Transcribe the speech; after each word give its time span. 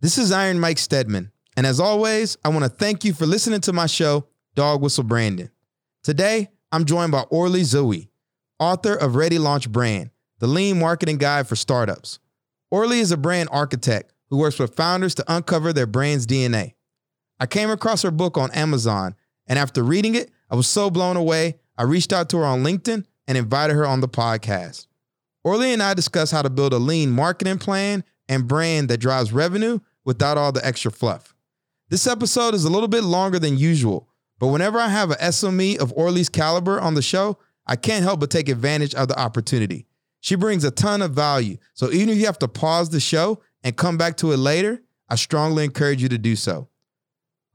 This 0.00 0.16
is 0.16 0.30
Iron 0.30 0.60
Mike 0.60 0.78
Stedman, 0.78 1.32
and 1.56 1.66
as 1.66 1.80
always, 1.80 2.36
I 2.44 2.50
want 2.50 2.62
to 2.62 2.68
thank 2.68 3.04
you 3.04 3.12
for 3.12 3.26
listening 3.26 3.60
to 3.62 3.72
my 3.72 3.86
show, 3.86 4.28
Dog 4.54 4.80
Whistle 4.80 5.02
Branding. 5.02 5.50
Today, 6.04 6.50
I'm 6.70 6.84
joined 6.84 7.10
by 7.10 7.22
Orly 7.30 7.62
Zeewy, 7.62 8.06
author 8.60 8.94
of 8.94 9.16
Ready 9.16 9.40
Launch 9.40 9.68
Brand, 9.72 10.10
the 10.38 10.46
lean 10.46 10.78
marketing 10.78 11.18
guide 11.18 11.48
for 11.48 11.56
startups. 11.56 12.20
Orly 12.70 13.00
is 13.00 13.10
a 13.10 13.16
brand 13.16 13.48
architect 13.50 14.12
who 14.30 14.36
works 14.36 14.60
with 14.60 14.76
founders 14.76 15.16
to 15.16 15.24
uncover 15.26 15.72
their 15.72 15.88
brand's 15.88 16.28
DNA. 16.28 16.74
I 17.40 17.46
came 17.46 17.68
across 17.68 18.02
her 18.02 18.12
book 18.12 18.38
on 18.38 18.52
Amazon, 18.52 19.16
and 19.48 19.58
after 19.58 19.82
reading 19.82 20.14
it, 20.14 20.30
I 20.48 20.54
was 20.54 20.68
so 20.68 20.90
blown 20.90 21.16
away, 21.16 21.58
I 21.76 21.82
reached 21.82 22.12
out 22.12 22.28
to 22.28 22.36
her 22.36 22.44
on 22.44 22.62
LinkedIn 22.62 23.04
and 23.26 23.36
invited 23.36 23.74
her 23.74 23.84
on 23.84 24.00
the 24.00 24.08
podcast. 24.08 24.86
Orly 25.42 25.72
and 25.72 25.82
I 25.82 25.94
discuss 25.94 26.30
how 26.30 26.42
to 26.42 26.50
build 26.50 26.72
a 26.72 26.78
lean 26.78 27.10
marketing 27.10 27.58
plan 27.58 28.04
and 28.28 28.48
brand 28.48 28.88
that 28.88 28.98
drives 28.98 29.32
revenue 29.32 29.78
without 30.04 30.38
all 30.38 30.52
the 30.52 30.64
extra 30.66 30.90
fluff. 30.90 31.34
This 31.88 32.06
episode 32.06 32.54
is 32.54 32.64
a 32.64 32.70
little 32.70 32.88
bit 32.88 33.04
longer 33.04 33.38
than 33.38 33.56
usual, 33.56 34.08
but 34.38 34.48
whenever 34.48 34.78
I 34.78 34.88
have 34.88 35.10
an 35.10 35.18
SME 35.18 35.78
of 35.78 35.92
Orly's 35.94 36.28
caliber 36.28 36.80
on 36.80 36.94
the 36.94 37.02
show, 37.02 37.38
I 37.66 37.76
can't 37.76 38.04
help 38.04 38.20
but 38.20 38.30
take 38.30 38.48
advantage 38.48 38.94
of 38.94 39.08
the 39.08 39.18
opportunity. 39.18 39.86
She 40.20 40.34
brings 40.34 40.64
a 40.64 40.70
ton 40.70 41.02
of 41.02 41.12
value, 41.12 41.58
so 41.74 41.90
even 41.90 42.10
if 42.10 42.18
you 42.18 42.26
have 42.26 42.38
to 42.40 42.48
pause 42.48 42.90
the 42.90 43.00
show 43.00 43.40
and 43.62 43.76
come 43.76 43.96
back 43.96 44.16
to 44.18 44.32
it 44.32 44.38
later, 44.38 44.82
I 45.08 45.16
strongly 45.16 45.64
encourage 45.64 46.02
you 46.02 46.08
to 46.08 46.18
do 46.18 46.36
so. 46.36 46.68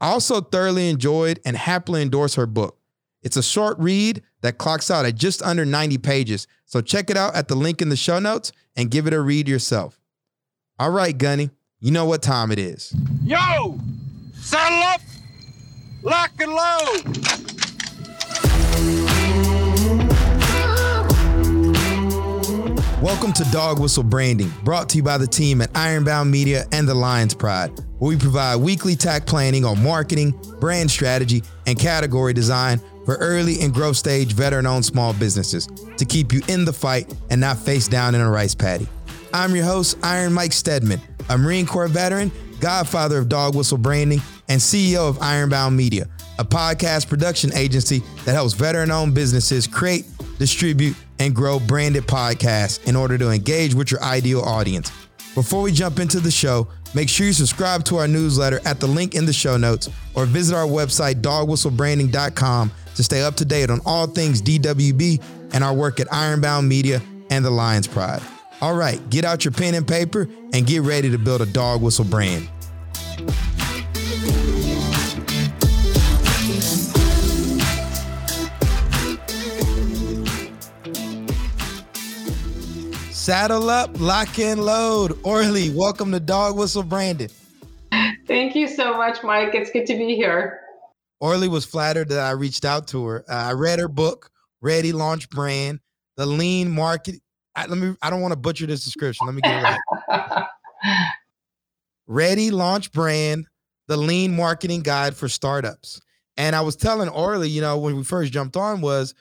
I 0.02 0.10
also 0.10 0.42
thoroughly 0.42 0.90
enjoyed 0.90 1.40
and 1.46 1.56
happily 1.56 2.02
endorse 2.02 2.36
her 2.36 2.46
book. 2.46 2.78
It's 3.22 3.38
a 3.38 3.44
short 3.44 3.78
read 3.80 4.22
that 4.42 4.58
clocks 4.58 4.92
out 4.92 5.06
at 5.06 5.16
just 5.16 5.42
under 5.42 5.66
90 5.66 5.98
pages, 6.00 6.48
so 6.66 6.82
check 6.82 7.10
it 7.10 7.18
out 7.18 7.36
at 7.36 7.48
the 7.48 7.56
link 7.56 7.82
in 7.82 7.90
the 7.90 7.96
show 7.96 8.20
notes 8.20 8.52
and 8.76 8.92
give 8.92 9.08
it 9.08 9.14
a 9.14 9.22
read 9.22 9.48
yourself. 9.48 10.00
All 10.80 10.90
right, 10.90 11.16
Gunny, 11.16 11.52
you 11.82 11.92
know 11.92 12.06
what 12.06 12.24
time 12.24 12.52
it 12.52 12.58
is. 12.58 12.96
Yo! 13.24 13.80
Saddle 14.34 14.80
up! 14.80 15.02
Lock 16.02 16.32
and 16.40 16.52
load! 16.52 17.18
Welcome 23.04 23.34
to 23.34 23.44
Dog 23.52 23.80
Whistle 23.80 24.02
Branding, 24.02 24.52
brought 24.64 24.90
to 24.90 24.98
you 24.98 25.04
by 25.04 25.20
the 25.20 25.28
team 25.28 25.62
at 25.62 25.70
Ironbound 25.78 26.32
Media 26.32 26.66
and 26.72 26.90
the 26.90 26.96
Lions 26.96 27.36
Pride, 27.36 27.70
where 28.00 28.10
we 28.10 28.18
provide 28.18 28.56
weekly 28.56 28.96
tack 28.96 29.28
planning 29.28 29.64
on 29.66 29.84
marketing, 29.84 30.32
brand 30.60 30.90
strategy, 30.90 31.44
and 31.68 31.78
category 31.78 32.34
design 32.34 32.82
for 33.06 33.18
early 33.18 33.62
and 33.62 33.76
growth 33.76 33.98
stage 33.98 34.34
veteran 34.34 34.66
owned 34.66 34.86
small 34.86 35.14
businesses 35.14 35.68
to 35.98 36.06
keep 36.06 36.34
you 36.34 36.42
in 36.48 36.66
the 36.66 36.74
fight 36.74 37.14
and 37.30 37.40
not 37.40 37.60
face 37.60 37.88
down 37.88 38.16
in 38.16 38.22
a 38.22 38.30
rice 38.30 38.56
paddy. 38.56 38.88
I'm 39.34 39.56
your 39.56 39.66
host, 39.66 39.98
Iron 40.04 40.32
Mike 40.32 40.54
Stedman, 40.54 41.02
a 41.28 41.38
Marine 41.40 41.66
Corps 41.66 41.88
veteran, 41.88 42.32
godfather 42.60 43.18
of 43.18 43.30
dog 43.30 43.56
whistle 43.56 43.80
branding, 43.80 44.22
and 44.48 44.62
CEO 44.62 45.10
of 45.10 45.20
Ironbound 45.24 45.76
Media, 45.76 46.08
a 46.38 46.46
podcast 46.46 47.10
production 47.10 47.52
agency 47.56 48.04
that 48.26 48.34
helps 48.34 48.54
veteran 48.54 48.92
owned 48.92 49.16
businesses 49.16 49.66
create, 49.66 50.06
distribute, 50.38 50.96
and 51.18 51.36
grow 51.36 51.60
branded 51.60 52.04
podcasts 52.04 52.88
in 52.88 52.96
order 52.96 53.18
to 53.18 53.32
engage 53.32 53.74
with 53.74 53.90
your 53.90 54.04
ideal 54.04 54.42
audience. 54.42 54.92
Before 55.34 55.64
we 55.64 55.72
jump 55.72 56.00
into 56.00 56.20
the 56.20 56.30
show, 56.30 56.68
make 56.94 57.10
sure 57.10 57.26
you 57.26 57.34
subscribe 57.34 57.84
to 57.86 57.98
our 57.98 58.08
newsletter 58.08 58.60
at 58.66 58.80
the 58.80 58.88
link 58.88 59.16
in 59.16 59.26
the 59.26 59.34
show 59.34 59.58
notes 59.58 59.90
or 60.14 60.28
visit 60.28 60.56
our 60.56 60.68
website, 60.68 61.22
dogwhistlebranding.com, 61.22 62.72
to 62.94 63.04
stay 63.04 63.24
up 63.24 63.34
to 63.38 63.46
date 63.46 63.72
on 63.72 63.82
all 63.84 64.06
things 64.06 64.44
DWB 64.44 65.24
and 65.54 65.64
our 65.64 65.74
work 65.74 66.00
at 66.00 66.14
Ironbound 66.14 66.70
Media 66.70 67.02
and 67.32 67.44
the 67.44 67.50
Lions 67.50 67.88
Pride. 67.88 68.22
All 68.64 68.74
right, 68.74 69.10
get 69.10 69.26
out 69.26 69.44
your 69.44 69.52
pen 69.52 69.76
and 69.76 69.86
paper 69.86 70.26
and 70.54 70.66
get 70.66 70.84
ready 70.84 71.12
to 71.12 71.18
build 71.18 71.42
a 71.42 71.46
dog 71.46 71.82
whistle 71.82 72.06
brand. 72.06 72.48
Saddle 83.12 83.70
up, 83.70 84.00
lock 84.00 84.40
and 84.40 84.64
load. 84.64 85.20
Orly, 85.24 85.70
welcome 85.72 86.14
to 86.14 86.22
Dog 86.22 86.58
Whistle 86.58 86.84
Branding. 86.84 87.32
Thank 88.28 88.56
you 88.56 88.70
so 88.70 88.96
much, 88.96 89.22
Mike. 89.24 89.54
It's 89.56 89.72
good 89.72 89.88
to 89.88 89.98
be 89.98 90.16
here. 90.16 90.62
Orly 91.20 91.50
was 91.50 91.66
flattered 91.66 92.08
that 92.08 92.20
I 92.20 92.32
reached 92.32 92.64
out 92.64 92.88
to 92.88 93.06
her. 93.08 93.26
Uh, 93.30 93.34
I 93.34 93.52
read 93.52 93.80
her 93.80 93.90
book, 93.90 94.32
Ready 94.62 94.94
Launch 94.94 95.30
Brand, 95.30 95.82
the 96.16 96.26
lean 96.26 96.72
market. 96.72 97.16
I, 97.56 97.66
let 97.68 97.78
me. 97.78 97.96
I 98.02 98.10
don't 98.10 98.22
want 98.22 98.32
to 98.32 98.38
butcher 98.40 98.66
this 98.66 98.84
description. 98.84 99.28
Let 99.28 99.36
me 99.36 99.42
get 99.42 99.60
it 99.60 99.64
right. 99.64 100.46
Ready 102.08 102.52
Launch 102.52 102.92
Brand, 102.92 103.46
the 103.88 103.98
lean 103.98 104.36
marketing 104.36 104.82
guide 104.82 105.16
for 105.16 105.30
startups. 105.30 106.02
And 106.36 106.56
I 106.56 106.62
was 106.62 106.76
telling 106.76 107.10
Orly, 107.10 107.50
you 107.50 107.62
know, 107.62 107.78
when 107.78 107.96
we 107.96 108.04
first 108.04 108.34
jumped 108.34 108.58
on, 108.58 108.82
was 108.82 109.14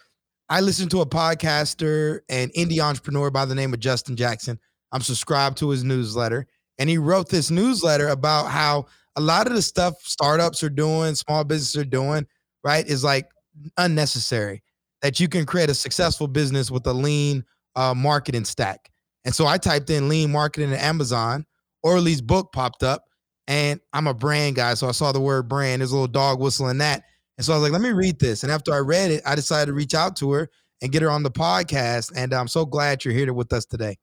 I 0.48 0.60
listened 0.60 0.90
to 0.92 1.00
a 1.00 1.06
podcaster 1.06 2.20
and 2.28 2.52
indie 2.54 2.80
entrepreneur 2.80 3.30
by 3.30 3.44
the 3.44 3.54
name 3.54 3.72
of 3.72 3.80
Justin 3.80 4.16
Jackson. 4.16 4.58
I'm 4.92 5.02
subscribed 5.02 5.58
to 5.58 5.70
his 5.70 5.84
newsletter, 5.84 6.46
and 6.78 6.88
he 6.88 6.98
wrote 6.98 7.28
this 7.28 7.50
newsletter 7.50 8.08
about 8.08 8.46
how 8.46 8.86
a 9.16 9.20
lot 9.20 9.46
of 9.46 9.54
the 9.54 9.62
stuff 9.62 9.94
startups 10.02 10.62
are 10.62 10.70
doing, 10.70 11.14
small 11.14 11.44
businesses 11.44 11.76
are 11.76 11.84
doing, 11.84 12.26
right, 12.64 12.86
is 12.86 13.04
like 13.04 13.28
unnecessary. 13.76 14.62
That 15.02 15.18
you 15.18 15.28
can 15.28 15.46
create 15.46 15.68
a 15.68 15.74
successful 15.74 16.28
business 16.28 16.70
with 16.70 16.86
a 16.86 16.92
lean 16.92 17.44
uh, 17.76 17.94
marketing 17.94 18.44
stack. 18.44 18.90
And 19.24 19.34
so 19.34 19.46
I 19.46 19.58
typed 19.58 19.90
in 19.90 20.08
lean 20.08 20.32
marketing 20.32 20.70
in 20.70 20.76
Amazon. 20.76 21.46
Orly's 21.82 22.20
book 22.20 22.52
popped 22.52 22.82
up, 22.82 23.04
and 23.46 23.80
I'm 23.92 24.06
a 24.06 24.14
brand 24.14 24.56
guy, 24.56 24.74
so 24.74 24.88
I 24.88 24.92
saw 24.92 25.12
the 25.12 25.20
word 25.20 25.48
brand. 25.48 25.80
There's 25.80 25.90
a 25.90 25.94
little 25.94 26.08
dog 26.08 26.40
whistling 26.40 26.78
that, 26.78 27.02
and 27.36 27.44
so 27.44 27.52
I 27.52 27.56
was 27.56 27.62
like, 27.64 27.72
let 27.72 27.80
me 27.80 27.90
read 27.90 28.18
this. 28.20 28.42
And 28.42 28.52
after 28.52 28.72
I 28.72 28.78
read 28.78 29.10
it, 29.10 29.22
I 29.26 29.34
decided 29.34 29.66
to 29.66 29.72
reach 29.72 29.94
out 29.94 30.16
to 30.16 30.30
her 30.32 30.48
and 30.80 30.92
get 30.92 31.02
her 31.02 31.10
on 31.10 31.22
the 31.22 31.30
podcast. 31.30 32.12
And 32.14 32.32
I'm 32.32 32.48
so 32.48 32.66
glad 32.66 33.04
you're 33.04 33.14
here 33.14 33.32
with 33.32 33.52
us 33.52 33.64
today. 33.64 33.96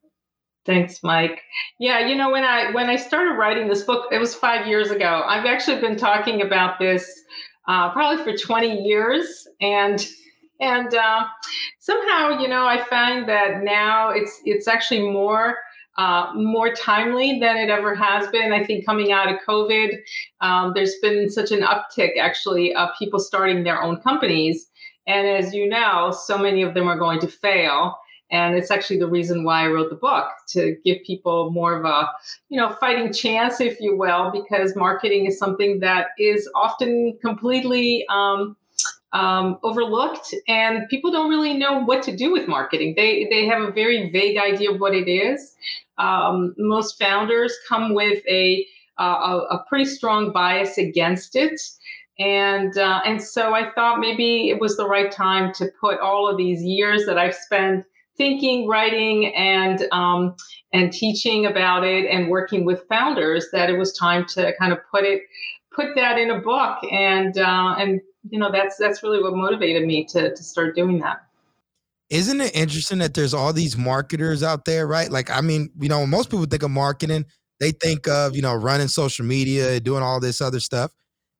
Thanks, 0.65 1.01
Mike. 1.03 1.41
Yeah, 1.79 2.05
you 2.07 2.15
know 2.15 2.31
when 2.31 2.43
I 2.43 2.71
when 2.71 2.89
I 2.89 2.95
started 2.95 3.35
writing 3.35 3.69
this 3.69 3.83
book, 3.83 4.07
it 4.11 4.17
was 4.17 4.35
five 4.35 4.67
years 4.67 4.91
ago. 4.91 5.23
I've 5.25 5.45
actually 5.45 5.79
been 5.79 5.95
talking 5.95 6.41
about 6.41 6.79
this 6.79 7.09
uh, 7.67 7.91
probably 7.91 8.23
for 8.23 8.37
20 8.37 8.83
years, 8.83 9.47
and 9.61 10.05
and 10.59 10.93
uh, 10.93 11.25
somehow 11.79 12.39
you 12.39 12.47
know 12.47 12.65
I 12.65 12.83
find 12.83 13.27
that 13.29 13.63
now 13.63 14.09
it's 14.09 14.41
it's 14.45 14.67
actually 14.67 15.09
more 15.11 15.57
uh, 15.99 16.31
more 16.33 16.73
timely 16.73 17.39
than 17.39 17.57
it 17.57 17.69
ever 17.69 17.93
has 17.93 18.29
been. 18.29 18.53
I 18.53 18.63
think 18.63 18.85
coming 18.85 19.11
out 19.11 19.29
of 19.29 19.39
COVID, 19.45 19.97
um, 20.39 20.71
there's 20.73 20.95
been 21.01 21.29
such 21.29 21.51
an 21.51 21.59
uptick 21.59 22.17
actually 22.17 22.73
of 22.73 22.89
people 22.97 23.19
starting 23.19 23.65
their 23.65 23.81
own 23.83 23.99
companies. 23.99 24.67
And 25.07 25.27
as 25.27 25.53
you 25.53 25.67
know, 25.67 26.15
so 26.17 26.37
many 26.37 26.61
of 26.61 26.73
them 26.73 26.87
are 26.87 26.97
going 26.97 27.19
to 27.19 27.27
fail. 27.27 27.97
And 28.31 28.55
it's 28.55 28.71
actually 28.71 28.99
the 28.99 29.09
reason 29.09 29.43
why 29.43 29.63
I 29.63 29.67
wrote 29.67 29.89
the 29.89 29.95
book 29.97 30.29
to 30.49 30.77
give 30.85 30.99
people 31.05 31.49
more 31.51 31.77
of 31.77 31.83
a, 31.83 32.07
you 32.47 32.57
know, 32.57 32.73
fighting 32.79 33.11
chance, 33.11 33.59
if 33.59 33.81
you 33.81 33.97
will, 33.97 34.31
because 34.31 34.75
marketing 34.77 35.25
is 35.25 35.37
something 35.37 35.79
that 35.79 36.09
is 36.17 36.47
often 36.55 37.17
completely 37.21 38.05
um, 38.09 38.55
um, 39.13 39.57
overlooked, 39.63 40.33
and 40.47 40.87
people 40.89 41.11
don't 41.11 41.29
really 41.29 41.55
know 41.55 41.83
what 41.83 42.03
to 42.03 42.15
do 42.15 42.31
with 42.31 42.47
marketing. 42.47 42.93
They 42.95 43.27
they 43.29 43.47
have 43.47 43.61
a 43.61 43.71
very 43.71 44.09
vague 44.11 44.37
idea 44.37 44.71
of 44.71 44.79
what 44.79 44.93
it 44.93 45.09
is. 45.09 45.55
Um, 45.97 46.53
most 46.57 46.97
founders 46.99 47.55
come 47.67 47.93
with 47.93 48.23
a, 48.27 48.65
a, 48.97 49.03
a 49.03 49.65
pretty 49.67 49.85
strong 49.85 50.31
bias 50.31 50.77
against 50.77 51.35
it. 51.35 51.59
And 52.19 52.77
uh, 52.77 53.01
and 53.05 53.21
so 53.21 53.53
I 53.53 53.71
thought 53.71 53.99
maybe 53.99 54.49
it 54.49 54.59
was 54.59 54.75
the 54.75 54.87
right 54.87 55.11
time 55.11 55.53
to 55.53 55.69
put 55.79 55.99
all 55.99 56.29
of 56.29 56.37
these 56.37 56.61
years 56.63 57.05
that 57.05 57.17
I've 57.17 57.35
spent 57.35 57.85
thinking, 58.17 58.67
writing, 58.67 59.33
and 59.33 59.87
um, 59.93 60.35
and 60.73 60.91
teaching 60.91 61.45
about 61.45 61.85
it, 61.85 62.05
and 62.05 62.29
working 62.29 62.65
with 62.65 62.83
founders 62.89 63.47
that 63.53 63.69
it 63.69 63.77
was 63.77 63.93
time 63.93 64.25
to 64.35 64.53
kind 64.59 64.73
of 64.73 64.79
put 64.91 65.05
it 65.05 65.21
put 65.73 65.95
that 65.95 66.17
in 66.17 66.29
a 66.29 66.39
book. 66.39 66.79
And 66.91 67.37
uh, 67.37 67.75
and 67.79 68.01
you 68.29 68.39
know 68.39 68.51
that's 68.51 68.77
that's 68.77 69.03
really 69.03 69.21
what 69.21 69.33
motivated 69.33 69.85
me 69.85 70.05
to 70.05 70.35
to 70.35 70.43
start 70.43 70.75
doing 70.75 70.99
that. 70.99 71.21
Isn't 72.09 72.41
it 72.41 72.55
interesting 72.55 72.97
that 72.99 73.13
there's 73.13 73.35
all 73.35 73.53
these 73.53 73.77
marketers 73.77 74.41
out 74.41 74.65
there, 74.65 74.87
right? 74.87 75.11
Like, 75.11 75.29
I 75.29 75.41
mean, 75.41 75.69
you 75.79 75.89
know, 75.89 76.07
most 76.07 76.31
people 76.31 76.45
think 76.45 76.63
of 76.63 76.71
marketing, 76.71 77.25
they 77.59 77.71
think 77.71 78.07
of, 78.07 78.35
you 78.35 78.41
know, 78.41 78.55
running 78.55 78.87
social 78.87 79.25
media, 79.25 79.79
doing 79.79 80.01
all 80.01 80.19
this 80.19 80.41
other 80.41 80.59
stuff. 80.59 80.91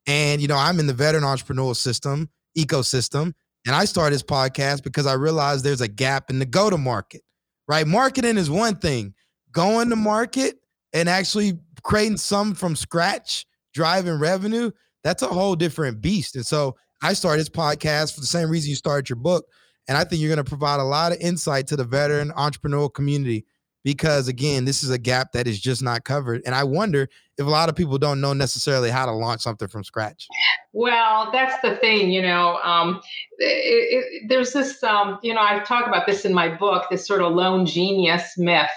And, 0.05 0.41
you 0.41 0.47
know, 0.47 0.57
I'm 0.57 0.79
in 0.79 0.85
the 0.85 0.93
veteran 0.93 1.23
entrepreneurial 1.23 1.75
system, 1.75 2.29
ecosystem. 2.55 3.33
And 3.65 3.75
I 3.75 3.85
started 3.85 4.13
this 4.13 4.23
podcast 4.23 4.83
because 4.83 5.07
I 5.07 5.13
realized 5.13 5.65
there's 5.65 5.81
a 5.81 5.87
gap 5.87 6.29
in 6.29 6.37
the 6.37 6.45
go 6.45 6.69
to 6.69 6.77
market, 6.77 7.21
right? 7.67 7.87
Marketing 7.87 8.37
is 8.37 8.49
one 8.49 8.75
thing, 8.75 9.15
going 9.51 9.89
to 9.89 9.95
market 9.95 10.59
and 10.93 11.09
actually 11.09 11.59
creating 11.83 12.17
some 12.17 12.53
from 12.53 12.75
scratch, 12.75 13.45
driving 13.73 14.19
revenue, 14.19 14.69
that's 15.03 15.21
a 15.21 15.27
whole 15.27 15.55
different 15.55 16.01
beast. 16.01 16.35
And 16.35 16.45
so 16.45 16.75
I 17.01 17.13
started 17.13 17.39
this 17.39 17.49
podcast 17.49 18.13
for 18.13 18.19
the 18.19 18.27
same 18.27 18.49
reason 18.49 18.69
you 18.69 18.75
started 18.75 19.09
your 19.09 19.17
book 19.17 19.45
and 19.87 19.97
I 19.97 20.03
think 20.03 20.21
you're 20.21 20.29
going 20.29 20.43
to 20.45 20.47
provide 20.47 20.79
a 20.79 20.83
lot 20.83 21.11
of 21.13 21.17
insight 21.19 21.65
to 21.67 21.75
the 21.75 21.83
veteran 21.83 22.31
entrepreneurial 22.37 22.93
community. 22.93 23.45
because 23.83 24.27
again, 24.27 24.65
this 24.65 24.83
is 24.83 24.89
a 24.89 24.97
gap 24.97 25.31
that 25.31 25.47
is 25.47 25.59
just 25.59 25.81
not 25.81 26.03
covered. 26.03 26.41
And 26.45 26.53
I 26.53 26.63
wonder 26.63 27.07
if 27.37 27.45
a 27.45 27.49
lot 27.49 27.69
of 27.69 27.75
people 27.75 27.97
don't 27.97 28.19
know 28.19 28.33
necessarily 28.33 28.89
how 28.89 29.05
to 29.05 29.11
launch 29.11 29.41
something 29.41 29.67
from 29.67 29.83
scratch. 29.83 30.27
Well, 30.73 31.31
that's 31.31 31.61
the 31.61 31.77
thing, 31.77 32.11
you 32.11 32.21
know. 32.21 32.57
Um, 32.57 33.01
it, 33.37 34.03
it, 34.03 34.29
there's 34.29 34.51
this, 34.51 34.83
um, 34.83 35.17
you 35.23 35.33
know, 35.33 35.41
I 35.41 35.59
talk 35.59 35.87
about 35.87 36.05
this 36.05 36.25
in 36.25 36.33
my 36.33 36.53
book, 36.53 36.85
this 36.91 37.07
sort 37.07 37.21
of 37.21 37.33
lone 37.33 37.65
genius 37.65 38.33
myth, 38.37 38.69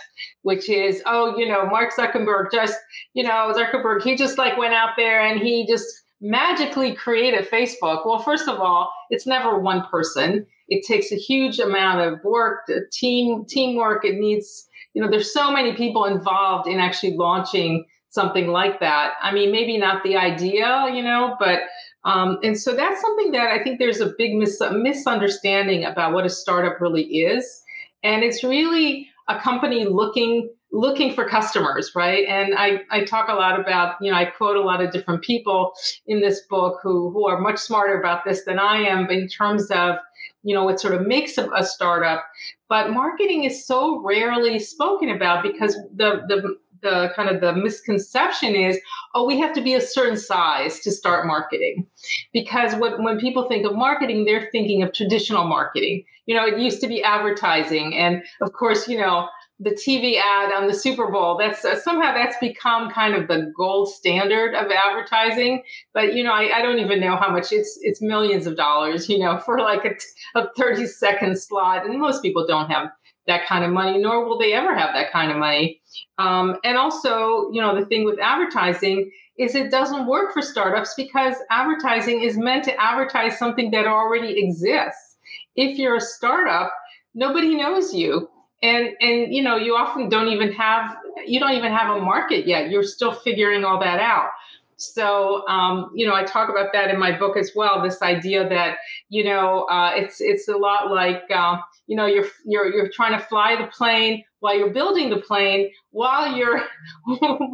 which 0.43 0.71
is, 0.71 1.03
oh, 1.05 1.37
you 1.37 1.49
know, 1.49 1.67
Mark 1.67 1.93
Zuckerberg 1.95 2.53
just, 2.53 2.79
you 3.13 3.25
know, 3.25 3.53
Zuckerberg, 3.57 4.03
he 4.03 4.17
just 4.17 4.39
like 4.39 4.57
went 4.57 4.73
out 4.73 4.91
there 4.97 5.21
and 5.21 5.41
he 5.41 5.67
just 5.67 6.02
magically 6.23 6.95
created 6.95 7.51
Facebook. 7.51 8.07
Well, 8.07 8.21
first 8.21 8.49
of 8.49 8.61
all, 8.61 8.91
it's 9.11 9.27
never 9.27 9.59
one 9.59 9.85
person. 9.91 10.47
It 10.69 10.87
takes 10.87 11.13
a 11.13 11.17
huge 11.17 11.59
amount 11.59 12.01
of 12.01 12.25
work, 12.25 12.71
team 12.93 13.45
teamwork. 13.47 14.05
It 14.05 14.15
needs 14.15 14.69
you 14.95 15.03
know, 15.03 15.11
there's 15.11 15.33
so 15.33 15.51
many 15.51 15.75
people 15.75 16.05
involved 16.05 16.69
in 16.69 16.79
actually 16.79 17.17
launching 17.17 17.87
something 18.11 18.49
like 18.49 18.81
that. 18.81 19.15
I 19.23 19.33
mean, 19.33 19.51
maybe 19.51 19.79
not 19.79 20.03
the 20.03 20.17
idea, 20.17 20.87
you 20.93 21.03
know, 21.03 21.37
but 21.39 21.61
um, 22.05 22.39
and 22.43 22.59
so 22.59 22.75
that's 22.75 23.01
something 23.01 23.31
that 23.33 23.53
I 23.53 23.63
think 23.63 23.79
there's 23.79 24.01
a 24.01 24.13
big 24.19 24.35
mis- 24.35 24.63
misunderstanding 24.73 25.85
about 25.85 26.13
what 26.13 26.27
a 26.27 26.31
startup 26.31 26.81
really 26.81 27.05
is, 27.05 27.63
and 28.03 28.23
it's 28.25 28.43
really 28.43 29.09
a 29.29 29.39
company 29.39 29.87
looking 29.87 30.51
looking 30.73 31.15
for 31.15 31.29
customers, 31.29 31.93
right? 31.95 32.27
And 32.27 32.55
I, 32.57 32.81
I 32.91 33.05
talk 33.05 33.29
a 33.29 33.35
lot 33.35 33.61
about, 33.61 33.97
you 34.01 34.11
know, 34.11 34.17
I 34.17 34.25
quote 34.25 34.57
a 34.57 34.63
lot 34.63 34.83
of 34.83 34.91
different 34.91 35.23
people 35.23 35.73
in 36.07 36.21
this 36.21 36.41
book 36.49 36.81
who 36.83 37.11
who 37.11 37.29
are 37.29 37.39
much 37.39 37.59
smarter 37.59 38.01
about 38.01 38.25
this 38.25 38.45
than 38.45 38.59
I 38.59 38.79
am 38.79 39.09
in 39.11 39.29
terms 39.29 39.71
of 39.71 39.97
you 40.43 40.55
know 40.55 40.65
what 40.65 40.81
sort 40.81 40.95
of 40.95 41.07
makes 41.07 41.39
a, 41.39 41.65
startup. 41.65 42.25
But 42.69 42.91
marketing 42.91 43.45
is 43.45 43.67
so 43.67 44.03
rarely 44.03 44.59
spoken 44.59 45.11
about 45.11 45.43
because 45.43 45.77
the 45.95 46.23
the 46.29 46.57
the 46.83 47.13
kind 47.15 47.29
of 47.29 47.41
the 47.41 47.53
misconception 47.53 48.57
is 48.57 48.79
oh 49.15 49.25
we 49.25 49.39
have 49.39 49.55
to 49.55 49.63
be 49.63 49.75
a 49.75 49.81
certain 49.81 50.17
size 50.17 50.81
to 50.81 50.91
start 50.91 51.27
marketing. 51.27 51.87
Because 52.33 52.75
what, 52.75 53.01
when 53.01 53.21
people 53.21 53.49
think 53.49 53.65
of 53.65 53.77
marketing 53.77 54.25
they're 54.25 54.49
thinking 54.51 54.83
of 54.83 54.93
traditional 54.93 55.45
marketing. 55.45 56.05
You 56.27 56.37
know 56.37 56.47
it 56.47 56.59
used 56.59 56.81
to 56.81 56.89
be 56.89 57.03
advertising 57.03 57.97
and 57.97 58.23
of 58.41 58.53
course 58.53 58.89
you 58.89 58.99
know 58.99 59.29
the 59.63 59.71
TV 59.71 60.19
ad 60.19 60.53
on 60.53 60.67
the 60.67 60.75
Super 60.75 61.11
Bowl. 61.11 61.37
That's 61.39 61.65
uh, 61.65 61.79
somehow 61.79 62.13
that's 62.13 62.37
become 62.41 62.91
kind 62.91 63.15
of 63.15 63.29
the 63.29 63.53
gold 63.57 63.89
standard 63.89 64.55
of 64.55 64.71
advertising. 64.71 65.63
But 65.95 66.15
you 66.15 66.25
know, 66.25 66.33
I, 66.33 66.59
I, 66.59 66.63
don't 66.63 66.81
even 66.81 67.01
know 67.01 67.17
how 67.17 67.31
much 67.31 67.53
it's 67.53 67.79
it's 67.83 68.03
millions 68.03 68.47
of 68.47 68.57
dollars. 68.57 69.09
You 69.09 69.19
know, 69.19 69.39
for 69.45 69.61
like 69.61 69.85
a, 69.85 70.39
a 70.39 70.49
thirty 70.57 70.87
second 70.87 71.39
slot, 71.39 71.87
and 71.87 71.99
most 72.01 72.23
people 72.23 72.47
don't 72.47 72.71
have 72.71 72.89
that 73.29 73.47
kind 73.47 73.65
of 73.65 73.71
money, 73.71 73.99
nor 73.99 74.25
will 74.25 74.39
they 74.39 74.53
ever 74.53 74.75
have 74.75 74.95
that 74.95 75.13
kind 75.13 75.31
of 75.31 75.37
money. 75.37 75.81
Um, 76.19 76.57
and 76.65 76.77
also, 76.77 77.51
you 77.53 77.61
know, 77.61 77.79
the 77.79 77.87
thing 77.87 78.05
with 78.05 78.19
advertising 78.19 79.13
is 79.39 79.55
it 79.55 79.71
doesn't 79.71 80.09
work 80.09 80.33
for 80.33 80.43
startups 80.43 80.95
because 80.97 81.37
advertising 81.51 82.23
is 82.23 82.37
meant 82.37 82.65
to 82.65 82.81
advertise 82.83 83.39
something 83.39 83.71
that 83.71 83.87
already 83.87 84.45
exists. 84.45 85.17
If 85.55 85.79
you're 85.79 85.97
a 85.97 86.01
startup, 86.01 86.73
nobody 87.15 87.55
knows 87.55 87.95
you 87.95 88.29
and 88.63 88.91
and 89.01 89.35
you 89.35 89.43
know 89.43 89.57
you 89.57 89.75
often 89.75 90.09
don't 90.09 90.29
even 90.29 90.53
have 90.53 90.97
you 91.27 91.41
don't 91.41 91.53
even 91.53 91.73
have 91.73 91.97
a 91.97 92.01
market 92.01 92.47
yet. 92.47 92.71
You're 92.71 92.83
still 92.83 93.13
figuring 93.13 93.65
all 93.65 93.81
that 93.81 94.01
out. 94.01 94.31
So 94.77 95.47
um, 95.47 95.91
you 95.95 96.07
know 96.07 96.15
i 96.15 96.25
talk 96.25 96.49
about 96.49 96.73
that 96.73 96.91
in 96.91 96.99
my 96.99 97.17
book 97.17 97.37
as 97.37 97.53
well 97.55 97.83
this 97.83 98.03
idea 98.03 98.49
that 98.49 98.79
you 99.09 99.25
know 99.25 99.65
uh, 99.65 99.93
it's 99.95 100.21
it's 100.21 100.49
a 100.49 100.57
lot 100.57 100.91
like 100.91 101.23
uh, 101.35 101.59
you 101.87 101.97
know 101.97 102.07
you're 102.07 102.27
you're 102.45 102.73
you're 102.73 102.91
trying 102.91 103.19
to 103.19 103.25
fly 103.25 103.57
the 103.57 103.69
plane 103.69 104.25
while 104.43 104.59
you're 104.59 104.73
building 104.73 105.09
the 105.09 105.19
plane 105.19 105.71
while 105.91 106.37
you're 106.37 106.63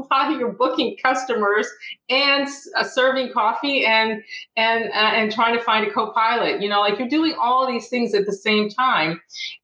while 0.09 0.39
you're 0.39 0.53
booking 0.53 0.97
customers 1.03 1.69
and 2.09 2.49
uh, 2.77 2.83
serving 2.83 3.31
coffee 3.33 3.85
and 3.85 4.23
and 4.57 4.85
uh, 4.87 5.13
and 5.19 5.31
trying 5.31 5.57
to 5.57 5.63
find 5.63 5.87
a 5.87 5.91
co-pilot 5.91 6.63
you 6.63 6.69
know 6.69 6.81
like 6.81 6.99
you're 6.99 7.09
doing 7.09 7.35
all 7.41 7.71
these 7.71 7.89
things 7.89 8.15
at 8.15 8.25
the 8.25 8.33
same 8.33 8.69
time 8.71 9.21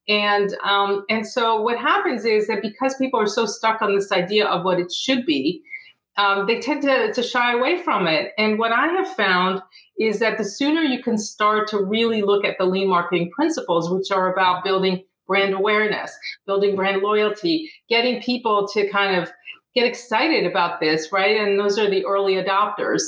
and 0.06 0.54
um, 0.62 1.04
and 1.08 1.26
so 1.26 1.60
what 1.62 1.78
happens 1.78 2.26
is 2.26 2.46
that 2.46 2.60
because 2.60 2.94
people 2.96 3.18
are 3.18 3.26
so 3.26 3.46
stuck 3.46 3.80
on 3.80 3.94
this 3.94 4.12
idea 4.12 4.46
of 4.46 4.64
what 4.64 4.78
it 4.78 4.92
should 4.92 5.24
be 5.24 5.62
um, 6.16 6.46
they 6.46 6.60
tend 6.60 6.82
to, 6.82 7.12
to 7.12 7.22
shy 7.24 7.54
away 7.54 7.82
from 7.82 8.06
it. 8.06 8.32
And 8.38 8.56
what 8.56 8.70
I 8.70 8.86
have 8.86 9.16
found 9.16 9.60
is 9.98 10.20
that 10.20 10.38
the 10.38 10.44
sooner 10.44 10.80
you 10.80 11.02
can 11.02 11.18
start 11.18 11.66
to 11.68 11.82
really 11.82 12.22
look 12.22 12.44
at 12.44 12.56
the 12.56 12.66
lean 12.66 12.88
marketing 12.88 13.32
principles, 13.32 13.90
which 13.90 14.12
are 14.12 14.32
about 14.32 14.62
building 14.62 15.02
brand 15.26 15.54
awareness, 15.54 16.16
building 16.46 16.76
brand 16.76 17.02
loyalty, 17.02 17.70
getting 17.88 18.22
people 18.22 18.68
to 18.68 18.88
kind 18.90 19.20
of 19.20 19.30
get 19.74 19.86
excited 19.86 20.46
about 20.46 20.80
this, 20.80 21.10
right? 21.12 21.36
And 21.36 21.58
those 21.58 21.78
are 21.78 21.90
the 21.90 22.04
early 22.06 22.34
adopters, 22.34 23.02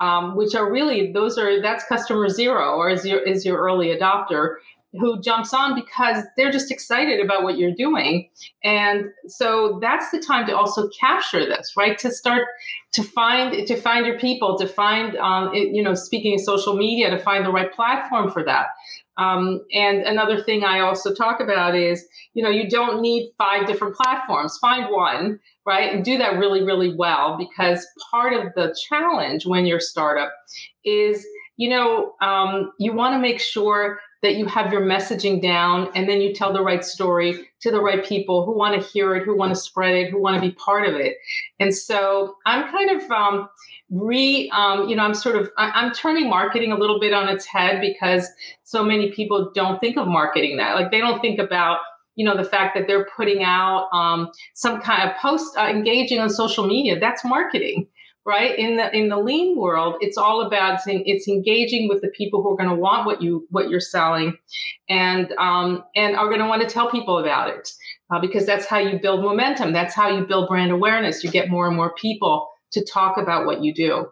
um, 0.00 0.36
which 0.36 0.54
are 0.54 0.70
really 0.70 1.12
those 1.12 1.36
are 1.36 1.60
that's 1.60 1.84
customer 1.84 2.28
zero 2.28 2.76
or 2.76 2.90
is 2.90 3.04
your 3.04 3.20
is 3.20 3.44
your 3.44 3.58
early 3.58 3.88
adopter 3.88 4.56
who 4.94 5.20
jumps 5.22 5.54
on 5.54 5.74
because 5.74 6.22
they're 6.36 6.50
just 6.50 6.70
excited 6.70 7.18
about 7.24 7.42
what 7.42 7.56
you're 7.56 7.74
doing. 7.74 8.28
And 8.62 9.06
so 9.26 9.78
that's 9.80 10.10
the 10.10 10.18
time 10.18 10.46
to 10.46 10.56
also 10.56 10.90
capture 11.00 11.46
this, 11.46 11.72
right? 11.76 11.98
To 11.98 12.10
start 12.10 12.42
to 12.92 13.02
find 13.02 13.66
to 13.66 13.76
find 13.76 14.04
your 14.04 14.18
people, 14.18 14.58
to 14.58 14.68
find 14.68 15.16
um, 15.16 15.54
it, 15.54 15.74
you 15.74 15.82
know, 15.82 15.94
speaking 15.94 16.34
of 16.34 16.42
social 16.42 16.76
media, 16.76 17.10
to 17.10 17.18
find 17.18 17.44
the 17.44 17.50
right 17.50 17.72
platform 17.72 18.30
for 18.30 18.44
that. 18.44 18.66
Um, 19.18 19.60
and 19.72 19.98
another 19.98 20.42
thing 20.42 20.64
I 20.64 20.80
also 20.80 21.14
talk 21.14 21.40
about 21.40 21.74
is, 21.76 22.04
you 22.34 22.42
know, 22.42 22.50
you 22.50 22.68
don't 22.68 23.00
need 23.00 23.32
five 23.36 23.66
different 23.66 23.94
platforms. 23.94 24.58
Find 24.58 24.90
one, 24.90 25.38
right, 25.66 25.92
and 25.92 26.04
do 26.04 26.18
that 26.18 26.38
really, 26.38 26.62
really 26.62 26.94
well 26.96 27.36
because 27.36 27.86
part 28.10 28.32
of 28.32 28.52
the 28.54 28.74
challenge 28.88 29.44
when 29.44 29.66
you're 29.66 29.78
a 29.78 29.82
startup 29.82 30.32
is, 30.84 31.26
you 31.56 31.68
know, 31.68 32.14
um, 32.22 32.72
you 32.78 32.94
want 32.94 33.14
to 33.14 33.18
make 33.18 33.40
sure 33.40 34.00
that 34.22 34.36
you 34.36 34.46
have 34.46 34.72
your 34.72 34.82
messaging 34.82 35.42
down 35.42 35.90
and 35.94 36.08
then 36.08 36.20
you 36.20 36.32
tell 36.32 36.52
the 36.52 36.62
right 36.62 36.84
story 36.84 37.48
to 37.60 37.70
the 37.70 37.80
right 37.80 38.04
people 38.04 38.46
who 38.46 38.56
want 38.56 38.80
to 38.80 38.88
hear 38.88 39.16
it, 39.16 39.24
who 39.24 39.36
want 39.36 39.52
to 39.52 39.60
spread 39.60 39.94
it, 39.94 40.10
who 40.10 40.20
want 40.20 40.36
to 40.36 40.40
be 40.40 40.54
part 40.54 40.88
of 40.88 40.94
it. 40.94 41.16
And 41.58 41.74
so 41.74 42.36
I'm 42.46 42.70
kind 42.70 43.02
of 43.02 43.10
um, 43.10 43.48
re, 43.90 44.50
um, 44.54 44.88
you 44.88 44.94
know, 44.94 45.02
I'm 45.02 45.14
sort 45.14 45.36
of, 45.36 45.50
I'm 45.58 45.92
turning 45.92 46.30
marketing 46.30 46.70
a 46.70 46.76
little 46.76 47.00
bit 47.00 47.12
on 47.12 47.28
its 47.28 47.44
head 47.44 47.80
because 47.80 48.28
so 48.62 48.84
many 48.84 49.10
people 49.10 49.50
don't 49.54 49.80
think 49.80 49.96
of 49.96 50.06
marketing 50.06 50.56
that. 50.58 50.76
Like 50.76 50.92
they 50.92 51.00
don't 51.00 51.20
think 51.20 51.40
about, 51.40 51.78
you 52.14 52.24
know, 52.24 52.36
the 52.36 52.48
fact 52.48 52.76
that 52.76 52.86
they're 52.86 53.08
putting 53.16 53.42
out 53.42 53.88
um, 53.92 54.28
some 54.54 54.80
kind 54.80 55.10
of 55.10 55.16
post, 55.16 55.56
uh, 55.56 55.66
engaging 55.66 56.20
on 56.20 56.30
social 56.30 56.66
media. 56.66 57.00
That's 57.00 57.24
marketing 57.24 57.88
right? 58.24 58.56
In 58.56 58.76
the 58.76 58.96
in 58.96 59.08
the 59.08 59.18
lean 59.18 59.56
world 59.56 59.96
it's 60.00 60.16
all 60.16 60.42
about 60.42 60.80
it's 60.86 61.28
engaging 61.28 61.88
with 61.88 62.02
the 62.02 62.08
people 62.08 62.42
who 62.42 62.52
are 62.52 62.56
going 62.56 62.68
to 62.68 62.76
want 62.76 63.06
what 63.06 63.20
you 63.20 63.46
what 63.50 63.68
you're 63.68 63.80
selling 63.80 64.36
and 64.88 65.32
um, 65.32 65.84
and 65.96 66.16
are 66.16 66.28
going 66.28 66.40
to 66.40 66.46
want 66.46 66.62
to 66.62 66.68
tell 66.68 66.90
people 66.90 67.18
about 67.18 67.48
it 67.48 67.72
uh, 68.10 68.20
because 68.20 68.46
that's 68.46 68.66
how 68.66 68.78
you 68.78 68.98
build 68.98 69.22
momentum. 69.22 69.72
That's 69.72 69.94
how 69.94 70.08
you 70.08 70.24
build 70.24 70.48
brand 70.48 70.70
awareness. 70.70 71.24
You 71.24 71.30
get 71.30 71.50
more 71.50 71.66
and 71.66 71.76
more 71.76 71.94
people 71.94 72.50
to 72.72 72.84
talk 72.84 73.16
about 73.18 73.46
what 73.46 73.62
you 73.62 73.74
do. 73.74 74.10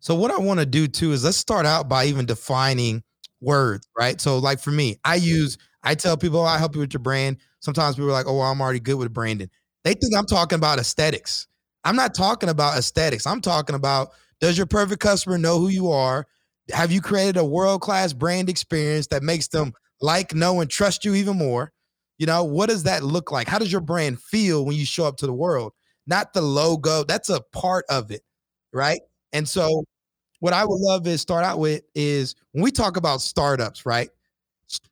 So 0.00 0.14
what 0.14 0.30
i 0.30 0.38
want 0.38 0.60
to 0.60 0.66
do 0.66 0.86
too 0.86 1.12
is 1.12 1.24
let's 1.24 1.36
start 1.36 1.66
out 1.66 1.88
by 1.88 2.06
even 2.06 2.26
defining 2.26 3.02
words 3.40 3.86
right? 3.98 4.20
So 4.20 4.38
like 4.38 4.60
for 4.60 4.70
me 4.70 4.96
i 5.04 5.14
use 5.14 5.56
i 5.82 5.94
tell 5.94 6.16
people 6.16 6.40
oh, 6.40 6.44
i 6.44 6.58
help 6.58 6.74
you 6.74 6.80
with 6.80 6.92
your 6.92 7.00
brand. 7.00 7.38
Sometimes 7.60 7.96
people 7.96 8.08
are 8.08 8.12
like 8.12 8.26
oh 8.26 8.40
i'm 8.40 8.60
already 8.60 8.80
good 8.80 8.96
with 8.96 9.12
branding. 9.12 9.50
They 9.84 9.92
think 9.94 10.14
i'm 10.16 10.26
talking 10.26 10.56
about 10.56 10.78
aesthetics 10.78 11.46
I'm 11.84 11.96
not 11.96 12.14
talking 12.14 12.48
about 12.48 12.78
aesthetics. 12.78 13.26
I'm 13.26 13.40
talking 13.40 13.74
about 13.74 14.10
does 14.40 14.56
your 14.56 14.66
perfect 14.66 15.00
customer 15.00 15.38
know 15.38 15.58
who 15.58 15.68
you 15.68 15.90
are? 15.90 16.26
Have 16.72 16.92
you 16.92 17.00
created 17.00 17.36
a 17.36 17.44
world 17.44 17.80
class 17.82 18.12
brand 18.12 18.48
experience 18.48 19.06
that 19.08 19.22
makes 19.22 19.48
them 19.48 19.72
like, 20.00 20.34
know, 20.34 20.60
and 20.60 20.70
trust 20.70 21.04
you 21.04 21.14
even 21.14 21.36
more? 21.36 21.72
You 22.18 22.26
know, 22.26 22.44
what 22.44 22.68
does 22.68 22.84
that 22.84 23.02
look 23.02 23.32
like? 23.32 23.48
How 23.48 23.58
does 23.58 23.72
your 23.72 23.80
brand 23.80 24.20
feel 24.20 24.64
when 24.64 24.76
you 24.76 24.84
show 24.84 25.04
up 25.06 25.16
to 25.18 25.26
the 25.26 25.32
world? 25.32 25.72
Not 26.06 26.32
the 26.32 26.42
logo, 26.42 27.04
that's 27.04 27.28
a 27.28 27.40
part 27.52 27.84
of 27.88 28.10
it, 28.10 28.22
right? 28.72 29.00
And 29.32 29.48
so, 29.48 29.84
what 30.40 30.52
I 30.54 30.64
would 30.64 30.80
love 30.80 31.06
is 31.06 31.20
start 31.20 31.44
out 31.44 31.58
with 31.58 31.82
is 31.94 32.34
when 32.52 32.64
we 32.64 32.70
talk 32.70 32.96
about 32.96 33.20
startups, 33.22 33.86
right? 33.86 34.10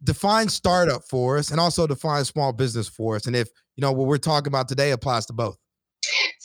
Define 0.02 0.48
startup 0.48 1.04
for 1.04 1.38
us 1.38 1.50
and 1.50 1.60
also 1.60 1.86
define 1.86 2.24
small 2.24 2.52
business 2.52 2.88
for 2.88 3.16
us. 3.16 3.26
And 3.26 3.36
if, 3.36 3.48
you 3.76 3.82
know, 3.82 3.92
what 3.92 4.08
we're 4.08 4.18
talking 4.18 4.48
about 4.48 4.68
today 4.68 4.90
applies 4.90 5.26
to 5.26 5.32
both. 5.32 5.56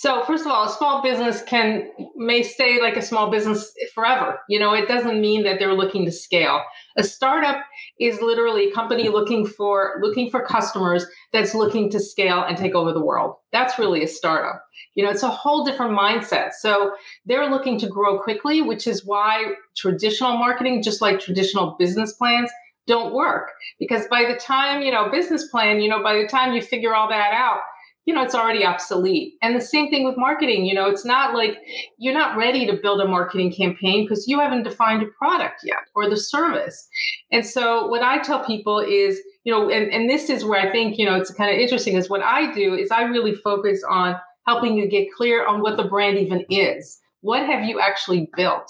So 0.04 0.22
first 0.26 0.46
of 0.46 0.52
all, 0.52 0.66
a 0.66 0.70
small 0.70 1.02
business 1.02 1.42
can 1.44 1.90
may 2.18 2.44
stay 2.44 2.82
like 2.82 2.98
a 2.98 3.02
small 3.02 3.32
business 3.32 3.72
forever. 3.96 4.38
You 4.50 4.60
know, 4.60 4.74
it 4.74 4.86
doesn't 4.86 5.22
mean 5.22 5.44
that 5.44 5.60
they're 5.60 5.74
looking 5.74 6.04
to 6.04 6.12
scale. 6.12 6.62
A 6.98 7.04
startup 7.06 7.64
is 8.02 8.20
literally 8.20 8.68
a 8.68 8.74
company 8.74 9.08
looking 9.08 9.48
for 9.48 10.02
looking 10.02 10.30
for 10.30 10.46
customers 10.46 11.06
that's 11.32 11.56
looking 11.56 11.90
to 11.92 12.02
scale 12.02 12.44
and 12.44 12.58
take 12.58 12.76
over 12.76 12.92
the 12.92 13.00
world. 13.00 13.36
That's 13.54 13.80
really 13.80 14.04
a 14.04 14.08
startup. 14.10 14.62
You 14.94 15.06
know, 15.06 15.10
it's 15.10 15.24
a 15.24 15.30
whole 15.30 15.64
different 15.64 15.98
mindset. 15.98 16.52
So 16.60 16.92
they're 17.26 17.50
looking 17.50 17.80
to 17.80 17.88
grow 17.88 18.20
quickly, 18.20 18.62
which 18.62 18.88
is 18.88 19.06
why 19.06 19.54
traditional 19.78 20.36
marketing, 20.36 20.84
just 20.84 21.02
like 21.02 21.22
traditional 21.22 21.78
business 21.80 22.12
plans, 22.12 22.52
don't 22.88 23.14
work 23.14 23.52
because 23.80 24.06
by 24.10 24.26
the 24.26 24.38
time 24.38 24.82
you 24.82 24.92
know 24.92 25.10
business 25.10 25.48
plan 25.48 25.80
you 25.80 25.88
know 25.88 26.04
by 26.04 26.16
the 26.16 26.28
time 26.28 26.52
you 26.52 26.62
figure 26.62 26.94
all 26.94 27.08
that 27.08 27.32
out 27.32 27.62
you 28.06 28.14
know, 28.14 28.22
it's 28.22 28.36
already 28.36 28.66
obsolete. 28.66 29.36
And 29.42 29.56
the 29.56 29.62
same 29.62 29.90
thing 29.90 30.06
with 30.06 30.18
marketing. 30.18 30.66
You 30.66 30.74
know, 30.74 30.90
it's 30.90 31.06
not 31.06 31.34
like 31.34 31.58
you're 31.98 32.14
not 32.14 32.38
ready 32.38 32.66
to 32.68 32.74
build 32.82 33.00
a 33.00 33.08
marketing 33.08 33.54
campaign 33.54 34.04
because 34.04 34.28
you 34.28 34.40
haven't 34.40 34.64
defined 34.64 35.04
a 35.04 35.08
product 35.18 35.62
yet 35.64 35.78
or 35.96 36.10
the 36.10 36.18
service. 36.18 36.88
And 37.32 37.46
so 37.46 37.88
what 37.88 38.04
I 38.04 38.20
tell 38.20 38.46
people 38.46 38.80
is, 38.80 39.20
you 39.46 39.54
know, 39.54 39.70
and, 39.70 39.92
and 39.92 40.10
this 40.10 40.30
is 40.30 40.44
where 40.44 40.60
I 40.60 40.72
think, 40.72 40.98
you 40.98 41.06
know, 41.06 41.16
it's 41.16 41.34
kind 41.34 41.52
of 41.52 41.58
interesting 41.58 41.96
is 41.96 42.10
what 42.10 42.22
I 42.22 42.54
do 42.54 42.74
is 42.74 42.92
I 42.92 43.04
really 43.04 43.36
focus 43.36 43.84
on 43.90 44.16
helping 44.48 44.76
you 44.76 44.88
get 44.88 45.08
clear 45.16 45.46
on 45.46 45.62
what 45.62 45.78
the 45.78 45.86
brand 45.86 46.18
even 46.18 46.46
is. 46.50 47.00
What 47.22 47.46
have 47.46 47.64
you 47.64 47.80
actually 47.80 48.30
built? 48.36 48.70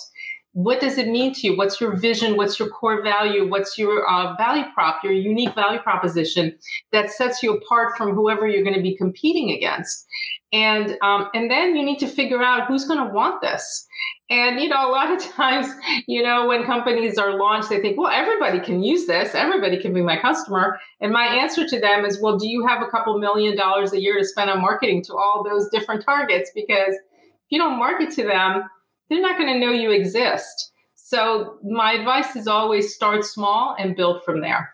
What 0.53 0.79
does 0.79 0.99
it 0.99 1.07
mean 1.07 1.33
to 1.33 1.47
you? 1.47 1.57
What's 1.57 1.81
your 1.81 1.97
vision? 1.97 2.37
What's 2.37 2.59
your 2.59 2.69
core 2.69 3.01
value? 3.01 3.49
What's 3.49 3.75
your 3.77 4.07
uh, 4.07 4.35
value 4.37 4.65
prop, 4.75 5.03
your 5.03 5.11
unique 5.11 5.55
value 5.55 5.79
proposition 5.79 6.55
that 6.91 7.09
sets 7.09 7.41
you 7.41 7.55
apart 7.55 7.97
from 7.97 8.13
whoever 8.13 8.47
you're 8.47 8.63
going 8.63 8.75
to 8.75 8.81
be 8.81 8.95
competing 8.95 9.49
against? 9.49 10.05
And 10.51 10.95
um, 11.01 11.29
and 11.33 11.49
then 11.49 11.75
you 11.75 11.83
need 11.83 11.97
to 11.99 12.07
figure 12.07 12.41
out 12.41 12.67
who's 12.67 12.85
going 12.85 12.99
to 12.99 13.11
want 13.11 13.41
this. 13.41 13.87
And 14.29 14.59
you 14.59 14.69
know, 14.69 14.87
a 14.87 14.91
lot 14.91 15.11
of 15.11 15.19
times, 15.31 15.67
you 16.07 16.21
know, 16.21 16.45
when 16.45 16.65
companies 16.65 17.17
are 17.17 17.35
launched, 17.35 17.69
they 17.69 17.81
think, 17.81 17.97
well, 17.97 18.11
everybody 18.11 18.59
can 18.59 18.83
use 18.83 19.07
this. 19.07 19.33
Everybody 19.33 19.81
can 19.81 19.91
be 19.91 20.03
my 20.03 20.19
customer. 20.21 20.79
And 21.01 21.11
my 21.11 21.25
answer 21.25 21.67
to 21.67 21.79
them 21.79 22.05
is, 22.05 22.21
well, 22.21 22.37
do 22.37 22.47
you 22.47 22.67
have 22.67 22.83
a 22.83 22.91
couple 22.91 23.17
million 23.17 23.57
dollars 23.57 23.91
a 23.93 23.99
year 23.99 24.19
to 24.19 24.23
spend 24.23 24.51
on 24.51 24.61
marketing 24.61 25.03
to 25.05 25.15
all 25.15 25.43
those 25.43 25.67
different 25.69 26.05
targets? 26.05 26.51
Because 26.53 26.93
if 26.93 27.49
you 27.49 27.57
don't 27.57 27.79
market 27.79 28.11
to 28.11 28.23
them, 28.23 28.65
they're 29.13 29.21
not 29.21 29.37
going 29.37 29.53
to 29.53 29.59
know 29.59 29.71
you 29.71 29.91
exist. 29.91 30.71
So 30.95 31.59
my 31.63 31.93
advice 31.93 32.35
is 32.35 32.47
always 32.47 32.95
start 32.95 33.23
small 33.23 33.75
and 33.77 33.95
build 33.95 34.23
from 34.23 34.41
there. 34.41 34.73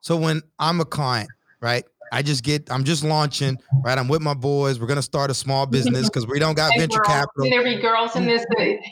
So 0.00 0.16
when 0.16 0.42
I'm 0.58 0.80
a 0.80 0.84
client, 0.84 1.30
right? 1.60 1.84
I 2.12 2.20
just 2.20 2.44
get, 2.44 2.70
I'm 2.70 2.84
just 2.84 3.02
launching, 3.02 3.58
right? 3.82 3.96
I'm 3.96 4.08
with 4.08 4.20
my 4.20 4.34
boys. 4.34 4.78
We're 4.78 4.86
gonna 4.86 5.00
start 5.00 5.30
a 5.30 5.34
small 5.34 5.64
business 5.64 6.10
because 6.10 6.26
we 6.26 6.38
don't 6.38 6.54
got 6.54 6.72
venture 6.76 6.98
girls. 6.98 7.08
capital. 7.08 7.48
There 7.48 7.64
be 7.64 7.80
girls 7.80 8.14
in 8.14 8.26
this 8.26 8.44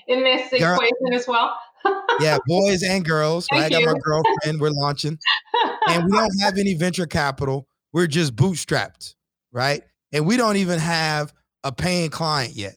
in 0.08 0.24
this 0.24 0.48
Girl, 0.58 0.76
equation 0.76 1.12
as 1.12 1.28
well? 1.28 1.54
yeah, 2.20 2.38
boys 2.46 2.82
and 2.82 3.04
girls. 3.04 3.46
Right? 3.52 3.64
I 3.64 3.68
got 3.68 3.82
my 3.82 3.98
girlfriend. 4.02 4.60
We're 4.60 4.70
launching, 4.70 5.18
and 5.88 6.06
we 6.06 6.12
don't 6.12 6.40
have 6.40 6.56
any 6.56 6.72
venture 6.72 7.06
capital. 7.06 7.68
We're 7.92 8.06
just 8.06 8.34
bootstrapped, 8.34 9.14
right? 9.52 9.82
And 10.12 10.24
we 10.26 10.38
don't 10.38 10.56
even 10.56 10.78
have 10.78 11.34
a 11.62 11.72
paying 11.72 12.08
client 12.08 12.54
yet, 12.54 12.76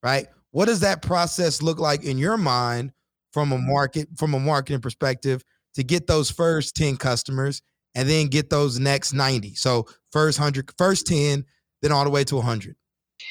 right? 0.00 0.28
What 0.52 0.66
does 0.66 0.80
that 0.80 1.02
process 1.02 1.60
look 1.60 1.80
like 1.80 2.04
in 2.04 2.18
your 2.18 2.36
mind 2.36 2.92
from 3.32 3.52
a 3.52 3.58
market 3.58 4.08
from 4.16 4.34
a 4.34 4.40
marketing 4.40 4.80
perspective 4.80 5.42
to 5.74 5.82
get 5.82 6.06
those 6.06 6.30
first 6.30 6.76
10 6.76 6.96
customers 6.96 7.62
and 7.94 8.08
then 8.08 8.28
get 8.28 8.50
those 8.50 8.78
next 8.78 9.12
90? 9.12 9.54
So 9.54 9.86
first 10.12 10.38
100 10.38 10.70
first 10.78 11.06
10 11.06 11.44
then 11.80 11.90
all 11.90 12.04
the 12.04 12.10
way 12.10 12.22
to 12.24 12.36
100. 12.36 12.76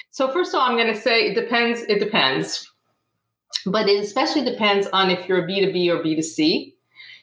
So 0.10 0.32
first 0.32 0.54
of 0.54 0.60
all 0.60 0.68
I'm 0.68 0.76
going 0.76 0.94
to 0.94 1.00
say 1.00 1.30
it 1.30 1.36
depends 1.36 1.82
it 1.88 2.00
depends. 2.00 2.68
But 3.66 3.88
it 3.88 4.04
especially 4.04 4.44
depends 4.44 4.88
on 4.92 5.12
if 5.12 5.30
you're 5.30 5.46
a 5.46 5.48
B2B 5.48 5.90
or 5.90 6.04
B2C. 6.04 6.74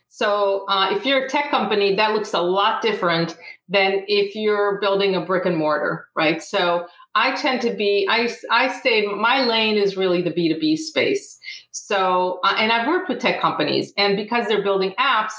So 0.09 0.67
uh, 0.69 0.97
if 0.97 1.05
you're 1.05 1.25
a 1.25 1.28
tech 1.28 1.50
company, 1.50 1.97
that 1.97 2.12
looks 2.12 2.35
a 2.35 2.40
lot 2.40 2.83
different 2.83 3.37
than 3.69 4.05
if 4.09 4.35
you're 4.35 4.81
building 4.81 5.14
a 5.14 5.25
brick 5.25 5.47
and 5.47 5.57
mortar, 5.57 6.09
right? 6.14 6.43
So 6.43 6.87
I 7.19 7.35
tend 7.35 7.61
to 7.63 7.75
be, 7.75 8.07
I, 8.09 8.31
I 8.51 8.79
stay, 8.79 9.05
my 9.07 9.45
lane 9.45 9.77
is 9.77 9.97
really 9.97 10.23
the 10.23 10.31
B2B 10.31 10.79
space. 10.79 11.37
So, 11.73 12.39
uh, 12.45 12.55
and 12.57 12.71
I've 12.71 12.87
worked 12.87 13.09
with 13.09 13.19
tech 13.19 13.41
companies, 13.41 13.93
and 13.97 14.17
because 14.17 14.47
they're 14.47 14.63
building 14.63 14.95
apps, 15.01 15.33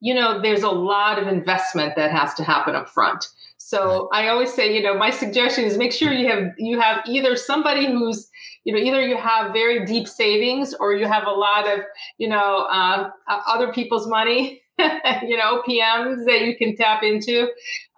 you 0.00 0.12
know, 0.12 0.42
there's 0.42 0.64
a 0.64 0.70
lot 0.70 1.20
of 1.20 1.28
investment 1.28 1.94
that 1.94 2.10
has 2.10 2.34
to 2.34 2.42
happen 2.42 2.74
up 2.74 2.88
front. 2.88 3.28
So 3.58 4.08
I 4.12 4.26
always 4.28 4.52
say, 4.52 4.74
you 4.74 4.82
know, 4.82 4.96
my 4.98 5.10
suggestion 5.10 5.64
is 5.64 5.78
make 5.78 5.92
sure 5.92 6.12
you 6.12 6.28
have 6.28 6.54
you 6.58 6.80
have 6.80 7.02
either 7.06 7.36
somebody 7.36 7.86
who's 7.86 8.28
you 8.64 8.72
know 8.72 8.80
either 8.80 9.06
you 9.06 9.16
have 9.16 9.52
very 9.52 9.86
deep 9.86 10.08
savings 10.08 10.74
or 10.74 10.94
you 10.94 11.06
have 11.06 11.24
a 11.28 11.30
lot 11.30 11.68
of 11.72 11.80
you 12.18 12.28
know 12.28 12.66
uh, 12.68 13.10
other 13.28 13.72
people's 13.72 14.08
money 14.08 14.60
you 15.26 15.36
know, 15.36 15.62
PMs 15.68 16.24
that 16.26 16.42
you 16.42 16.56
can 16.56 16.76
tap 16.76 17.02
into, 17.02 17.48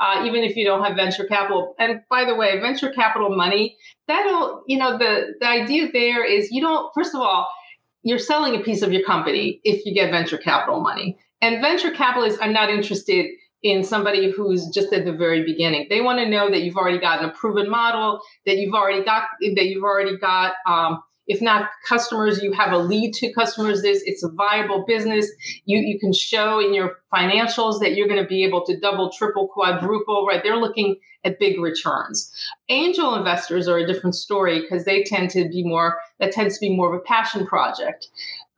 uh, 0.00 0.24
even 0.26 0.42
if 0.42 0.56
you 0.56 0.64
don't 0.64 0.84
have 0.84 0.96
venture 0.96 1.24
capital. 1.24 1.74
And 1.78 2.02
by 2.10 2.24
the 2.24 2.34
way, 2.34 2.58
venture 2.60 2.90
capital 2.90 3.34
money, 3.34 3.76
that'll, 4.08 4.62
you 4.66 4.78
know, 4.78 4.98
the, 4.98 5.34
the 5.40 5.46
idea 5.46 5.90
there 5.92 6.24
is 6.24 6.50
you 6.50 6.62
don't, 6.62 6.92
first 6.94 7.14
of 7.14 7.20
all, 7.20 7.48
you're 8.02 8.18
selling 8.18 8.56
a 8.56 8.64
piece 8.64 8.82
of 8.82 8.92
your 8.92 9.04
company 9.04 9.60
if 9.64 9.86
you 9.86 9.94
get 9.94 10.10
venture 10.10 10.38
capital 10.38 10.80
money. 10.80 11.18
And 11.40 11.60
venture 11.60 11.90
capitalists 11.90 12.40
are 12.40 12.50
not 12.50 12.70
interested 12.70 13.26
in 13.62 13.84
somebody 13.84 14.30
who's 14.30 14.68
just 14.68 14.92
at 14.92 15.04
the 15.04 15.12
very 15.12 15.44
beginning. 15.44 15.86
They 15.88 16.00
want 16.00 16.18
to 16.18 16.28
know 16.28 16.50
that 16.50 16.62
you've 16.62 16.76
already 16.76 16.98
gotten 16.98 17.28
a 17.28 17.32
proven 17.32 17.70
model, 17.70 18.20
that 18.44 18.56
you've 18.56 18.74
already 18.74 19.04
got 19.04 19.24
that 19.40 19.66
you've 19.66 19.84
already 19.84 20.16
got 20.18 20.54
um, 20.66 21.02
if 21.32 21.40
not 21.40 21.70
customers, 21.88 22.42
you 22.42 22.52
have 22.52 22.72
a 22.72 22.78
lead 22.78 23.14
to 23.14 23.32
customers. 23.32 23.80
This 23.82 24.02
it's 24.04 24.22
a 24.22 24.28
viable 24.28 24.84
business. 24.86 25.26
You 25.64 25.78
you 25.78 25.98
can 25.98 26.12
show 26.12 26.60
in 26.60 26.74
your 26.74 26.98
financials 27.12 27.80
that 27.80 27.94
you're 27.94 28.08
going 28.08 28.22
to 28.22 28.28
be 28.28 28.44
able 28.44 28.64
to 28.66 28.78
double, 28.78 29.10
triple, 29.10 29.48
quadruple. 29.48 30.26
Right? 30.26 30.42
They're 30.42 30.56
looking 30.56 30.96
at 31.24 31.38
big 31.38 31.58
returns. 31.58 32.30
Angel 32.68 33.14
investors 33.14 33.68
are 33.68 33.78
a 33.78 33.86
different 33.86 34.14
story 34.14 34.60
because 34.60 34.84
they 34.84 35.04
tend 35.04 35.30
to 35.30 35.48
be 35.48 35.64
more. 35.64 35.98
That 36.20 36.32
tends 36.32 36.58
to 36.58 36.60
be 36.60 36.76
more 36.76 36.94
of 36.94 37.00
a 37.00 37.04
passion 37.04 37.46
project. 37.46 38.08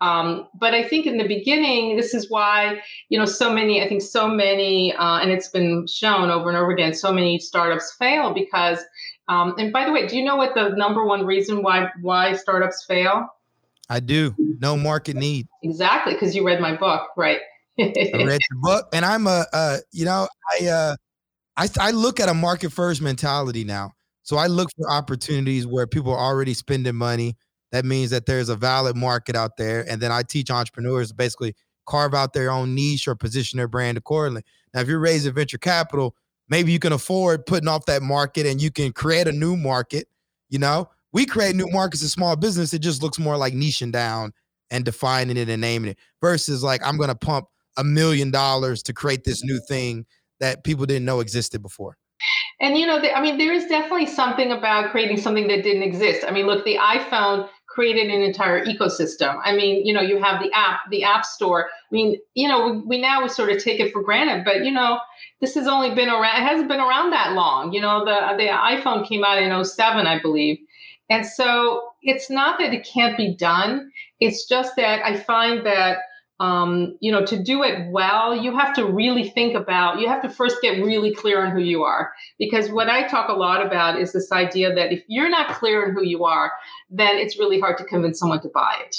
Um, 0.01 0.49
but 0.59 0.75
I 0.75 0.87
think 0.87 1.07
in 1.07 1.19
the 1.19 1.29
beginning, 1.29 1.97
this 1.97 2.13
is 2.13 2.29
why 2.29 2.81
you 3.09 3.19
know 3.19 3.25
so 3.25 3.53
many. 3.53 3.83
I 3.83 3.89
think 3.89 4.03
so 4.03 4.27
many, 4.27 4.93
uh, 4.95 5.19
and 5.21 5.31
it's 5.31 5.49
been 5.49 5.87
shown 5.87 6.31
over 6.31 6.49
and 6.49 6.59
over 6.59 6.73
again. 6.73 6.93
So 6.93 7.13
many 7.13 7.39
startups 7.39 7.95
fail 7.99 8.35
because 8.35 8.81
um, 9.29 9.55
and 9.59 9.73
by 9.73 9.85
the 9.85 9.93
way, 9.93 10.07
do 10.07 10.17
you 10.17 10.25
know 10.25 10.37
what 10.37 10.55
the 10.55 10.71
number 10.71 11.05
one 11.05 11.25
reason 11.25 11.63
why 11.63 11.91
why 12.01 12.35
startups 12.35 12.85
fail? 12.85 13.29
I 13.89 14.01
do. 14.01 14.35
No 14.39 14.77
market 14.77 15.17
need. 15.17 15.47
Exactly, 15.63 16.15
because 16.15 16.35
you 16.35 16.47
read 16.47 16.61
my 16.61 16.77
book, 16.77 17.09
right? 17.17 17.41
I 17.79 17.93
read 18.15 18.41
your 18.51 18.61
book, 18.63 18.89
and 18.93 19.05
I'm 19.05 19.27
a, 19.27 19.47
uh, 19.53 19.79
you 19.93 20.05
know, 20.05 20.29
I, 20.53 20.67
uh, 20.67 20.97
I, 21.57 21.69
I 21.81 21.91
look 21.91 22.21
at 22.21 22.29
a 22.29 22.35
market 22.35 22.71
first 22.71 23.03
mentality 23.03 23.65
now. 23.65 23.93
So 24.23 24.37
I 24.37 24.47
look 24.47 24.71
for 24.77 24.91
opportunities 24.91 25.67
where 25.67 25.87
people 25.87 26.13
are 26.13 26.19
already 26.19 26.55
spending 26.55 26.95
money. 26.95 27.37
That 27.73 27.85
means 27.85 28.11
that 28.11 28.27
there's 28.27 28.49
a 28.49 28.57
valid 28.57 28.97
market 28.97 29.37
out 29.37 29.57
there, 29.57 29.85
and 29.89 30.01
then 30.01 30.13
I 30.13 30.23
teach 30.23 30.51
entrepreneurs 30.51 31.09
to 31.09 31.15
basically 31.15 31.55
carve 31.87 32.15
out 32.15 32.33
their 32.33 32.51
own 32.51 32.75
niche 32.75 33.07
or 33.09 33.15
position 33.15 33.57
their 33.59 33.69
brand 33.69 33.99
accordingly. 33.99 34.43
Now, 34.73 34.81
if 34.81 34.89
you're 34.89 34.99
raising 34.99 35.35
venture 35.35 35.59
capital, 35.59 36.15
maybe 36.49 36.73
you 36.73 36.79
can 36.79 36.93
afford 36.93 37.47
putting 37.47 37.69
off 37.69 37.87
that 37.87 38.03
market 38.03 38.47
and 38.47 38.61
you 38.61 38.71
can 38.71 38.93
create 38.93 39.29
a 39.29 39.33
new 39.33 39.57
market. 39.57 40.07
You 40.49 40.59
know, 40.59 40.89
we 41.13 41.27
create 41.27 41.57
new 41.57 41.69
markets 41.69 42.03
in 42.03 42.09
small 42.09 42.37
business. 42.37 42.75
It 42.75 42.81
just 42.81 43.03
looks 43.03 43.19
more 43.19 43.37
like 43.37 43.55
niching 43.55 43.93
down 43.93 44.33
and 44.71 44.85
defining 44.85 45.37
it 45.37 45.49
and 45.49 45.61
naming 45.61 45.93
it 45.93 45.99
versus 46.21 46.63
like 46.63 46.81
I'm 46.85 46.99
to 46.99 47.15
pump 47.15 47.47
a 47.77 47.85
million 47.85 48.31
dollars 48.31 48.83
to 48.85 48.93
create 48.93 49.25
this 49.25 49.43
new 49.45 49.61
thing 49.69 50.07
that 50.41 50.65
people 50.65 50.87
didn't 50.87 51.05
know 51.05 51.21
existed 51.21 51.63
before. 51.63 51.97
And 52.61 52.79
you 52.79 52.87
know, 52.87 52.99
I 52.99 53.21
mean, 53.21 53.39
there 53.39 53.53
is 53.53 53.67
definitely 53.67 54.07
something 54.07 54.53
about 54.53 54.91
creating 54.91 55.19
something 55.19 55.49
that 55.49 55.63
didn't 55.63 55.83
exist. 55.83 56.25
I 56.27 56.31
mean, 56.31 56.47
look, 56.47 56.65
the 56.65 56.77
iPhone 56.77 57.49
created 57.75 58.07
an 58.07 58.23
entire 58.23 58.65
ecosystem. 58.65 59.39
I 59.43 59.55
mean, 59.55 59.85
you 59.85 59.93
know, 59.93 60.01
you 60.01 60.23
have 60.23 60.41
the 60.41 60.51
app, 60.53 60.81
the 60.91 61.03
app 61.03 61.25
store. 61.25 61.69
I 61.69 61.89
mean, 61.91 62.19
you 62.35 62.47
know, 62.47 62.71
we, 62.71 62.79
we 62.79 63.01
now 63.01 63.27
sort 63.27 63.51
of 63.51 63.63
take 63.63 63.81
it 63.81 63.93
for 63.93 64.03
granted, 64.03 64.45
but 64.45 64.65
you 64.65 64.71
know, 64.71 65.01
this 65.41 65.55
has 65.55 65.67
only 65.67 65.95
been 65.95 66.09
around. 66.09 66.43
It 66.43 66.47
hasn't 66.47 66.69
been 66.69 66.81
around 66.81 67.11
that 67.11 67.33
long. 67.33 67.73
You 67.73 67.81
know, 67.81 68.05
the 68.05 68.37
the 68.37 68.49
iPhone 68.49 69.07
came 69.07 69.25
out 69.25 69.43
in 69.43 69.65
07, 69.65 70.07
I 70.07 70.21
believe, 70.21 70.59
and 71.11 71.27
so 71.27 71.91
it's 72.03 72.31
not 72.31 72.59
that 72.61 72.73
it 72.73 72.89
can't 72.91 73.17
be 73.17 73.35
done. 73.35 73.91
It's 74.21 74.47
just 74.49 74.77
that 74.77 75.05
I 75.05 75.19
find 75.19 75.67
that 75.67 75.99
um, 76.41 76.97
you 77.01 77.13
know, 77.13 77.25
to 77.27 77.41
do 77.41 77.63
it 77.63 77.91
well, 77.91 78.37
you 78.37 78.57
have 78.57 78.75
to 78.75 78.85
really 78.85 79.29
think 79.29 79.55
about, 79.55 80.01
you 80.01 80.09
have 80.09 80.23
to 80.23 80.29
first 80.29 80.57
get 80.63 80.85
really 80.85 81.15
clear 81.15 81.45
on 81.45 81.53
who 81.53 81.61
you 81.61 81.85
are. 81.85 82.13
Because 82.39 82.71
what 82.71 82.89
I 82.89 83.07
talk 83.07 83.29
a 83.29 83.35
lot 83.35 83.65
about 83.65 84.01
is 84.01 84.13
this 84.13 84.33
idea 84.33 84.75
that 84.75 84.93
if 84.93 85.05
you're 85.07 85.31
not 85.31 85.55
clear 85.55 85.87
on 85.87 85.95
who 85.95 86.03
you 86.03 86.25
are, 86.25 86.53
then 86.91 87.17
it's 87.17 87.39
really 87.39 87.61
hard 87.61 87.79
to 87.79 87.85
convince 87.85 88.19
someone 88.19 88.41
to 88.43 88.49
buy 88.49 88.77
it. 88.85 88.97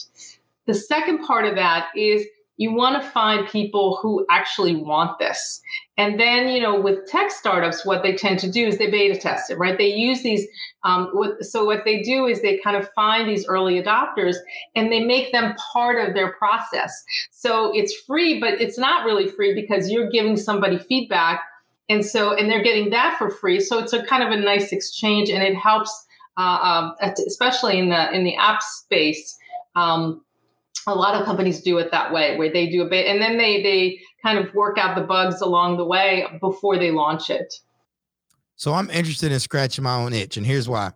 The 0.68 0.74
second 0.74 1.26
part 1.26 1.46
of 1.46 1.56
that 1.56 1.88
is 1.96 2.26
you 2.58 2.74
want 2.74 3.02
to 3.02 3.10
find 3.10 3.48
people 3.50 4.00
who 4.02 4.26
actually 4.30 4.78
want 4.78 5.20
this. 5.20 5.62
And 5.98 6.18
then, 6.18 6.48
you 6.48 6.62
know, 6.62 6.80
with 6.80 7.06
tech 7.06 7.30
startups, 7.30 7.86
what 7.86 8.02
they 8.02 8.16
tend 8.16 8.40
to 8.40 8.50
do 8.50 8.66
is 8.66 8.78
they 8.78 8.90
beta 8.90 9.20
test 9.20 9.52
it, 9.52 9.58
right? 9.58 9.78
They 9.78 9.88
use 9.88 10.24
these. 10.24 10.48
Um, 10.84 11.12
so 11.42 11.66
what 11.66 11.84
they 11.84 12.02
do 12.02 12.28
is 12.28 12.42
they 12.42 12.58
kind 12.60 12.78
of 12.78 12.90
find 12.94 13.30
these 13.30 13.46
early 13.46 13.82
adopters 13.82 14.38
and 14.74 14.90
they 14.90 15.02
make 15.02 15.34
them 15.34 15.54
part 15.74 16.08
of 16.08 16.14
their 16.14 16.32
process. 16.32 17.04
So 17.32 17.72
it's 17.76 17.94
free, 17.94 18.40
but 18.40 18.62
it's 18.62 18.78
not 18.78 19.06
really 19.06 19.28
free 19.28 19.54
because 19.54 19.90
you're 19.90 20.10
giving 20.10 20.38
somebody 20.38 20.78
feedback, 20.78 21.42
and 21.90 22.06
so 22.06 22.34
and 22.34 22.50
they're 22.50 22.64
getting 22.64 22.90
that 22.92 23.18
for 23.18 23.30
free. 23.30 23.60
So 23.60 23.80
it's 23.80 23.94
a 23.94 24.04
kind 24.06 24.24
of 24.24 24.32
a 24.32 24.38
nice 24.38 24.72
exchange, 24.72 25.30
and 25.30 25.44
it 25.44 25.56
helps, 25.56 26.05
uh, 26.38 26.42
um, 26.42 26.96
especially 27.28 27.80
in 27.80 27.90
the 27.90 28.14
in 28.14 28.24
the 28.24 28.36
app 28.36 28.62
space. 28.62 29.38
Um, 29.76 30.22
a 30.88 30.94
lot 30.94 31.20
of 31.20 31.26
companies 31.26 31.62
do 31.62 31.80
it 31.80 31.90
that 31.92 32.14
way 32.14 32.38
where 32.38 32.52
they 32.52 32.70
do 32.70 32.84
a 32.84 32.90
bit 32.90 33.08
and 33.08 33.20
then 33.20 33.38
they 33.38 33.64
they 33.64 34.00
kind 34.22 34.38
of 34.38 34.54
work 34.54 34.78
out 34.78 34.96
the 34.96 35.02
bugs 35.02 35.42
along 35.42 35.78
the 35.78 35.86
way 35.86 36.26
before 36.40 36.78
they 36.78 36.92
launch 36.92 37.30
it 37.32 37.56
So 38.56 38.74
I'm 38.74 38.90
interested 38.90 39.32
in 39.32 39.40
scratching 39.40 39.84
my 39.84 39.96
own 39.96 40.14
itch, 40.14 40.38
and 40.38 40.46
here's 40.46 40.70
why. 40.70 40.92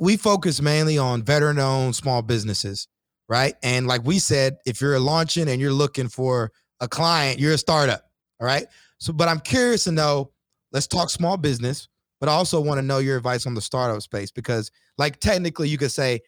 We 0.00 0.16
focus 0.16 0.62
mainly 0.62 0.96
on 0.96 1.22
veteran-owned 1.22 1.94
small 1.94 2.22
businesses, 2.22 2.88
right? 3.28 3.54
And 3.62 3.86
like 3.86 4.04
we 4.04 4.18
said, 4.18 4.56
if 4.64 4.80
you're 4.80 4.98
launching 4.98 5.48
and 5.48 5.60
you're 5.60 5.72
looking 5.72 6.08
for 6.08 6.50
a 6.80 6.88
client, 6.88 7.38
you're 7.38 7.52
a 7.52 7.58
startup, 7.58 8.04
all 8.40 8.46
right? 8.46 8.66
So, 8.98 9.12
but 9.12 9.28
I'm 9.28 9.40
curious 9.40 9.84
to 9.84 9.92
know. 9.92 10.30
Let's 10.72 10.86
talk 10.86 11.10
small 11.10 11.36
business, 11.36 11.88
but 12.24 12.30
I 12.30 12.36
also 12.36 12.58
want 12.58 12.78
to 12.78 12.82
know 12.82 12.96
your 13.00 13.18
advice 13.18 13.46
on 13.46 13.52
the 13.52 13.60
startup 13.60 14.00
space 14.00 14.30
because, 14.30 14.70
like, 14.96 15.20
technically, 15.20 15.68
you 15.68 15.76
could 15.76 15.92
say 15.92 16.20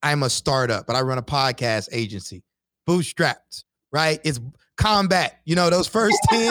I'm 0.00 0.22
a 0.22 0.30
startup, 0.30 0.86
but 0.86 0.94
I 0.94 1.00
run 1.00 1.18
a 1.18 1.22
podcast 1.22 1.88
agency, 1.90 2.44
bootstrapped, 2.88 3.64
right? 3.90 4.20
It's 4.22 4.38
combat. 4.76 5.40
You 5.44 5.56
know, 5.56 5.68
those 5.68 5.88
first 5.88 6.16
10, 6.30 6.42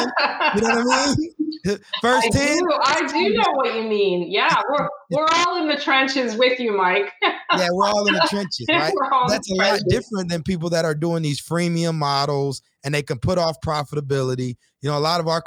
you 0.55 0.62
know 0.62 0.75
what 0.75 1.10
I 1.10 1.15
mean? 1.17 1.32
First 2.01 2.27
I 2.27 2.29
10. 2.29 2.58
Do, 2.58 2.70
I 2.84 3.08
do 3.08 3.34
know 3.34 3.51
what 3.53 3.75
you 3.75 3.84
mean. 3.84 4.29
Yeah, 4.29 4.53
we're 4.70 4.88
we're 5.10 5.27
all 5.32 5.62
in 5.62 5.67
the 5.67 5.77
trenches 5.77 6.36
with 6.36 6.60
you, 6.60 6.75
Mike. 6.75 7.12
yeah, 7.24 7.70
we're 7.72 7.88
all 7.88 8.05
in 8.08 8.13
the 8.13 8.27
trenches, 8.29 8.67
right? 8.70 8.94
That's 9.29 9.50
a 9.50 9.55
lot 9.55 9.79
different 9.88 10.29
than 10.29 10.44
people 10.44 10.70
that 10.72 10.86
are 10.86 10.94
doing 10.94 11.24
these 11.24 11.41
freemium 11.41 11.96
models 11.96 12.62
and 12.84 12.94
they 12.94 13.01
can 13.01 13.17
put 13.17 13.38
off 13.39 13.55
profitability. 13.65 14.58
You 14.82 14.89
know, 14.89 14.98
a 14.98 15.00
lot 15.00 15.20
of 15.20 15.27
our 15.27 15.41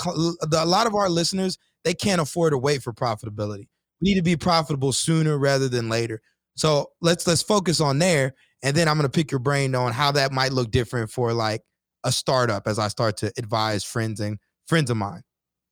a 0.53 0.67
lot 0.67 0.89
of 0.89 0.95
our 0.95 1.09
listeners, 1.09 1.57
they 1.89 1.95
can't 1.95 2.21
afford 2.21 2.53
to 2.53 2.59
wait 2.59 2.83
for 2.83 2.93
profitability. 2.93 3.67
We 4.01 4.11
need 4.11 4.17
to 4.17 4.23
be 4.23 4.37
profitable 4.37 4.93
sooner 4.93 5.39
rather 5.39 5.71
than 5.71 5.89
later. 5.89 6.21
So 6.55 6.91
let's 7.01 7.27
let's 7.27 7.41
focus 7.41 7.81
on 7.81 7.99
there, 7.99 8.35
and 8.63 8.77
then 8.77 8.89
I'm 8.89 8.97
gonna 8.97 9.09
pick 9.09 9.31
your 9.31 9.39
brain 9.39 9.75
on 9.75 9.93
how 9.93 10.13
that 10.13 10.33
might 10.33 10.53
look 10.53 10.71
different 10.71 11.11
for 11.11 11.33
like 11.33 11.63
a 12.05 12.13
startup 12.13 12.67
as 12.67 12.79
I 12.79 12.89
start 12.89 13.17
to 13.19 13.33
advise 13.39 13.85
friends 13.85 14.21
and 14.21 14.39
friends 14.67 14.91
of 14.91 14.99
mine. 14.99 15.23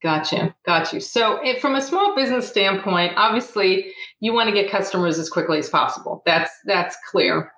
Gotcha. 0.03 0.55
Got 0.65 0.93
you. 0.93 1.01
So, 1.01 1.39
if, 1.43 1.61
from 1.61 1.75
a 1.75 1.83
small 1.83 2.15
business 2.17 2.49
standpoint, 2.49 3.13
obviously, 3.17 3.93
you 4.21 4.33
want 4.33 4.49
to 4.49 4.55
get 4.55 4.71
customers 4.71 5.19
as 5.19 5.29
quickly 5.29 5.59
as 5.59 5.69
possible. 5.69 6.23
That's 6.25 6.51
that's 6.65 6.97
clear. 7.11 7.53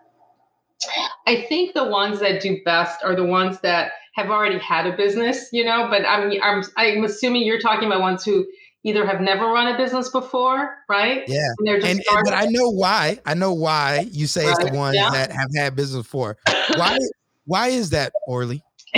I 1.27 1.45
think 1.49 1.75
the 1.75 1.85
ones 1.85 2.21
that 2.21 2.41
do 2.41 2.59
best 2.65 3.05
are 3.05 3.15
the 3.15 3.25
ones 3.25 3.61
that 3.61 3.93
have 4.19 4.31
already 4.31 4.59
had 4.59 4.87
a 4.87 4.97
business, 4.97 5.49
you 5.53 5.65
know. 5.65 5.89
But 5.89 6.05
I'm 6.05 6.33
I'm 6.43 6.65
I'm 6.77 7.05
assuming 7.05 7.43
you're 7.43 7.61
talking 7.61 7.87
about 7.87 8.01
ones 8.01 8.25
who 8.25 8.47
either 8.85 9.07
have 9.07 9.21
never 9.21 9.47
run 9.47 9.73
a 9.73 9.77
business 9.77 10.11
before, 10.11 10.77
right? 10.89 11.25
Yeah. 11.29 11.41
And, 11.59 11.69
and, 11.69 11.85
and 11.85 12.25
but 12.25 12.35
I 12.35 12.47
know 12.47 12.69
why. 12.69 13.19
I 13.25 13.35
know 13.35 13.53
why 13.53 14.09
you 14.11 14.27
say 14.27 14.47
right. 14.47 14.57
it's 14.59 14.71
the 14.71 14.77
ones 14.77 14.97
yeah. 14.97 15.11
that 15.11 15.33
have 15.33 15.49
had 15.55 15.77
business 15.77 16.03
before. 16.03 16.37
Why? 16.77 16.99
why 17.47 17.69
is 17.69 17.91
that, 17.91 18.13
Orly? 18.27 18.63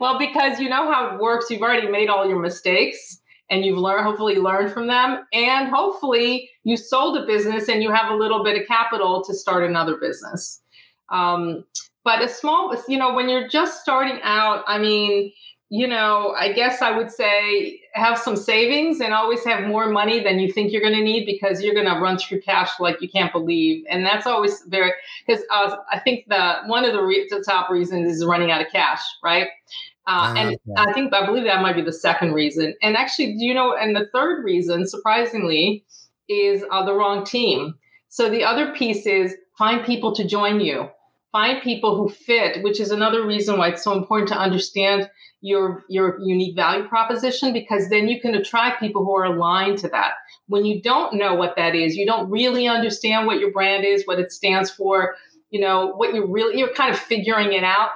well, 0.00 0.18
because 0.18 0.60
you 0.60 0.68
know 0.68 0.90
how 0.90 1.14
it 1.14 1.20
works. 1.20 1.50
You've 1.50 1.62
already 1.62 1.88
made 1.88 2.08
all 2.08 2.28
your 2.28 2.40
mistakes 2.40 3.18
and 3.50 3.64
you've 3.64 3.78
learned, 3.78 4.04
hopefully, 4.04 4.36
learned 4.36 4.72
from 4.72 4.86
them. 4.86 5.24
And 5.32 5.68
hopefully, 5.68 6.50
you 6.64 6.76
sold 6.76 7.16
a 7.16 7.26
business 7.26 7.68
and 7.68 7.82
you 7.82 7.90
have 7.90 8.10
a 8.10 8.14
little 8.14 8.44
bit 8.44 8.60
of 8.60 8.66
capital 8.66 9.24
to 9.24 9.34
start 9.34 9.64
another 9.64 9.96
business. 9.96 10.60
Um, 11.10 11.64
but 12.04 12.22
a 12.22 12.28
small, 12.28 12.74
you 12.88 12.98
know, 12.98 13.14
when 13.14 13.28
you're 13.28 13.48
just 13.48 13.80
starting 13.82 14.20
out, 14.22 14.64
I 14.66 14.78
mean, 14.78 15.32
you 15.70 15.86
know, 15.86 16.34
I 16.38 16.52
guess 16.52 16.80
I 16.80 16.96
would 16.96 17.10
say 17.10 17.80
have 17.92 18.18
some 18.18 18.36
savings 18.36 19.00
and 19.00 19.12
always 19.12 19.44
have 19.44 19.66
more 19.66 19.90
money 19.90 20.22
than 20.22 20.38
you 20.38 20.50
think 20.50 20.72
you're 20.72 20.80
going 20.80 20.94
to 20.94 21.02
need 21.02 21.26
because 21.26 21.62
you're 21.62 21.74
going 21.74 21.86
to 21.86 22.00
run 22.00 22.16
through 22.16 22.40
cash 22.40 22.70
like 22.80 23.02
you 23.02 23.08
can't 23.08 23.32
believe. 23.32 23.84
And 23.90 24.06
that's 24.06 24.26
always 24.26 24.62
very, 24.66 24.92
because 25.26 25.44
uh, 25.50 25.76
I 25.92 25.98
think 25.98 26.24
the 26.28 26.60
one 26.66 26.86
of 26.86 26.94
the, 26.94 27.02
re- 27.02 27.26
the, 27.28 27.42
top 27.42 27.68
reasons 27.70 28.10
is 28.10 28.24
running 28.24 28.50
out 28.50 28.62
of 28.62 28.68
cash, 28.72 29.02
right? 29.22 29.48
Uh, 30.06 30.34
and 30.38 30.48
okay. 30.48 30.58
I 30.76 30.92
think, 30.94 31.12
I 31.12 31.26
believe 31.26 31.44
that 31.44 31.60
might 31.60 31.76
be 31.76 31.82
the 31.82 31.92
second 31.92 32.32
reason. 32.32 32.74
And 32.80 32.96
actually, 32.96 33.34
you 33.36 33.52
know, 33.52 33.76
and 33.76 33.94
the 33.94 34.08
third 34.12 34.42
reason, 34.44 34.86
surprisingly, 34.86 35.84
is 36.30 36.64
uh, 36.70 36.84
the 36.86 36.94
wrong 36.94 37.26
team. 37.26 37.74
So 38.08 38.30
the 38.30 38.44
other 38.44 38.72
piece 38.72 39.04
is 39.04 39.34
find 39.58 39.84
people 39.84 40.14
to 40.14 40.26
join 40.26 40.60
you 40.60 40.88
find 41.32 41.62
people 41.62 41.96
who 41.96 42.08
fit, 42.08 42.62
which 42.62 42.80
is 42.80 42.90
another 42.90 43.26
reason 43.26 43.58
why 43.58 43.68
it's 43.68 43.84
so 43.84 43.92
important 43.92 44.28
to 44.28 44.38
understand 44.38 45.10
your 45.40 45.84
your 45.88 46.18
unique 46.20 46.56
value 46.56 46.88
proposition 46.88 47.52
because 47.52 47.88
then 47.90 48.08
you 48.08 48.20
can 48.20 48.34
attract 48.34 48.80
people 48.80 49.04
who 49.04 49.16
are 49.16 49.24
aligned 49.24 49.78
to 49.78 49.88
that. 49.88 50.14
When 50.48 50.64
you 50.64 50.82
don't 50.82 51.14
know 51.14 51.34
what 51.34 51.54
that 51.56 51.74
is, 51.76 51.96
you 51.96 52.06
don't 52.06 52.30
really 52.30 52.66
understand 52.66 53.26
what 53.26 53.38
your 53.38 53.52
brand 53.52 53.84
is, 53.84 54.04
what 54.04 54.18
it 54.18 54.32
stands 54.32 54.70
for, 54.70 55.14
you 55.50 55.60
know, 55.60 55.92
what 55.94 56.12
you 56.12 56.26
really 56.26 56.58
you're 56.58 56.74
kind 56.74 56.92
of 56.92 56.98
figuring 56.98 57.52
it 57.52 57.62
out. 57.62 57.90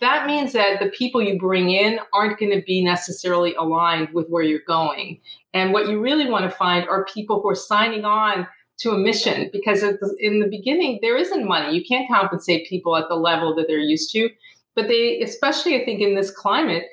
That 0.00 0.26
means 0.26 0.52
that 0.52 0.80
the 0.80 0.90
people 0.90 1.22
you 1.22 1.38
bring 1.38 1.70
in 1.70 1.98
aren't 2.12 2.38
going 2.38 2.52
to 2.52 2.62
be 2.62 2.84
necessarily 2.84 3.54
aligned 3.54 4.12
with 4.12 4.28
where 4.28 4.42
you're 4.42 4.60
going. 4.66 5.20
And 5.54 5.72
what 5.72 5.88
you 5.88 6.00
really 6.00 6.28
want 6.28 6.44
to 6.44 6.56
find 6.56 6.86
are 6.88 7.06
people 7.06 7.40
who 7.40 7.48
are 7.48 7.54
signing 7.54 8.04
on 8.04 8.46
to 8.78 8.90
a 8.90 8.98
mission 8.98 9.50
because 9.52 9.82
in 10.18 10.40
the 10.40 10.48
beginning 10.48 10.98
there 11.02 11.16
isn't 11.16 11.46
money. 11.46 11.76
You 11.76 11.84
can't 11.84 12.08
compensate 12.10 12.68
people 12.68 12.96
at 12.96 13.08
the 13.08 13.14
level 13.14 13.54
that 13.56 13.66
they're 13.68 13.78
used 13.78 14.10
to. 14.12 14.30
But 14.74 14.88
they 14.88 15.20
especially 15.20 15.80
i 15.80 15.84
think 15.84 16.00
in 16.00 16.14
this 16.14 16.30
climate 16.30 16.84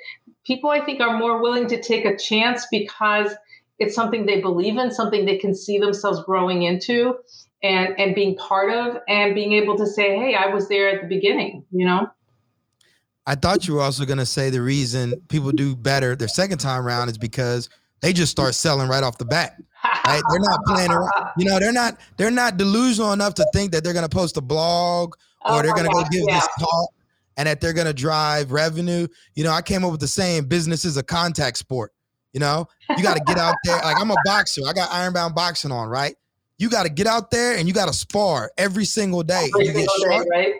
people 0.45 0.69
i 0.69 0.83
think 0.83 0.99
are 0.99 1.17
more 1.17 1.41
willing 1.41 1.67
to 1.67 1.81
take 1.81 2.05
a 2.05 2.17
chance 2.17 2.67
because 2.71 3.31
it's 3.77 3.95
something 3.95 4.25
they 4.25 4.41
believe 4.41 4.77
in 4.77 4.91
something 4.91 5.25
they 5.25 5.37
can 5.37 5.55
see 5.55 5.77
themselves 5.79 6.21
growing 6.23 6.63
into 6.63 7.15
and 7.63 7.97
and 7.99 8.15
being 8.15 8.35
part 8.37 8.71
of 8.71 8.97
and 9.07 9.35
being 9.35 9.53
able 9.53 9.77
to 9.77 9.85
say 9.85 10.17
hey 10.17 10.35
i 10.35 10.47
was 10.47 10.67
there 10.69 10.89
at 10.89 11.01
the 11.01 11.07
beginning 11.07 11.63
you 11.71 11.85
know? 11.85 12.09
I 13.27 13.35
thought 13.35 13.67
you 13.67 13.75
were 13.75 13.81
also 13.81 14.05
going 14.05 14.17
to 14.17 14.25
say 14.25 14.49
the 14.49 14.61
reason 14.61 15.21
people 15.29 15.51
do 15.51 15.75
better 15.75 16.15
their 16.15 16.27
second 16.27 16.57
time 16.57 16.85
around 16.85 17.09
is 17.09 17.17
because 17.17 17.69
they 18.01 18.11
just 18.11 18.31
start 18.31 18.55
selling 18.55 18.89
right 18.89 19.03
off 19.03 19.17
the 19.19 19.25
bat 19.25 19.55
right? 20.05 20.21
They're 20.29 20.39
not 20.39 20.59
playing 20.65 20.91
around. 20.91 21.31
You 21.37 21.45
know, 21.45 21.59
they're 21.59 21.71
not 21.71 21.99
they're 22.17 22.31
not 22.31 22.57
delusional 22.57 23.13
enough 23.13 23.33
to 23.35 23.45
think 23.53 23.71
that 23.71 23.83
they're 23.83 23.93
going 23.93 24.07
to 24.07 24.15
post 24.15 24.37
a 24.37 24.41
blog 24.41 25.15
or 25.45 25.59
oh 25.59 25.61
they're 25.61 25.73
going 25.73 25.87
to 25.87 25.93
go 25.93 26.03
give 26.11 26.23
yeah. 26.27 26.35
this 26.35 26.47
talk 26.59 26.89
and 27.37 27.47
that 27.47 27.61
they're 27.61 27.73
going 27.73 27.87
to 27.87 27.93
drive 27.93 28.51
revenue. 28.51 29.07
You 29.35 29.43
know, 29.43 29.51
I 29.51 29.61
came 29.61 29.85
up 29.85 29.91
with 29.91 30.01
the 30.01 30.07
saying 30.07 30.45
business 30.45 30.85
is 30.85 30.97
a 30.97 31.03
contact 31.03 31.57
sport. 31.57 31.93
You 32.33 32.39
know, 32.39 32.67
you 32.95 33.01
got 33.01 33.15
to 33.15 33.23
get 33.25 33.37
out 33.37 33.55
there. 33.63 33.77
Like 33.77 33.99
I'm 33.99 34.11
a 34.11 34.15
boxer. 34.25 34.61
I 34.67 34.73
got 34.73 34.91
ironbound 34.91 35.35
boxing 35.35 35.71
on, 35.71 35.89
right? 35.89 36.15
You 36.57 36.69
got 36.69 36.83
to 36.83 36.89
get 36.89 37.07
out 37.07 37.31
there 37.31 37.57
and 37.57 37.67
you 37.67 37.73
got 37.73 37.87
to 37.87 37.93
spar 37.93 38.51
every 38.57 38.85
single 38.85 39.23
day. 39.23 39.49
Every 39.55 39.73
single 39.73 40.09
day, 40.09 40.25
right? 40.29 40.53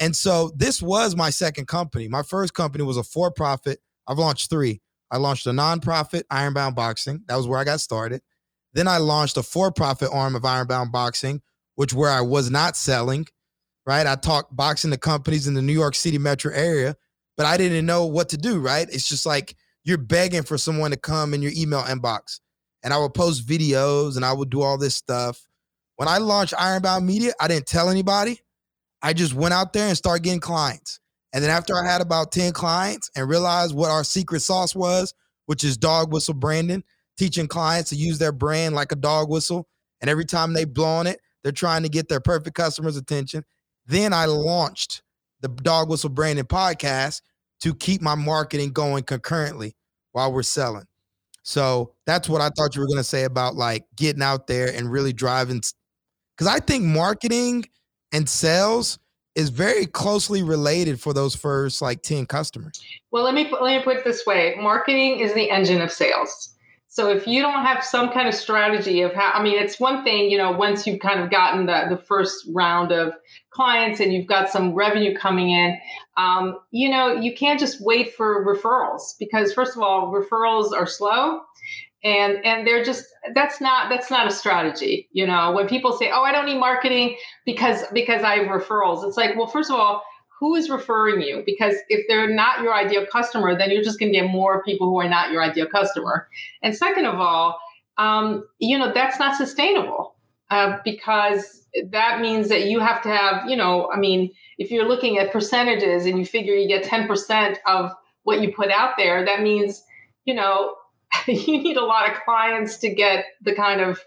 And 0.00 0.16
so 0.16 0.50
this 0.56 0.82
was 0.82 1.14
my 1.14 1.30
second 1.30 1.68
company. 1.68 2.08
My 2.08 2.22
first 2.22 2.54
company 2.54 2.82
was 2.82 2.96
a 2.96 3.04
for-profit. 3.04 3.78
I've 4.08 4.18
launched 4.18 4.50
three. 4.50 4.80
I 5.10 5.18
launched 5.18 5.46
a 5.46 5.50
nonprofit, 5.50 6.24
Ironbound 6.30 6.74
Boxing. 6.74 7.22
That 7.28 7.36
was 7.36 7.46
where 7.46 7.60
I 7.60 7.64
got 7.64 7.80
started. 7.80 8.22
Then 8.74 8.88
I 8.88 8.98
launched 8.98 9.36
a 9.36 9.42
for-profit 9.42 10.10
arm 10.12 10.34
of 10.34 10.44
Ironbound 10.44 10.92
Boxing, 10.92 11.40
which 11.76 11.94
where 11.94 12.10
I 12.10 12.20
was 12.20 12.50
not 12.50 12.76
selling, 12.76 13.26
right? 13.86 14.06
I 14.06 14.16
talked 14.16 14.54
boxing 14.54 14.90
to 14.90 14.98
companies 14.98 15.46
in 15.46 15.54
the 15.54 15.62
New 15.62 15.72
York 15.72 15.94
City 15.94 16.18
metro 16.18 16.52
area, 16.52 16.96
but 17.36 17.46
I 17.46 17.56
didn't 17.56 17.86
know 17.86 18.06
what 18.06 18.28
to 18.30 18.36
do, 18.36 18.58
right? 18.60 18.86
It's 18.90 19.08
just 19.08 19.26
like 19.26 19.56
you're 19.84 19.98
begging 19.98 20.42
for 20.42 20.58
someone 20.58 20.90
to 20.90 20.96
come 20.96 21.34
in 21.34 21.42
your 21.42 21.52
email 21.56 21.82
inbox. 21.82 22.40
And 22.82 22.92
I 22.92 22.98
would 22.98 23.14
post 23.14 23.46
videos 23.46 24.16
and 24.16 24.24
I 24.24 24.32
would 24.32 24.50
do 24.50 24.62
all 24.62 24.76
this 24.76 24.94
stuff. 24.96 25.46
When 25.96 26.08
I 26.08 26.18
launched 26.18 26.54
Ironbound 26.58 27.06
Media, 27.06 27.32
I 27.40 27.48
didn't 27.48 27.66
tell 27.66 27.88
anybody. 27.88 28.40
I 29.02 29.12
just 29.12 29.34
went 29.34 29.54
out 29.54 29.72
there 29.72 29.88
and 29.88 29.96
started 29.96 30.24
getting 30.24 30.40
clients. 30.40 31.00
And 31.32 31.42
then 31.42 31.50
after 31.50 31.74
I 31.76 31.86
had 31.86 32.00
about 32.00 32.32
10 32.32 32.52
clients 32.52 33.10
and 33.16 33.28
realized 33.28 33.74
what 33.74 33.90
our 33.90 34.04
secret 34.04 34.40
sauce 34.40 34.74
was, 34.74 35.14
which 35.46 35.64
is 35.64 35.76
dog 35.76 36.12
whistle 36.12 36.34
branding, 36.34 36.84
teaching 37.16 37.48
clients 37.48 37.90
to 37.90 37.96
use 37.96 38.18
their 38.18 38.32
brand 38.32 38.74
like 38.74 38.92
a 38.92 38.96
dog 38.96 39.28
whistle. 39.28 39.68
And 40.00 40.10
every 40.10 40.24
time 40.24 40.52
they 40.52 40.64
blow 40.64 40.86
on 40.86 41.06
it, 41.06 41.20
they're 41.42 41.52
trying 41.52 41.82
to 41.82 41.88
get 41.88 42.08
their 42.08 42.20
perfect 42.20 42.56
customer's 42.56 42.96
attention. 42.96 43.44
Then 43.86 44.12
I 44.12 44.24
launched 44.24 45.02
the 45.40 45.48
Dog 45.48 45.90
Whistle 45.90 46.10
Branding 46.10 46.46
podcast 46.46 47.20
to 47.60 47.74
keep 47.74 48.00
my 48.00 48.14
marketing 48.14 48.72
going 48.72 49.04
concurrently 49.04 49.76
while 50.12 50.32
we're 50.32 50.42
selling. 50.42 50.86
So 51.42 51.92
that's 52.06 52.28
what 52.28 52.40
I 52.40 52.48
thought 52.48 52.74
you 52.74 52.80
were 52.80 52.86
going 52.86 52.98
to 52.98 53.04
say 53.04 53.24
about 53.24 53.54
like 53.54 53.84
getting 53.94 54.22
out 54.22 54.46
there 54.46 54.74
and 54.74 54.90
really 54.90 55.12
driving. 55.12 55.60
Because 56.36 56.46
I 56.46 56.60
think 56.60 56.84
marketing 56.84 57.66
and 58.12 58.26
sales 58.28 58.98
is 59.34 59.50
very 59.50 59.84
closely 59.84 60.42
related 60.42 61.00
for 61.00 61.12
those 61.12 61.34
first 61.34 61.82
like 61.82 62.02
10 62.02 62.26
customers. 62.26 62.82
Well, 63.10 63.24
let 63.24 63.34
me 63.34 63.50
let 63.60 63.78
me 63.78 63.82
put 63.82 63.98
it 63.98 64.04
this 64.04 64.24
way. 64.24 64.54
Marketing 64.58 65.18
is 65.18 65.34
the 65.34 65.50
engine 65.50 65.82
of 65.82 65.92
sales. 65.92 66.53
So 66.94 67.10
if 67.10 67.26
you 67.26 67.42
don't 67.42 67.64
have 67.64 67.82
some 67.82 68.12
kind 68.12 68.28
of 68.28 68.34
strategy 68.34 69.00
of 69.00 69.12
how, 69.14 69.32
I 69.34 69.42
mean, 69.42 69.58
it's 69.58 69.80
one 69.80 70.04
thing, 70.04 70.30
you 70.30 70.38
know, 70.38 70.52
once 70.52 70.86
you've 70.86 71.00
kind 71.00 71.18
of 71.18 71.28
gotten 71.28 71.66
the, 71.66 71.86
the 71.90 72.00
first 72.00 72.46
round 72.54 72.92
of 72.92 73.14
clients 73.50 73.98
and 73.98 74.12
you've 74.12 74.28
got 74.28 74.48
some 74.48 74.74
revenue 74.74 75.12
coming 75.16 75.50
in, 75.50 75.76
um, 76.16 76.56
you 76.70 76.88
know, 76.88 77.12
you 77.12 77.34
can't 77.34 77.58
just 77.58 77.80
wait 77.80 78.14
for 78.14 78.46
referrals 78.46 79.14
because 79.18 79.52
first 79.52 79.76
of 79.76 79.82
all, 79.82 80.12
referrals 80.12 80.70
are 80.72 80.86
slow 80.86 81.40
and 82.04 82.44
and 82.44 82.64
they're 82.64 82.84
just 82.84 83.06
that's 83.34 83.60
not 83.60 83.88
that's 83.88 84.10
not 84.10 84.28
a 84.28 84.30
strategy. 84.30 85.08
You 85.12 85.26
know 85.26 85.52
when 85.52 85.66
people 85.66 85.96
say 85.96 86.10
oh 86.12 86.22
i 86.22 86.32
don't 86.32 86.44
need 86.44 86.58
marketing 86.58 87.16
because 87.46 87.82
because 87.94 88.22
i 88.22 88.36
have 88.36 88.48
referrals 88.48 89.08
it's 89.08 89.16
like 89.16 89.34
well 89.36 89.46
first 89.46 89.70
of 89.70 89.76
all 89.76 90.02
who 90.44 90.56
is 90.56 90.68
referring 90.68 91.22
you? 91.22 91.42
Because 91.46 91.74
if 91.88 92.06
they're 92.06 92.28
not 92.28 92.60
your 92.60 92.74
ideal 92.74 93.06
customer, 93.10 93.56
then 93.56 93.70
you're 93.70 93.82
just 93.82 93.98
going 93.98 94.12
to 94.12 94.18
get 94.20 94.30
more 94.30 94.62
people 94.62 94.90
who 94.90 95.00
are 95.00 95.08
not 95.08 95.32
your 95.32 95.42
ideal 95.42 95.66
customer. 95.66 96.28
And 96.62 96.76
second 96.76 97.06
of 97.06 97.18
all, 97.18 97.58
um, 97.96 98.46
you 98.58 98.78
know, 98.78 98.92
that's 98.92 99.18
not 99.18 99.38
sustainable 99.38 100.16
uh, 100.50 100.80
because 100.84 101.66
that 101.88 102.20
means 102.20 102.50
that 102.50 102.66
you 102.66 102.78
have 102.78 103.00
to 103.04 103.08
have, 103.08 103.48
you 103.48 103.56
know, 103.56 103.90
I 103.90 103.98
mean, 103.98 104.32
if 104.58 104.70
you're 104.70 104.86
looking 104.86 105.16
at 105.16 105.32
percentages 105.32 106.04
and 106.04 106.18
you 106.18 106.26
figure 106.26 106.52
you 106.52 106.68
get 106.68 106.84
10% 106.84 107.56
of 107.66 107.92
what 108.24 108.42
you 108.42 108.52
put 108.52 108.70
out 108.70 108.98
there, 108.98 109.24
that 109.24 109.40
means, 109.40 109.82
you 110.26 110.34
know, 110.34 110.74
you 111.26 111.62
need 111.62 111.78
a 111.78 111.84
lot 111.86 112.10
of 112.10 112.18
clients 112.22 112.76
to 112.80 112.94
get 112.94 113.24
the 113.40 113.54
kind 113.54 113.80
of, 113.80 113.98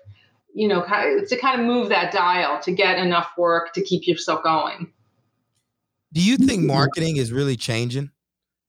you 0.53 0.67
know, 0.67 0.85
to 1.27 1.35
kind 1.37 1.59
of 1.59 1.65
move 1.65 1.89
that 1.89 2.13
dial 2.13 2.61
to 2.61 2.71
get 2.71 2.99
enough 2.99 3.31
work 3.39 3.73
to 3.73 3.81
keep 3.81 4.05
yourself 4.05 4.43
going. 4.43 4.93
Do 6.13 6.21
you 6.21 6.37
think 6.37 6.63
marketing 6.63 7.17
is 7.17 7.31
really 7.31 7.55
changing? 7.55 8.11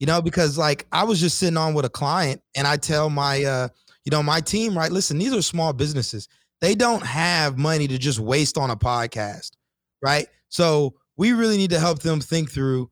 You 0.00 0.06
know, 0.06 0.22
because 0.22 0.56
like 0.56 0.86
I 0.92 1.04
was 1.04 1.20
just 1.20 1.38
sitting 1.38 1.56
on 1.56 1.74
with 1.74 1.84
a 1.84 1.90
client 1.90 2.40
and 2.56 2.66
I 2.66 2.76
tell 2.76 3.10
my 3.10 3.44
uh, 3.44 3.68
you 4.04 4.10
know, 4.10 4.22
my 4.22 4.40
team, 4.40 4.76
right? 4.76 4.90
Listen, 4.90 5.18
these 5.18 5.34
are 5.34 5.42
small 5.42 5.74
businesses. 5.74 6.28
They 6.62 6.74
don't 6.74 7.04
have 7.04 7.58
money 7.58 7.86
to 7.88 7.98
just 7.98 8.18
waste 8.18 8.56
on 8.56 8.70
a 8.70 8.76
podcast, 8.76 9.50
right? 10.02 10.26
So 10.48 10.94
we 11.18 11.32
really 11.32 11.58
need 11.58 11.70
to 11.70 11.78
help 11.78 11.98
them 12.00 12.20
think 12.20 12.50
through. 12.50 12.90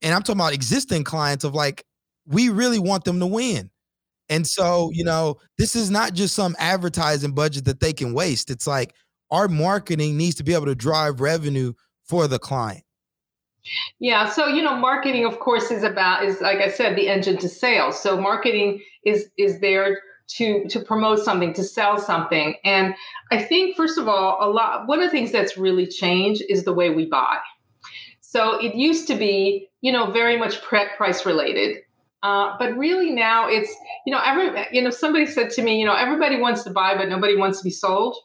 And 0.00 0.14
I'm 0.14 0.22
talking 0.22 0.40
about 0.40 0.54
existing 0.54 1.04
clients 1.04 1.44
of 1.44 1.54
like, 1.54 1.84
we 2.26 2.48
really 2.48 2.78
want 2.78 3.04
them 3.04 3.20
to 3.20 3.26
win. 3.26 3.70
And 4.30 4.46
so, 4.46 4.90
you 4.92 5.04
know, 5.04 5.36
this 5.58 5.76
is 5.76 5.90
not 5.90 6.14
just 6.14 6.34
some 6.34 6.56
advertising 6.58 7.32
budget 7.32 7.66
that 7.66 7.80
they 7.80 7.92
can 7.92 8.14
waste. 8.14 8.50
It's 8.50 8.66
like 8.66 8.94
our 9.30 9.48
marketing 9.48 10.16
needs 10.16 10.36
to 10.36 10.44
be 10.44 10.54
able 10.54 10.66
to 10.66 10.74
drive 10.74 11.20
revenue 11.20 11.74
for 12.04 12.26
the 12.26 12.38
client. 12.38 12.84
Yeah, 13.98 14.28
so 14.28 14.46
you 14.46 14.62
know, 14.62 14.76
marketing, 14.76 15.26
of 15.26 15.40
course, 15.40 15.70
is 15.70 15.82
about 15.82 16.24
is 16.24 16.40
like 16.40 16.58
I 16.58 16.70
said, 16.70 16.96
the 16.96 17.08
engine 17.08 17.38
to 17.38 17.48
sales. 17.48 18.00
So 18.02 18.20
marketing 18.20 18.82
is 19.04 19.30
is 19.36 19.60
there 19.60 20.00
to 20.36 20.66
to 20.68 20.80
promote 20.80 21.18
something, 21.20 21.52
to 21.54 21.64
sell 21.64 21.98
something, 21.98 22.54
and 22.64 22.94
I 23.30 23.42
think 23.42 23.76
first 23.76 23.98
of 23.98 24.08
all, 24.08 24.38
a 24.40 24.48
lot 24.50 24.86
one 24.86 25.00
of 25.00 25.06
the 25.06 25.10
things 25.10 25.32
that's 25.32 25.56
really 25.56 25.86
changed 25.86 26.42
is 26.48 26.64
the 26.64 26.72
way 26.72 26.90
we 26.90 27.06
buy. 27.06 27.38
So 28.20 28.60
it 28.60 28.74
used 28.74 29.06
to 29.08 29.14
be, 29.14 29.70
you 29.80 29.90
know, 29.90 30.10
very 30.10 30.36
much 30.38 30.60
price 30.62 31.24
related. 31.24 31.78
Uh, 32.22 32.56
but 32.58 32.76
really 32.76 33.10
now 33.10 33.48
it's, 33.48 33.74
you 34.04 34.12
know, 34.12 34.20
every, 34.22 34.66
you 34.70 34.82
know, 34.82 34.90
somebody 34.90 35.24
said 35.24 35.50
to 35.50 35.62
me, 35.62 35.78
you 35.78 35.86
know, 35.86 35.94
everybody 35.94 36.38
wants 36.38 36.62
to 36.64 36.70
buy, 36.70 36.94
but 36.94 37.08
nobody 37.08 37.36
wants 37.36 37.58
to 37.58 37.64
be 37.64 37.70
sold. 37.70 38.16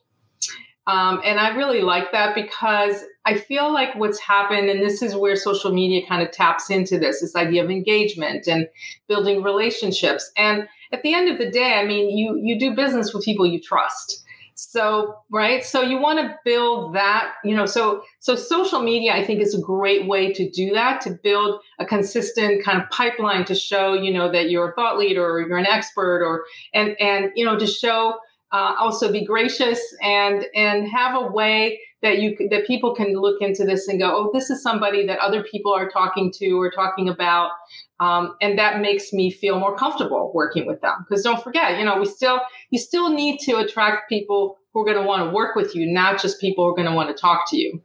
Um, 0.87 1.21
and 1.23 1.39
I 1.39 1.55
really 1.55 1.81
like 1.81 2.11
that 2.11 2.35
because 2.35 3.01
I 3.25 3.38
feel 3.38 3.71
like 3.71 3.95
what's 3.95 4.19
happened, 4.19 4.69
and 4.69 4.81
this 4.81 5.01
is 5.01 5.15
where 5.15 5.36
social 5.36 5.71
media 5.71 6.05
kind 6.07 6.21
of 6.21 6.31
taps 6.31 6.69
into 6.69 6.99
this, 6.99 7.21
this 7.21 7.36
idea 7.36 7.63
of 7.63 7.71
engagement 7.71 8.47
and 8.47 8.67
building 9.07 9.43
relationships. 9.43 10.29
And 10.38 10.67
at 10.91 11.03
the 11.03 11.13
end 11.13 11.29
of 11.29 11.38
the 11.38 11.49
day, 11.49 11.73
I 11.73 11.86
mean, 11.86 12.15
you 12.15 12.39
you 12.41 12.59
do 12.59 12.75
business 12.75 13.13
with 13.13 13.23
people 13.23 13.45
you 13.45 13.62
trust. 13.62 14.23
So, 14.55 15.15
right. 15.31 15.63
So 15.63 15.81
you 15.81 15.97
want 15.97 16.19
to 16.19 16.36
build 16.45 16.95
that, 16.95 17.33
you 17.43 17.55
know, 17.55 17.65
so, 17.65 18.03
so 18.19 18.36
social 18.36 18.81
media, 18.81 19.13
I 19.13 19.25
think 19.25 19.41
is 19.41 19.55
a 19.55 19.62
great 19.62 20.07
way 20.07 20.31
to 20.31 20.49
do 20.49 20.73
that, 20.73 21.01
to 21.01 21.12
build 21.23 21.59
a 21.79 21.86
consistent 21.86 22.63
kind 22.63 22.81
of 22.81 22.89
pipeline 22.89 23.45
to 23.45 23.55
show, 23.55 23.93
you 23.93 24.13
know, 24.13 24.31
that 24.31 24.49
you're 24.49 24.69
a 24.69 24.73
thought 24.75 24.99
leader 24.99 25.25
or 25.25 25.47
you're 25.47 25.57
an 25.57 25.65
expert 25.65 26.23
or, 26.23 26.45
and, 26.73 26.95
and, 26.99 27.31
you 27.36 27.45
know, 27.45 27.57
to 27.57 27.65
show, 27.65 28.19
uh, 28.51 28.75
also 28.79 29.12
be 29.12 29.25
gracious 29.25 29.81
and, 30.01 30.45
and 30.53 30.88
have 30.88 31.19
a 31.19 31.31
way 31.31 31.79
that 32.03 32.19
you, 32.19 32.37
that 32.51 32.67
people 32.67 32.93
can 32.93 33.13
look 33.13 33.41
into 33.41 33.63
this 33.63 33.87
and 33.87 33.99
go, 33.99 34.15
oh, 34.15 34.29
this 34.33 34.49
is 34.49 34.61
somebody 34.61 35.07
that 35.07 35.17
other 35.19 35.41
people 35.41 35.73
are 35.73 35.89
talking 35.89 36.31
to 36.33 36.51
or 36.51 36.69
talking 36.69 37.09
about. 37.09 37.51
Um, 37.99 38.35
and 38.41 38.59
that 38.59 38.81
makes 38.81 39.13
me 39.13 39.31
feel 39.31 39.57
more 39.57 39.75
comfortable 39.75 40.31
working 40.35 40.67
with 40.67 40.81
them. 40.81 41.05
Because 41.07 41.23
don't 41.23 41.41
forget, 41.41 41.79
you 41.79 41.85
know, 41.85 41.97
we 41.97 42.05
still 42.05 42.41
you 42.69 42.77
still 42.77 43.09
need 43.09 43.39
to 43.41 43.57
attract 43.57 44.09
people 44.09 44.59
who 44.73 44.81
are 44.81 44.85
going 44.85 44.97
to 44.97 45.03
want 45.03 45.23
to 45.23 45.33
work 45.33 45.55
with 45.55 45.75
you, 45.75 45.85
not 45.91 46.21
just 46.21 46.41
people 46.41 46.65
who 46.65 46.71
are 46.71 46.75
going 46.75 46.89
to 46.89 46.93
want 46.93 47.15
to 47.15 47.19
talk 47.19 47.49
to 47.49 47.57
you. 47.57 47.81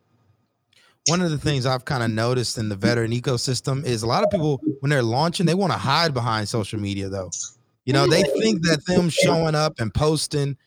One 1.06 1.22
of 1.22 1.30
the 1.30 1.38
things 1.38 1.64
I've 1.64 1.84
kind 1.84 2.02
of 2.02 2.10
noticed 2.10 2.58
in 2.58 2.68
the 2.68 2.76
veteran 2.76 3.12
ecosystem 3.12 3.84
is 3.84 4.02
a 4.02 4.06
lot 4.06 4.24
of 4.24 4.30
people 4.30 4.60
when 4.80 4.90
they're 4.90 5.02
launching, 5.02 5.46
they 5.46 5.54
want 5.54 5.72
to 5.72 5.78
hide 5.78 6.12
behind 6.12 6.48
social 6.48 6.78
media 6.78 7.08
though. 7.08 7.30
You 7.84 7.94
know, 7.94 8.06
they 8.06 8.22
think 8.22 8.62
that 8.66 8.84
them 8.84 9.08
showing 9.08 9.54
up 9.54 9.74
and 9.78 9.94
posting 9.94 10.58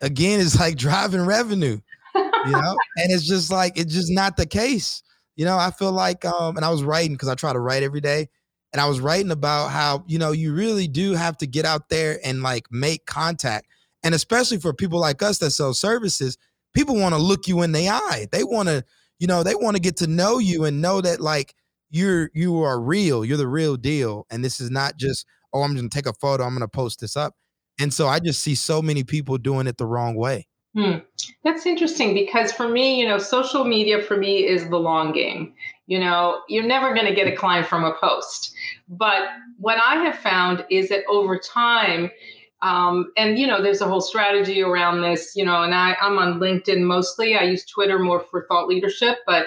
again 0.00 0.40
is 0.40 0.58
like 0.58 0.76
driving 0.78 1.24
revenue. 1.24 1.78
You 2.46 2.52
know, 2.52 2.76
and 2.96 3.12
it's 3.12 3.26
just 3.26 3.50
like 3.50 3.78
it's 3.78 3.92
just 3.94 4.10
not 4.10 4.36
the 4.36 4.46
case. 4.46 5.02
You 5.36 5.44
know, 5.44 5.56
I 5.58 5.70
feel 5.70 5.92
like 5.92 6.24
um, 6.24 6.56
and 6.56 6.64
I 6.64 6.70
was 6.70 6.82
writing 6.82 7.12
because 7.12 7.28
I 7.28 7.34
try 7.34 7.52
to 7.52 7.58
write 7.58 7.82
every 7.82 8.00
day 8.00 8.28
and 8.74 8.80
I 8.80 8.86
was 8.86 8.98
writing 8.98 9.30
about 9.30 9.68
how, 9.70 10.02
you 10.08 10.18
know, 10.18 10.32
you 10.32 10.52
really 10.52 10.88
do 10.88 11.14
have 11.14 11.36
to 11.38 11.46
get 11.46 11.64
out 11.64 11.88
there 11.90 12.18
and 12.24 12.42
like 12.42 12.66
make 12.72 13.06
contact. 13.06 13.68
And 14.02 14.16
especially 14.16 14.58
for 14.58 14.74
people 14.74 14.98
like 14.98 15.22
us 15.22 15.38
that 15.38 15.52
sell 15.52 15.72
services, 15.74 16.36
people 16.74 16.96
want 16.96 17.14
to 17.14 17.20
look 17.20 17.46
you 17.46 17.62
in 17.62 17.70
the 17.70 17.88
eye. 17.88 18.26
They 18.32 18.42
want 18.42 18.68
to, 18.68 18.84
you 19.20 19.28
know, 19.28 19.44
they 19.44 19.54
want 19.54 19.76
to 19.76 19.80
get 19.80 19.96
to 19.98 20.08
know 20.08 20.38
you 20.38 20.64
and 20.64 20.82
know 20.82 21.00
that 21.00 21.20
like 21.20 21.54
you're 21.90 22.30
you 22.34 22.62
are 22.62 22.80
real, 22.80 23.24
you're 23.24 23.36
the 23.36 23.46
real 23.46 23.76
deal. 23.76 24.26
And 24.28 24.44
this 24.44 24.60
is 24.60 24.72
not 24.72 24.96
just, 24.98 25.24
oh, 25.52 25.62
I'm 25.62 25.76
gonna 25.76 25.88
take 25.88 26.06
a 26.06 26.12
photo, 26.14 26.42
I'm 26.42 26.52
gonna 26.52 26.66
post 26.66 26.98
this 26.98 27.16
up. 27.16 27.34
And 27.78 27.94
so 27.94 28.08
I 28.08 28.18
just 28.18 28.42
see 28.42 28.56
so 28.56 28.82
many 28.82 29.04
people 29.04 29.38
doing 29.38 29.68
it 29.68 29.78
the 29.78 29.86
wrong 29.86 30.16
way. 30.16 30.48
Hmm. 30.74 30.98
That's 31.44 31.66
interesting 31.66 32.14
because 32.14 32.50
for 32.52 32.68
me, 32.68 32.98
you 32.98 33.06
know, 33.06 33.18
social 33.18 33.64
media 33.64 34.02
for 34.02 34.16
me 34.16 34.46
is 34.46 34.68
the 34.68 34.76
long 34.78 35.12
game. 35.12 35.54
You 35.86 36.00
know, 36.00 36.40
you're 36.48 36.64
never 36.64 36.94
going 36.94 37.06
to 37.06 37.14
get 37.14 37.28
a 37.28 37.36
client 37.36 37.68
from 37.68 37.84
a 37.84 37.94
post. 37.94 38.54
But 38.88 39.22
what 39.58 39.78
I 39.84 39.96
have 40.04 40.18
found 40.18 40.64
is 40.70 40.88
that 40.88 41.04
over 41.08 41.38
time, 41.38 42.10
um, 42.62 43.12
and 43.16 43.38
you 43.38 43.46
know, 43.46 43.62
there's 43.62 43.82
a 43.82 43.86
whole 43.86 44.00
strategy 44.00 44.62
around 44.62 45.02
this. 45.02 45.36
You 45.36 45.44
know, 45.44 45.62
and 45.62 45.74
I, 45.74 45.96
I'm 46.00 46.18
on 46.18 46.40
LinkedIn 46.40 46.80
mostly. 46.80 47.36
I 47.36 47.42
use 47.44 47.64
Twitter 47.66 47.98
more 47.98 48.20
for 48.20 48.46
thought 48.48 48.66
leadership, 48.66 49.18
but 49.26 49.46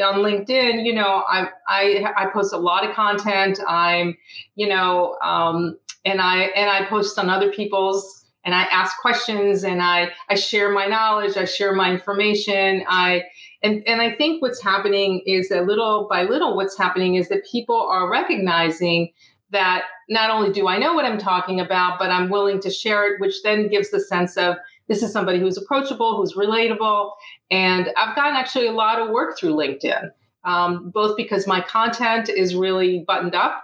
on 0.00 0.16
LinkedIn, 0.16 0.84
you 0.84 0.92
know, 0.92 1.24
I 1.26 1.48
I, 1.66 2.12
I 2.16 2.26
post 2.26 2.52
a 2.52 2.58
lot 2.58 2.88
of 2.88 2.94
content. 2.94 3.58
I'm, 3.66 4.16
you 4.54 4.68
know, 4.68 5.16
um, 5.22 5.78
and 6.04 6.20
I 6.20 6.42
and 6.54 6.70
I 6.70 6.88
post 6.88 7.18
on 7.18 7.30
other 7.30 7.50
people's 7.50 8.17
and 8.48 8.54
I 8.54 8.62
ask 8.62 8.96
questions 8.96 9.62
and 9.62 9.82
I 9.82 10.10
I 10.30 10.34
share 10.34 10.72
my 10.72 10.86
knowledge, 10.86 11.36
I 11.36 11.44
share 11.44 11.74
my 11.74 11.92
information. 11.92 12.82
I 12.88 13.24
and 13.62 13.82
and 13.86 14.00
I 14.00 14.14
think 14.14 14.40
what's 14.40 14.62
happening 14.62 15.20
is 15.26 15.50
that 15.50 15.66
little 15.66 16.06
by 16.08 16.22
little 16.22 16.56
what's 16.56 16.78
happening 16.78 17.16
is 17.16 17.28
that 17.28 17.44
people 17.44 17.78
are 17.78 18.10
recognizing 18.10 19.10
that 19.50 19.82
not 20.08 20.30
only 20.30 20.50
do 20.50 20.66
I 20.66 20.78
know 20.78 20.94
what 20.94 21.04
I'm 21.04 21.18
talking 21.18 21.60
about, 21.60 21.98
but 21.98 22.10
I'm 22.10 22.30
willing 22.30 22.58
to 22.60 22.70
share 22.70 23.12
it, 23.12 23.20
which 23.20 23.42
then 23.44 23.68
gives 23.68 23.90
the 23.90 24.00
sense 24.00 24.38
of 24.38 24.56
this 24.88 25.02
is 25.02 25.12
somebody 25.12 25.40
who's 25.40 25.58
approachable, 25.58 26.16
who's 26.16 26.32
relatable. 26.32 27.10
And 27.50 27.90
I've 27.98 28.16
gotten 28.16 28.34
actually 28.34 28.68
a 28.68 28.72
lot 28.72 28.98
of 28.98 29.10
work 29.10 29.38
through 29.38 29.56
LinkedIn, 29.56 30.08
um, 30.44 30.88
both 30.88 31.18
because 31.18 31.46
my 31.46 31.60
content 31.60 32.30
is 32.30 32.54
really 32.54 33.04
buttoned 33.06 33.34
up 33.34 33.62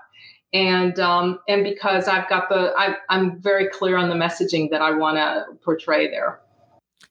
and 0.55 0.99
um, 1.01 1.41
and 1.49 1.65
because 1.65 2.07
I've 2.09 2.29
got 2.29 2.49
the 2.49 2.73
I, 2.79 2.97
I'm 3.11 3.41
very 3.41 3.69
clear 3.69 3.97
on 3.99 4.09
the 4.09 4.15
messaging 4.15 4.71
that 4.71 4.81
I 4.81 4.93
want 4.93 5.17
to 5.17 5.47
portray 5.63 6.09
there. 6.09 6.41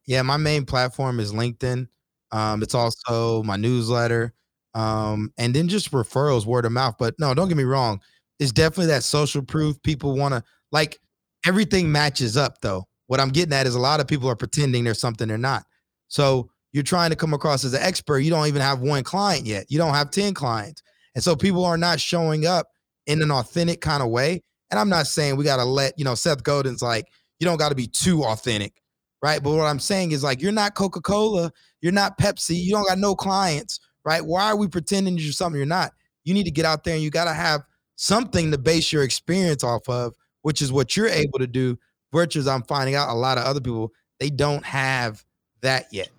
Yeah, 0.08 0.22
my 0.22 0.38
main 0.38 0.66
platform 0.66 1.20
is 1.20 1.34
LinkedIn. 1.34 1.88
Um, 2.32 2.64
it's 2.64 2.74
also 2.74 3.44
my 3.44 3.58
newsletter, 3.58 4.34
um, 4.74 5.32
and 5.38 5.54
then 5.54 5.68
just 5.68 5.92
referrals, 5.92 6.46
word 6.46 6.66
of 6.66 6.72
mouth. 6.72 6.96
But 6.98 7.16
no, 7.20 7.34
don't 7.34 7.50
get 7.50 7.58
me 7.58 7.64
wrong. 7.64 8.02
It's 8.40 8.54
definitely 8.54 8.88
that 8.88 9.04
social 9.04 9.44
proof. 9.44 9.82
People 9.84 10.18
want 10.18 10.34
to 10.34 10.44
like 10.72 11.00
everything 11.46 11.92
matches 11.92 12.38
up 12.38 12.62
though. 12.62 12.88
What 13.08 13.20
I'm 13.20 13.30
getting 13.30 13.54
at 13.54 13.68
is 13.68 13.76
a 13.76 13.80
lot 13.80 14.00
of 14.00 14.08
people 14.08 14.30
are 14.30 14.36
pretending 14.36 14.86
they're 14.86 14.94
something 14.94 15.28
they're 15.28 15.38
not. 15.38 15.66
So 16.08 16.50
you're 16.72 16.84
trying 16.84 17.10
to 17.10 17.16
come 17.16 17.34
across 17.34 17.66
as 17.66 17.74
an 17.74 17.82
expert. 17.82 18.20
You 18.20 18.32
don't 18.32 18.48
even 18.48 18.62
have 18.62 18.80
one 18.80 19.04
client 19.04 19.46
yet. 19.46 19.66
You 19.70 19.78
don't 19.78 19.94
have 19.94 20.10
10 20.10 20.34
clients. 20.34 20.82
And 21.14 21.24
so 21.24 21.36
people 21.36 21.66
are 21.66 21.78
not 21.78 22.00
showing 22.00 22.48
up 22.48 22.68
in 23.08 23.22
an 23.22 23.32
authentic 23.32 23.82
kind 23.82 24.04
of 24.04 24.10
way. 24.10 24.42
And 24.72 24.80
I'm 24.80 24.90
not 24.90 25.08
saying 25.08 25.36
we 25.36 25.44
got 25.44 25.58
to 25.58 25.66
let, 25.66 25.98
you 25.98 26.06
know, 26.06 26.16
Seth 26.16 26.44
Godin's 26.44 26.82
like, 26.82 27.08
you 27.40 27.46
don't 27.46 27.58
got 27.58 27.70
to 27.70 27.76
be 27.76 27.88
too 27.88 28.24
authentic, 28.24 28.82
right? 29.22 29.42
But 29.42 29.52
what 29.52 29.66
I'm 29.66 29.80
saying 29.80 30.12
is 30.12 30.24
like, 30.24 30.42
you're 30.42 30.52
not 30.52 30.76
Coca 30.76 31.02
Cola, 31.02 31.52
you're 31.82 31.92
not 31.92 32.18
Pepsi, 32.18 32.56
you 32.56 32.72
don't 32.72 32.88
got 32.88 32.98
no 32.98 33.16
clients, 33.16 33.80
right? 34.06 34.24
Why 34.26 34.46
are 34.46 34.56
we 34.56 34.68
pretending 34.68 35.18
you're 35.18 35.32
something 35.32 35.58
you're 35.58 35.66
not? 35.66 35.92
You 36.24 36.34
need 36.34 36.46
to 36.46 36.52
get 36.52 36.66
out 36.66 36.84
there 36.84 36.96
and 36.96 37.04
you 37.04 37.10
got 37.10 37.26
to 37.26 37.34
have 37.34 37.62
something 37.96 38.52
to 38.52 38.58
base 38.58 38.92
your 38.92 39.04
experience 39.04 39.64
off 39.64 39.88
of, 39.90 40.16
which 40.42 40.62
is 40.62 40.72
what 40.72 40.96
you're 40.96 41.08
able 41.08 41.40
to 41.40 41.48
do. 41.48 41.78
Versus, 42.12 42.48
I'm 42.48 42.62
finding 42.64 42.94
out 42.94 43.10
a 43.10 43.14
lot 43.14 43.40
of 43.40 43.44
other 43.44 43.60
people, 43.60 43.92
they 44.20 44.30
don't 44.30 44.64
have 44.64 45.26
that 45.62 45.88
yet. 45.92 46.10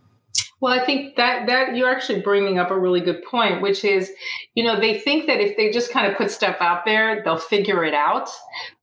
Well, 0.64 0.72
I 0.72 0.82
think 0.82 1.16
that 1.16 1.46
that 1.48 1.76
you're 1.76 1.90
actually 1.90 2.22
bringing 2.22 2.58
up 2.58 2.70
a 2.70 2.78
really 2.78 3.02
good 3.02 3.22
point, 3.22 3.60
which 3.60 3.84
is, 3.84 4.10
you 4.54 4.64
know, 4.64 4.80
they 4.80 4.98
think 4.98 5.26
that 5.26 5.38
if 5.38 5.58
they 5.58 5.70
just 5.70 5.90
kind 5.90 6.10
of 6.10 6.16
put 6.16 6.30
stuff 6.30 6.56
out 6.58 6.86
there, 6.86 7.20
they'll 7.22 7.36
figure 7.36 7.84
it 7.84 7.92
out. 7.92 8.30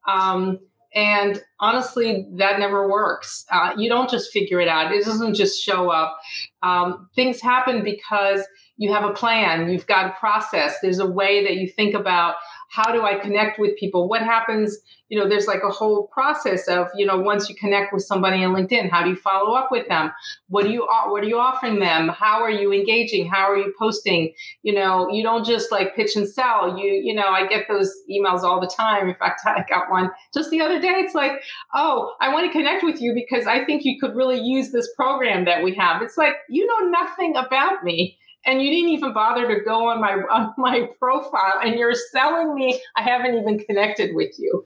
Um, 0.08 0.60
and 0.94 1.42
honestly, 1.60 2.28
that 2.34 2.60
never 2.60 2.88
works. 2.88 3.46
Uh, 3.50 3.72
you 3.78 3.90
don't 3.90 4.12
just 4.12 4.32
figure 4.32 4.62
it 4.62 4.68
out. 4.68 4.92
It 4.92 5.04
doesn't 5.04 5.34
just 5.34 5.60
show 5.60 5.90
up. 5.90 6.20
Um, 6.62 7.10
things 7.16 7.42
happen 7.42 7.84
because 7.84 8.42
you 8.78 8.94
have 8.94 9.04
a 9.04 9.14
plan. 9.14 9.68
You've 9.72 9.88
got 9.88 10.06
a 10.06 10.20
process. 10.20 10.76
There's 10.84 11.00
a 11.00 11.10
way 11.10 11.44
that 11.46 11.56
you 11.56 11.68
think 11.68 11.96
about 11.96 12.36
how 12.70 12.92
do 12.92 13.02
I 13.02 13.16
connect 13.16 13.58
with 13.58 13.76
people? 13.78 14.08
What 14.08 14.22
happens? 14.22 14.78
You 15.12 15.20
know, 15.20 15.28
there's 15.28 15.46
like 15.46 15.62
a 15.62 15.70
whole 15.70 16.08
process 16.08 16.70
of, 16.70 16.88
you 16.96 17.06
know, 17.06 17.18
once 17.18 17.50
you 17.50 17.56
connect 17.56 17.92
with 17.92 18.02
somebody 18.02 18.46
on 18.46 18.56
LinkedIn, 18.56 18.90
how 18.90 19.04
do 19.04 19.10
you 19.10 19.18
follow 19.18 19.56
up 19.56 19.70
with 19.70 19.90
them? 19.90 20.10
What 20.48 20.64
do 20.64 20.72
you 20.72 20.88
what 21.08 21.22
are 21.22 21.28
you 21.28 21.38
offering 21.38 21.80
them? 21.80 22.08
How 22.08 22.42
are 22.42 22.50
you 22.50 22.72
engaging? 22.72 23.30
How 23.30 23.52
are 23.52 23.58
you 23.58 23.74
posting? 23.78 24.34
You 24.64 24.74
know, 24.74 25.12
you 25.12 25.22
don't 25.22 25.46
just 25.46 25.70
like 25.70 25.98
pitch 25.98 26.16
and 26.16 26.26
sell. 26.26 26.78
You, 26.78 26.94
you 26.94 27.14
know, 27.14 27.28
I 27.28 27.46
get 27.46 27.68
those 27.68 27.94
emails 28.10 28.44
all 28.44 28.62
the 28.62 28.72
time. 28.74 29.10
In 29.10 29.16
fact, 29.16 29.42
I 29.46 29.66
got 29.70 29.92
one 29.92 30.12
just 30.34 30.50
the 30.50 30.62
other 30.62 30.80
day. 30.80 30.94
It's 31.00 31.14
like, 31.14 31.34
oh, 31.76 32.16
I 32.22 32.34
want 32.34 32.50
to 32.50 32.58
connect 32.58 32.86
with 32.86 33.02
you 33.02 33.14
because 33.14 33.48
I 33.48 33.66
think 33.66 33.84
you 33.84 34.00
could 34.00 34.16
really 34.16 34.40
use 34.40 34.72
this 34.72 34.88
program 34.96 35.44
that 35.44 35.62
we 35.62 35.76
have. 35.76 36.02
It's 36.02 36.18
like 36.18 36.36
you 36.50 36.66
know 36.66 36.88
nothing 36.90 37.36
about 37.36 37.84
me 37.84 38.18
and 38.46 38.62
you 38.62 38.70
didn't 38.70 38.90
even 38.90 39.14
bother 39.14 39.48
to 39.48 39.64
go 39.64 39.88
on 39.90 40.02
my 40.02 40.14
on 40.32 40.54
my 40.58 40.88
profile 41.00 41.60
and 41.64 41.78
you're 41.78 41.94
selling 41.94 42.54
me 42.56 42.82
i 42.96 43.02
haven't 43.02 43.36
even 43.38 43.60
connected 43.60 44.16
with 44.16 44.38
you 44.38 44.66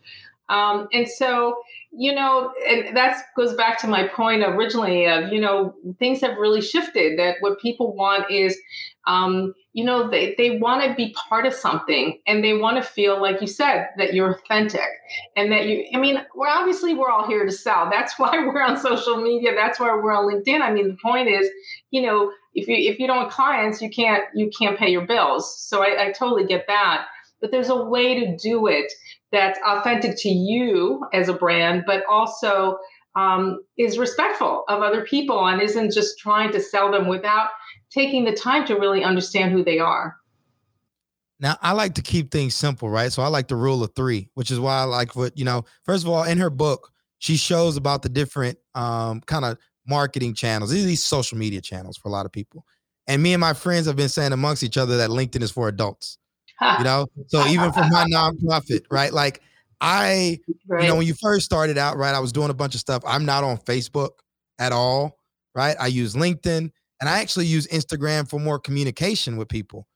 um, 0.49 0.87
and 0.93 1.07
so 1.07 1.57
you 1.91 2.13
know 2.13 2.51
and 2.67 2.95
that 2.95 3.23
goes 3.35 3.53
back 3.55 3.79
to 3.79 3.87
my 3.87 4.07
point 4.07 4.43
originally 4.43 5.07
of 5.07 5.31
you 5.31 5.39
know 5.39 5.73
things 5.99 6.21
have 6.21 6.37
really 6.37 6.61
shifted 6.61 7.17
that 7.17 7.37
what 7.39 7.59
people 7.59 7.95
want 7.95 8.29
is 8.29 8.57
um, 9.07 9.53
you 9.73 9.83
know 9.83 10.09
they, 10.09 10.35
they 10.37 10.57
want 10.57 10.83
to 10.83 10.93
be 10.95 11.13
part 11.29 11.45
of 11.45 11.53
something 11.53 12.19
and 12.27 12.43
they 12.43 12.53
want 12.53 12.77
to 12.77 12.83
feel 12.83 13.21
like 13.21 13.41
you 13.41 13.47
said 13.47 13.87
that 13.97 14.13
you're 14.13 14.31
authentic 14.31 14.81
and 15.35 15.51
that 15.51 15.65
you 15.67 15.85
i 15.93 15.97
mean 15.97 16.19
we're 16.35 16.47
obviously 16.47 16.93
we're 16.93 17.09
all 17.09 17.27
here 17.27 17.45
to 17.45 17.51
sell. 17.51 17.89
That's 17.89 18.13
why 18.19 18.31
we're 18.45 18.61
on 18.61 18.77
social 18.77 19.17
media. 19.17 19.51
That's 19.55 19.79
why 19.79 19.87
we're 19.95 20.13
on 20.13 20.25
linkedin. 20.25 20.61
I 20.61 20.71
mean 20.71 20.89
the 20.89 20.97
point 21.01 21.27
is 21.27 21.49
you 21.91 22.01
know 22.01 22.31
if 22.53 22.67
you 22.67 22.75
if 22.75 22.99
you 22.99 23.07
don't 23.07 23.23
have 23.23 23.31
clients 23.31 23.81
you 23.81 23.89
can't 23.89 24.23
you 24.33 24.49
can't 24.57 24.77
pay 24.77 24.89
your 24.89 25.05
bills. 25.05 25.59
So 25.59 25.81
I, 25.81 26.07
I 26.07 26.11
totally 26.11 26.45
get 26.45 26.65
that. 26.67 27.05
But 27.41 27.51
there's 27.51 27.69
a 27.69 27.83
way 27.83 28.25
to 28.25 28.37
do 28.37 28.67
it 28.67 28.91
that's 29.31 29.59
authentic 29.65 30.15
to 30.17 30.29
you 30.29 31.05
as 31.13 31.29
a 31.29 31.33
brand 31.33 31.83
but 31.85 32.03
also 32.09 32.77
um, 33.15 33.61
is 33.77 33.97
respectful 33.97 34.63
of 34.67 34.81
other 34.81 35.03
people 35.05 35.47
and 35.47 35.61
isn't 35.61 35.93
just 35.93 36.19
trying 36.19 36.51
to 36.51 36.61
sell 36.61 36.91
them 36.91 37.07
without 37.07 37.49
taking 37.91 38.25
the 38.25 38.33
time 38.33 38.65
to 38.67 38.75
really 38.75 39.03
understand 39.03 39.51
who 39.51 39.63
they 39.63 39.79
are. 39.79 40.17
Now, 41.39 41.57
I 41.61 41.73
like 41.73 41.95
to 41.95 42.01
keep 42.01 42.31
things 42.31 42.55
simple, 42.55 42.89
right? 42.89 43.11
So 43.11 43.21
I 43.21 43.27
like 43.27 43.47
the 43.47 43.55
rule 43.55 43.83
of 43.83 43.93
three, 43.95 44.29
which 44.35 44.51
is 44.51 44.59
why 44.59 44.79
I 44.79 44.83
like 44.83 45.15
what, 45.15 45.37
you 45.37 45.45
know, 45.45 45.65
first 45.83 46.03
of 46.03 46.09
all, 46.09 46.23
in 46.23 46.37
her 46.37 46.49
book, 46.49 46.91
she 47.19 47.35
shows 47.35 47.77
about 47.77 48.03
the 48.03 48.09
different 48.09 48.57
um, 48.73 49.21
kind 49.21 49.45
of 49.45 49.57
marketing 49.87 50.33
channels. 50.33 50.71
These 50.71 50.83
are 50.83 50.87
these 50.87 51.03
social 51.03 51.37
media 51.37 51.61
channels 51.61 51.97
for 51.97 52.07
a 52.07 52.11
lot 52.11 52.25
of 52.25 52.31
people. 52.31 52.65
And 53.07 53.21
me 53.21 53.33
and 53.33 53.41
my 53.41 53.53
friends 53.53 53.85
have 53.87 53.95
been 53.95 54.09
saying 54.09 54.31
amongst 54.31 54.63
each 54.63 54.77
other 54.77 54.97
that 54.97 55.09
LinkedIn 55.09 55.41
is 55.41 55.51
for 55.51 55.67
adults. 55.67 56.17
You 56.61 56.83
know, 56.83 57.07
so 57.27 57.45
even 57.47 57.71
for 57.71 57.81
my 57.81 58.05
nonprofit, 58.11 58.81
right? 58.89 59.11
Like 59.11 59.41
I, 59.81 60.39
right. 60.67 60.83
you 60.83 60.89
know, 60.89 60.95
when 60.95 61.07
you 61.07 61.13
first 61.21 61.45
started 61.45 61.77
out, 61.77 61.97
right, 61.97 62.15
I 62.15 62.19
was 62.19 62.31
doing 62.31 62.49
a 62.49 62.53
bunch 62.53 62.75
of 62.75 62.81
stuff. 62.81 63.03
I'm 63.05 63.25
not 63.25 63.43
on 63.43 63.57
Facebook 63.57 64.11
at 64.59 64.71
all, 64.71 65.17
right? 65.53 65.75
I 65.79 65.87
use 65.87 66.15
LinkedIn 66.15 66.69
and 67.01 67.09
I 67.09 67.19
actually 67.19 67.47
use 67.47 67.67
Instagram 67.67 68.29
for 68.29 68.39
more 68.39 68.59
communication 68.59 69.37
with 69.37 69.49
people. 69.49 69.87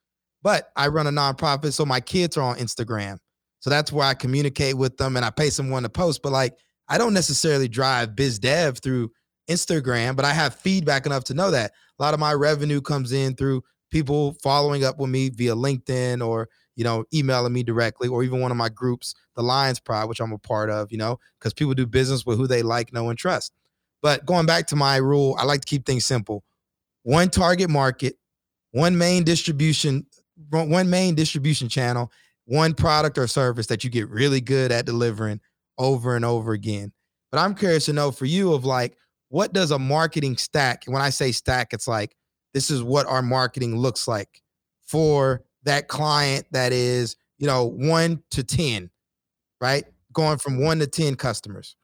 But 0.42 0.70
I 0.76 0.88
run 0.88 1.08
a 1.08 1.12
nonprofit, 1.12 1.74
so 1.74 1.86
my 1.86 2.00
kids 2.00 2.38
are 2.38 2.42
on 2.42 2.56
Instagram. 2.58 3.18
So 3.60 3.70
that's 3.70 3.92
where 3.92 4.06
I 4.06 4.14
communicate 4.14 4.78
with 4.78 4.96
them 4.98 5.18
and 5.18 5.26
I 5.26 5.32
pay 5.32 5.50
someone 5.50 5.84
to 5.84 5.90
post. 5.90 6.22
But 6.22 6.32
like, 6.32 6.54
I 6.88 6.98
don't 6.98 7.14
necessarily 7.14 7.68
drive 7.68 8.16
biz 8.16 8.40
dev 8.40 8.80
through 8.80 9.12
Instagram, 9.50 10.16
but 10.16 10.26
I 10.26 10.34
have 10.34 10.56
feedback 10.56 11.06
enough 11.06 11.26
to 11.26 11.34
know 11.34 11.52
that 11.52 11.72
a 12.00 12.04
lot 12.04 12.14
of 12.14 12.20
my 12.20 12.34
revenue 12.34 12.80
comes 12.80 13.12
in 13.12 13.36
through 13.36 13.64
people 13.90 14.36
following 14.42 14.84
up 14.84 14.98
with 15.00 15.10
me 15.10 15.30
via 15.30 15.56
LinkedIn 15.56 16.26
or 16.26 16.50
you 16.76 16.84
know 16.84 17.06
emailing 17.14 17.54
me 17.54 17.64
directly 17.64 18.08
or 18.08 18.24
even 18.24 18.40
one 18.40 18.52
of 18.52 18.58
my 18.58 18.70
groups, 18.70 19.16
the 19.36 19.44
Lions 19.44 19.80
Pride, 19.80 20.06
which 20.06 20.20
I'm 20.20 20.32
a 20.32 20.38
part 20.38 20.70
of. 20.70 20.92
You 20.92 20.98
know, 20.98 21.20
because 21.40 21.54
people 21.54 21.74
do 21.74 21.86
business 21.86 22.26
with 22.26 22.38
who 22.38 22.48
they 22.48 22.62
like, 22.62 22.94
know, 22.94 23.10
and 23.10 23.18
trust. 23.18 23.54
But 24.02 24.26
going 24.26 24.46
back 24.46 24.68
to 24.68 24.76
my 24.76 24.98
rule, 24.98 25.36
I 25.38 25.44
like 25.44 25.62
to 25.62 25.68
keep 25.68 25.86
things 25.86 26.06
simple 26.06 26.44
one 27.04 27.30
target 27.30 27.70
market, 27.70 28.18
one 28.72 28.98
main 28.98 29.24
distribution, 29.24 30.06
one 30.50 30.90
main 30.90 31.16
distribution 31.16 31.70
channel, 31.70 32.12
one 32.46 32.74
product 32.74 33.18
or 33.18 33.28
service 33.28 33.68
that 33.68 33.84
you 33.84 33.90
get 33.90 34.10
really 34.10 34.42
good 34.42 34.72
at 34.72 34.86
delivering 34.86 35.40
over 35.78 36.16
and 36.16 36.26
over 36.26 36.54
again. 36.54 36.92
But 37.32 37.40
I'm 37.40 37.56
curious 37.56 37.86
to 37.86 37.94
know 37.94 38.12
for 38.12 38.26
you 38.26 38.54
of 38.54 38.66
like, 38.66 38.98
what 39.30 39.54
does 39.54 39.72
a 39.72 39.80
marketing 39.80 40.38
stack? 40.38 40.84
When 40.86 41.02
I 41.02 41.12
say 41.12 41.32
stack, 41.32 41.74
it's 41.74 41.88
like 41.88 42.16
this 42.54 42.70
is 42.70 42.84
what 42.84 43.06
our 43.08 43.22
marketing 43.22 43.76
looks 43.78 44.08
like 44.08 44.42
for 44.86 45.44
that 45.64 45.88
client 45.88 46.46
that 46.52 46.72
is, 46.72 47.16
you 47.38 47.48
know, 47.48 47.66
one 47.66 48.24
to 48.32 48.44
10, 48.44 48.90
right? 49.62 49.86
Going 50.14 50.38
from 50.38 50.64
one 50.64 50.80
to 50.80 50.88
10 50.88 51.16
customers. 51.16 51.76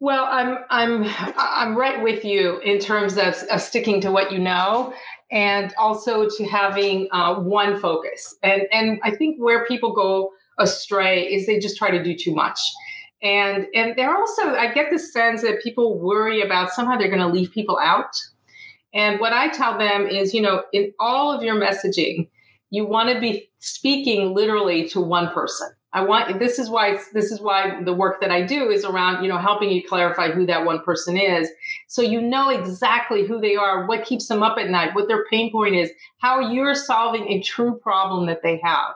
Well, 0.00 0.26
I'm 0.28 0.58
I'm 0.68 1.04
I'm 1.38 1.76
right 1.76 2.02
with 2.02 2.24
you 2.24 2.58
in 2.58 2.78
terms 2.78 3.16
of, 3.16 3.36
of 3.50 3.62
sticking 3.62 4.00
to 4.02 4.10
what 4.10 4.32
you 4.32 4.38
know, 4.38 4.92
and 5.30 5.72
also 5.78 6.28
to 6.28 6.44
having 6.44 7.08
uh, 7.12 7.36
one 7.36 7.80
focus. 7.80 8.34
And 8.42 8.62
and 8.72 9.00
I 9.02 9.12
think 9.12 9.38
where 9.38 9.64
people 9.64 9.94
go 9.94 10.32
astray 10.58 11.22
is 11.22 11.46
they 11.46 11.58
just 11.58 11.76
try 11.76 11.90
to 11.90 12.02
do 12.02 12.14
too 12.16 12.34
much. 12.34 12.58
And 13.22 13.66
and 13.74 13.94
they're 13.96 14.14
also 14.14 14.50
I 14.50 14.74
get 14.74 14.90
the 14.90 14.98
sense 14.98 15.42
that 15.42 15.62
people 15.62 15.98
worry 15.98 16.42
about 16.42 16.72
somehow 16.72 16.98
they're 16.98 17.08
going 17.08 17.20
to 17.20 17.26
leave 17.26 17.52
people 17.52 17.78
out. 17.78 18.14
And 18.94 19.18
what 19.18 19.32
I 19.32 19.48
tell 19.48 19.76
them 19.76 20.06
is, 20.06 20.32
you 20.32 20.40
know, 20.40 20.62
in 20.72 20.92
all 21.00 21.32
of 21.32 21.42
your 21.42 21.56
messaging, 21.56 22.28
you 22.70 22.86
want 22.86 23.12
to 23.12 23.20
be 23.20 23.50
speaking 23.58 24.34
literally 24.34 24.88
to 24.90 25.00
one 25.00 25.30
person. 25.30 25.68
I 25.92 26.02
want 26.02 26.40
this 26.40 26.58
is 26.58 26.68
why 26.68 26.98
this 27.12 27.30
is 27.30 27.40
why 27.40 27.80
the 27.84 27.92
work 27.92 28.20
that 28.20 28.32
I 28.32 28.42
do 28.42 28.68
is 28.68 28.84
around 28.84 29.22
you 29.22 29.28
know 29.28 29.38
helping 29.38 29.70
you 29.70 29.86
clarify 29.86 30.32
who 30.32 30.44
that 30.46 30.64
one 30.64 30.82
person 30.82 31.16
is. 31.16 31.48
So 31.86 32.02
you 32.02 32.20
know 32.20 32.48
exactly 32.48 33.24
who 33.24 33.40
they 33.40 33.54
are 33.54 33.86
what 33.86 34.04
keeps 34.04 34.26
them 34.26 34.42
up 34.42 34.58
at 34.58 34.70
night 34.70 34.94
what 34.96 35.06
their 35.06 35.24
pain 35.26 35.52
point 35.52 35.76
is 35.76 35.92
how 36.18 36.40
you're 36.50 36.74
solving 36.74 37.28
a 37.28 37.42
true 37.42 37.78
problem 37.80 38.26
that 38.26 38.42
they 38.42 38.60
have. 38.64 38.94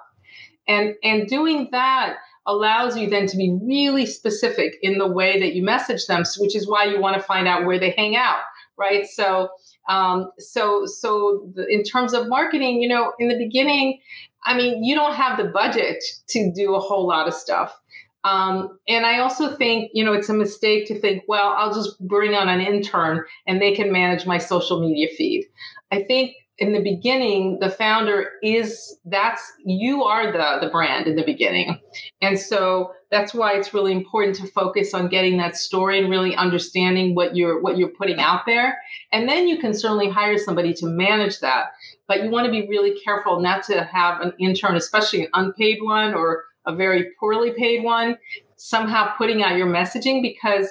And 0.67 0.97
and 1.05 1.29
doing 1.29 1.69
that 1.71 2.17
allows 2.47 2.97
you 2.97 3.09
then 3.09 3.29
to 3.29 3.37
be 3.37 3.57
really 3.63 4.05
specific 4.05 4.75
in 4.83 4.99
the 4.99 5.07
way 5.07 5.39
that 5.39 5.55
you 5.55 5.63
message 5.63 6.07
them 6.07 6.25
which 6.39 6.57
is 6.57 6.67
why 6.67 6.85
you 6.85 7.01
want 7.01 7.15
to 7.15 7.23
find 7.23 7.47
out 7.47 7.65
where 7.65 7.79
they 7.79 7.91
hang 7.91 8.17
out 8.17 8.41
right? 8.79 9.07
So 9.07 9.51
um, 9.89 10.31
so 10.39 10.87
so 10.87 11.51
the, 11.55 11.67
in 11.69 11.83
terms 11.83 12.13
of 12.13 12.29
marketing 12.29 12.81
you 12.83 12.89
know 12.89 13.13
in 13.19 13.29
the 13.29 13.39
beginning 13.39 14.01
I 14.45 14.57
mean, 14.57 14.83
you 14.85 14.95
don't 14.95 15.15
have 15.15 15.37
the 15.37 15.45
budget 15.45 16.03
to 16.29 16.53
do 16.53 16.75
a 16.75 16.81
whole 16.81 17.07
lot 17.07 17.29
of 17.29 17.35
stuff. 17.35 17.79
Um, 18.25 18.79
and 18.89 19.07
I 19.07 19.21
also 19.21 19.55
think, 19.57 19.91
you 19.95 20.05
know, 20.05 20.13
it's 20.13 20.29
a 20.29 20.35
mistake 20.35 20.87
to 20.89 20.99
think, 20.99 21.25
well, 21.29 21.55
I'll 21.57 21.75
just 21.75 21.99
bring 22.01 22.35
on 22.35 22.49
an 22.49 22.61
intern 22.61 23.25
and 23.47 23.61
they 23.61 23.75
can 23.75 23.93
manage 23.93 24.27
my 24.27 24.39
social 24.39 24.81
media 24.81 25.09
feed. 25.17 25.47
I 25.91 26.03
think 26.03 26.33
in 26.59 26.73
the 26.73 26.83
beginning, 26.83 27.59
the 27.61 27.71
founder 27.71 28.31
is 28.43 28.99
that's 29.05 29.53
you 29.65 30.03
are 30.03 30.33
the 30.33 30.67
the 30.67 30.71
brand 30.71 31.07
in 31.07 31.15
the 31.15 31.23
beginning, 31.23 31.81
and 32.21 32.39
so 32.39 32.93
that's 33.11 33.33
why 33.33 33.55
it's 33.55 33.73
really 33.73 33.93
important 33.93 34.35
to 34.37 34.47
focus 34.49 34.93
on 34.93 35.09
getting 35.09 35.37
that 35.39 35.57
story 35.57 36.01
and 36.01 36.11
really 36.11 36.35
understanding 36.35 37.15
what 37.15 37.37
you're 37.37 37.61
what 37.63 37.79
you're 37.79 37.91
putting 37.91 38.19
out 38.19 38.45
there, 38.45 38.77
and 39.13 39.29
then 39.29 39.47
you 39.47 39.59
can 39.59 39.73
certainly 39.73 40.11
hire 40.11 40.37
somebody 40.37 40.75
to 40.75 40.87
manage 40.87 41.39
that. 41.41 41.67
But 42.09 42.25
you 42.25 42.31
want 42.31 42.47
to 42.47 42.51
be 42.51 42.67
really 42.69 42.99
careful 43.01 43.41
not 43.41 43.63
to 43.65 43.85
have 43.85 44.21
an 44.21 44.33
intern, 44.41 44.75
especially 44.75 45.23
an 45.23 45.29
unpaid 45.35 45.79
one 45.81 46.13
or 46.15 46.45
a 46.67 46.75
very 46.75 47.11
poorly 47.21 47.53
paid 47.53 47.85
one, 47.85 48.19
somehow 48.57 49.15
putting 49.17 49.45
out 49.45 49.57
your 49.57 49.69
messaging 49.69 50.23
because 50.23 50.69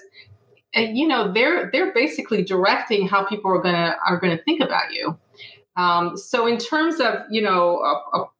eh, 0.74 0.92
you 0.94 1.08
know 1.08 1.32
they're 1.32 1.72
they're 1.72 1.94
basically 1.94 2.44
directing 2.44 3.08
how 3.08 3.24
people 3.24 3.50
are 3.52 3.62
gonna 3.62 3.96
are 4.06 4.20
gonna 4.20 4.40
think 4.44 4.60
about 4.62 4.94
you. 4.94 5.18
Um, 5.78 6.18
so 6.18 6.48
in 6.48 6.58
terms 6.58 7.00
of 7.00 7.14
you 7.30 7.42
know 7.42 7.80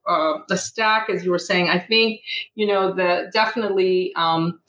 a, 0.08 0.42
a, 0.50 0.58
stack, 0.58 1.10
as 1.10 1.24
you 1.24 1.32
were 1.32 1.40
saying, 1.40 1.70
I 1.70 1.80
think 1.80 2.22
you 2.56 2.68
know 2.68 2.94
the 2.94 3.30
definitely 3.32 4.12
um, 4.16 4.60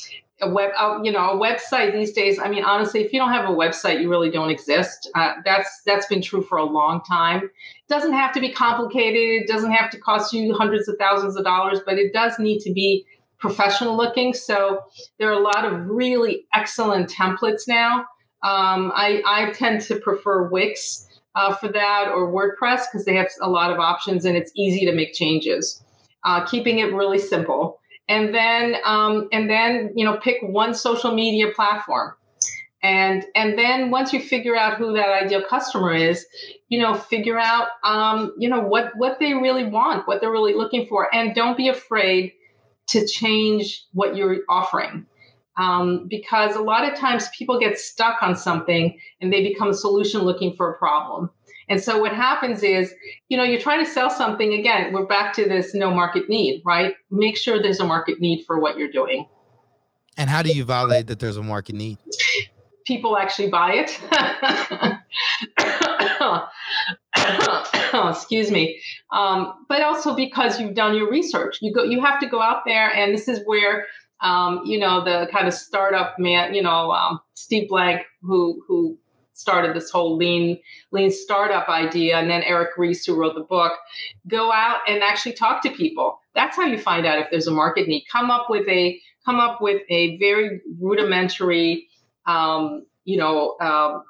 a 0.41 0.49
web, 0.49 0.71
uh, 0.79 1.01
you 1.03 1.11
know, 1.11 1.31
a 1.31 1.37
website 1.37 1.93
these 1.93 2.13
days. 2.13 2.39
I 2.39 2.49
mean, 2.49 2.65
honestly, 2.65 3.01
if 3.03 3.13
you 3.13 3.19
don't 3.19 3.33
have 3.33 3.49
a 3.49 3.53
website, 3.53 4.01
you 4.01 4.09
really 4.09 4.31
don't 4.31 4.51
exist. 4.51 5.11
Uh, 5.15 5.35
that's 5.45 5.83
that's 5.85 6.07
been 6.07 6.23
true 6.23 6.43
for 6.43 6.59
a 6.59 6.65
long 6.65 7.03
time. 7.03 7.45
It 7.45 7.89
doesn't 7.89 8.13
have 8.13 8.33
to 8.35 8.41
be 8.41 8.53
complicated. 8.53 9.43
It 9.43 9.49
doesn't 9.49 9.73
have 9.73 9.91
to 9.91 9.99
cost 9.99 10.33
you 10.33 10.55
hundreds 10.55 10.89
of 10.89 10.97
thousands 10.99 11.37
of 11.37 11.45
dollars, 11.45 11.81
but 11.85 11.99
it 11.99 12.13
does 12.13 12.39
need 12.39 12.61
to 12.61 12.73
be 12.73 13.05
professional 13.39 13.97
looking. 13.97 14.35
So 14.35 14.81
there 15.19 15.29
are 15.29 15.41
a 15.41 15.41
lot 15.41 15.65
of 15.65 15.89
really 15.89 16.47
excellent 16.55 17.11
templates 17.11 17.67
now. 17.67 18.01
Um, 18.43 18.93
I, 18.95 19.23
I 19.27 19.51
tend 19.53 19.81
to 19.83 19.97
prefer 19.97 20.49
Wix 20.49 21.08
uh, 21.35 21.55
for 21.55 21.69
that 21.69 22.09
or 22.09 22.33
WordPress 22.33 22.85
because 22.91 23.05
they 23.05 23.14
have 23.14 23.29
a 23.41 23.49
lot 23.49 23.73
of 23.73 23.79
options 23.79 24.25
and 24.25 24.37
it's 24.37 24.53
easy 24.57 24.87
to 24.87 24.93
make 24.93 25.14
changes. 25.14 25.83
Uh, 26.25 26.45
keeping 26.47 26.79
it 26.79 26.93
really 26.93 27.19
simple. 27.19 27.81
And 28.09 28.35
then 28.35 28.77
um, 28.85 29.29
and 29.33 29.49
then 29.49 29.93
you 29.95 30.05
know 30.05 30.17
pick 30.17 30.37
one 30.43 30.75
social 30.75 31.14
media 31.14 31.53
platform. 31.55 32.14
And 32.83 33.25
and 33.35 33.59
then 33.59 33.91
once 33.91 34.12
you 34.12 34.21
figure 34.21 34.57
out 34.57 34.79
who 34.79 34.95
that 34.95 35.09
ideal 35.09 35.43
customer 35.49 35.95
is 35.95 36.25
you 36.69 36.81
know 36.81 36.95
figure 36.95 37.38
out 37.38 37.69
um, 37.85 38.33
you 38.38 38.49
know 38.49 38.61
what 38.61 38.93
what 38.97 39.19
they 39.19 39.35
really 39.35 39.64
want 39.64 40.09
what 40.09 40.21
they're 40.21 40.31
really 40.31 40.55
looking 40.55 40.87
for. 40.87 41.14
And 41.14 41.35
don't 41.35 41.57
be 41.57 41.69
afraid 41.69 42.33
to 42.88 43.07
change 43.07 43.85
what 43.93 44.17
you're 44.17 44.38
offering 44.49 45.07
um, 45.59 46.07
because 46.09 46.57
a 46.57 46.62
lot 46.62 46.90
of 46.90 46.99
times 46.99 47.29
people 47.37 47.59
get 47.59 47.79
stuck 47.79 48.23
on 48.23 48.37
something 48.37 48.99
and 49.21 49.33
they 49.33 49.42
become 49.42 49.68
a 49.68 49.75
solution 49.75 50.23
looking 50.23 50.55
for 50.57 50.73
a 50.73 50.79
problem 50.79 51.31
and 51.68 51.83
so 51.83 51.99
what 52.01 52.14
happens 52.14 52.62
is, 52.62 52.94
you 53.29 53.37
know, 53.37 53.44
you're 53.44 53.61
trying 53.61 53.85
to 53.85 53.90
sell 53.90 54.09
something 54.11 54.55
again, 54.55 54.92
we're 54.92 55.07
back 55.07 55.35
to 55.35 55.47
this 55.47 55.75
no 55.75 55.90
market 55.90 56.29
need, 56.29 56.62
right? 56.64 56.94
Make 57.11 57.37
sure 57.37 57.62
there's 57.62 57.81
a 57.81 57.85
market 57.85 58.21
need 58.21 58.44
for 58.47 58.59
what 58.59 58.79
you're 58.79 58.90
doing. 58.90 59.27
And 60.16 60.31
how 60.31 60.42
do 60.42 60.51
you 60.51 60.64
validate 60.64 61.09
that 61.09 61.18
there's 61.18 61.37
a 61.37 61.42
market 61.42 61.75
need? 61.75 61.99
People 62.87 63.18
actually 63.18 63.51
buy 63.51 63.85
it. 63.87 64.01
Excuse 68.16 68.51
me. 68.51 68.81
Um, 69.12 69.66
but 69.68 69.83
also 69.83 70.16
because 70.16 70.59
you've 70.59 70.75
done 70.75 70.97
your 70.97 71.11
research. 71.11 71.59
You 71.61 71.73
go 71.75 71.83
you 71.83 72.01
have 72.03 72.18
to 72.21 72.27
go 72.27 72.40
out 72.40 72.62
there 72.64 72.90
and 72.90 73.12
this 73.12 73.29
is 73.29 73.40
where 73.44 73.87
um, 74.21 74.63
you 74.65 74.79
know, 74.79 75.05
the 75.05 75.29
kind 75.33 75.47
of 75.47 75.55
startup 75.55 76.19
man, 76.19 76.55
you 76.55 76.63
know, 76.63 76.91
um, 76.91 77.21
Steve 77.35 77.69
Blank, 77.69 78.03
who 78.23 78.63
who 78.67 78.99
started 79.39 79.75
this 79.77 79.89
whole 79.89 80.17
lean 80.17 80.59
lean 80.91 81.13
startup 81.13 81.69
idea 81.69 82.17
and 82.17 82.29
then 82.29 82.43
eric 82.43 82.71
ries 82.77 83.05
who 83.05 83.15
wrote 83.15 83.37
the 83.37 83.45
book 83.45 83.73
go 84.27 84.51
out 84.51 84.81
and 84.89 85.01
actually 85.01 85.33
talk 85.33 85.63
to 85.63 85.71
people. 85.71 86.19
That's 86.35 86.57
how 86.57 86.65
you 86.65 86.77
find 86.77 87.07
out 87.07 87.21
if 87.21 87.29
there's 87.31 87.47
a 87.47 87.53
market 87.53 87.87
need. 87.87 88.05
Come 88.11 88.31
up 88.31 88.47
with 88.51 88.69
a 88.69 89.01
come 89.25 89.37
up 89.39 89.61
with 89.61 89.83
a 89.91 90.19
very 90.19 90.61
rudimentary 90.81 91.87
um, 92.27 92.85
you 93.05 93.17
know 93.17 93.57
um, 93.61 94.03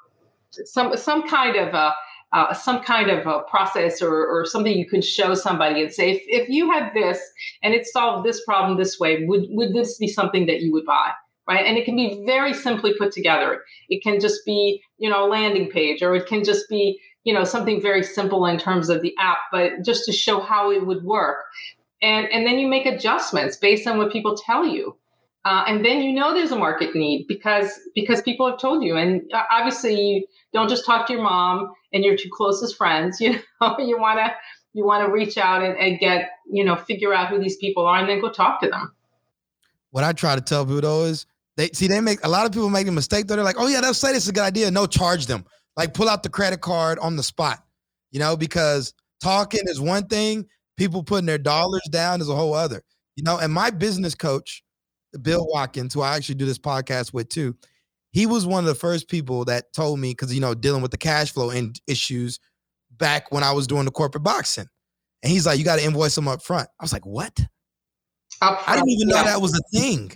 some 0.49 0.95
some 0.97 1.27
kind 1.27 1.55
of 1.55 1.73
a 1.73 1.93
uh, 2.31 2.53
some 2.53 2.81
kind 2.83 3.09
of 3.09 3.25
a 3.25 3.41
process 3.49 4.01
or, 4.01 4.27
or 4.27 4.45
something 4.45 4.77
you 4.77 4.87
can 4.87 5.01
show 5.01 5.33
somebody 5.33 5.81
and 5.81 5.91
say 5.91 6.11
if, 6.11 6.21
if 6.27 6.49
you 6.49 6.71
had 6.71 6.93
this 6.93 7.19
and 7.63 7.73
it 7.73 7.87
solved 7.87 8.27
this 8.27 8.43
problem 8.45 8.77
this 8.77 8.99
way 8.99 9.25
would 9.25 9.47
would 9.49 9.73
this 9.73 9.97
be 9.97 10.07
something 10.07 10.45
that 10.45 10.61
you 10.61 10.71
would 10.71 10.85
buy 10.85 11.11
right? 11.49 11.65
And 11.65 11.77
it 11.77 11.83
can 11.83 11.95
be 11.95 12.23
very 12.27 12.53
simply 12.53 12.93
put 12.93 13.11
together. 13.11 13.63
It 13.89 14.03
can 14.03 14.19
just 14.19 14.45
be, 14.45 14.83
you 14.99 15.09
know, 15.09 15.25
a 15.25 15.27
landing 15.27 15.69
page, 15.71 16.03
or 16.03 16.13
it 16.13 16.27
can 16.27 16.43
just 16.43 16.69
be, 16.69 16.99
you 17.23 17.33
know, 17.33 17.43
something 17.43 17.81
very 17.81 18.03
simple 18.03 18.45
in 18.45 18.59
terms 18.59 18.87
of 18.87 19.01
the 19.01 19.15
app, 19.17 19.39
but 19.51 19.83
just 19.83 20.05
to 20.05 20.11
show 20.11 20.39
how 20.39 20.71
it 20.71 20.85
would 20.85 21.03
work. 21.03 21.37
And, 22.03 22.27
and 22.31 22.45
then 22.45 22.59
you 22.59 22.67
make 22.67 22.85
adjustments 22.85 23.57
based 23.57 23.87
on 23.87 23.97
what 23.97 24.11
people 24.11 24.37
tell 24.37 24.65
you. 24.65 24.95
Uh, 25.43 25.63
and 25.67 25.83
then 25.83 26.01
you 26.01 26.13
know 26.13 26.33
there's 26.33 26.51
a 26.51 26.55
market 26.55 26.93
need 26.93 27.25
because 27.27 27.79
because 27.95 28.21
people 28.21 28.47
have 28.47 28.59
told 28.59 28.83
you. 28.83 28.97
And 28.97 29.21
uh, 29.33 29.43
obviously, 29.49 29.95
you 29.95 30.27
don't 30.53 30.69
just 30.69 30.85
talk 30.85 31.07
to 31.07 31.13
your 31.13 31.23
mom 31.23 31.73
and 31.93 32.03
your 32.03 32.15
two 32.15 32.29
closest 32.31 32.75
friends. 32.75 33.19
You 33.19 33.39
know, 33.61 33.75
you 33.79 33.99
want 33.99 34.19
to 34.19 34.33
you 34.73 34.85
want 34.85 35.05
to 35.05 35.11
reach 35.11 35.37
out 35.37 35.63
and, 35.63 35.77
and 35.77 35.99
get 35.99 36.29
you 36.49 36.63
know 36.63 36.75
figure 36.75 37.13
out 37.13 37.29
who 37.29 37.39
these 37.39 37.57
people 37.57 37.85
are 37.85 37.99
and 37.99 38.09
then 38.09 38.21
go 38.21 38.31
talk 38.31 38.61
to 38.61 38.69
them. 38.69 38.93
What 39.91 40.03
I 40.03 40.13
try 40.13 40.35
to 40.35 40.41
tell 40.41 40.65
people 40.65 41.05
is 41.05 41.25
they 41.57 41.69
see 41.73 41.87
they 41.87 41.99
make 42.01 42.23
a 42.23 42.29
lot 42.29 42.45
of 42.45 42.51
people 42.51 42.69
make 42.69 42.87
a 42.87 42.91
mistake 42.91 43.27
though. 43.27 43.35
They're 43.35 43.43
like, 43.43 43.59
oh 43.59 43.67
yeah, 43.67 43.81
they'll 43.81 43.93
say 43.93 44.13
this 44.13 44.23
is 44.23 44.29
a 44.29 44.33
good 44.33 44.43
idea. 44.43 44.71
No, 44.71 44.85
charge 44.85 45.25
them. 45.25 45.45
Like 45.75 45.93
pull 45.93 46.09
out 46.09 46.23
the 46.23 46.29
credit 46.29 46.61
card 46.61 46.99
on 46.99 47.15
the 47.15 47.23
spot. 47.23 47.63
You 48.11 48.19
know, 48.19 48.35
because 48.35 48.93
talking 49.21 49.61
is 49.65 49.79
one 49.79 50.07
thing, 50.07 50.47
people 50.77 51.03
putting 51.03 51.25
their 51.25 51.37
dollars 51.37 51.81
down 51.91 52.21
is 52.21 52.29
a 52.29 52.35
whole 52.35 52.53
other. 52.53 52.81
You 53.15 53.23
know, 53.23 53.37
and 53.37 53.51
my 53.51 53.69
business 53.69 54.15
coach, 54.15 54.63
Bill 55.21 55.45
Watkins, 55.49 55.93
who 55.93 56.01
I 56.01 56.15
actually 56.15 56.35
do 56.35 56.45
this 56.45 56.57
podcast 56.57 57.13
with 57.13 57.29
too, 57.29 57.55
he 58.11 58.25
was 58.25 58.45
one 58.45 58.63
of 58.63 58.67
the 58.67 58.75
first 58.75 59.07
people 59.07 59.45
that 59.45 59.71
told 59.73 59.99
me 59.99 60.11
because 60.11 60.33
you 60.33 60.41
know 60.41 60.53
dealing 60.53 60.81
with 60.81 60.91
the 60.91 60.97
cash 60.97 61.31
flow 61.31 61.49
and 61.49 61.79
issues 61.87 62.39
back 62.91 63.31
when 63.31 63.43
I 63.43 63.51
was 63.51 63.67
doing 63.67 63.85
the 63.85 63.91
corporate 63.91 64.23
boxing, 64.23 64.67
and 65.23 65.31
he's 65.31 65.45
like, 65.45 65.59
"You 65.59 65.65
got 65.65 65.77
to 65.77 65.85
invoice 65.85 66.15
them 66.15 66.27
up 66.27 66.41
front." 66.41 66.69
I 66.79 66.83
was 66.83 66.93
like, 66.93 67.05
"What?" 67.05 67.39
I 68.41 68.75
didn't 68.75 68.89
even 68.89 69.07
know 69.09 69.15
yeah. 69.17 69.23
that 69.23 69.41
was 69.41 69.57
a 69.57 69.77
thing. 69.77 70.11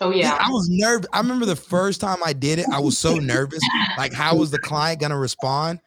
Oh 0.00 0.10
yeah. 0.10 0.36
I 0.40 0.50
was 0.50 0.68
nervous. 0.68 1.06
I 1.12 1.20
remember 1.20 1.46
the 1.46 1.54
first 1.54 2.00
time 2.00 2.18
I 2.24 2.32
did 2.32 2.58
it, 2.58 2.66
I 2.72 2.80
was 2.80 2.98
so 2.98 3.14
nervous. 3.14 3.60
Like, 3.96 4.12
how 4.12 4.36
was 4.36 4.50
the 4.50 4.58
client 4.58 5.00
gonna 5.00 5.18
respond? 5.18 5.80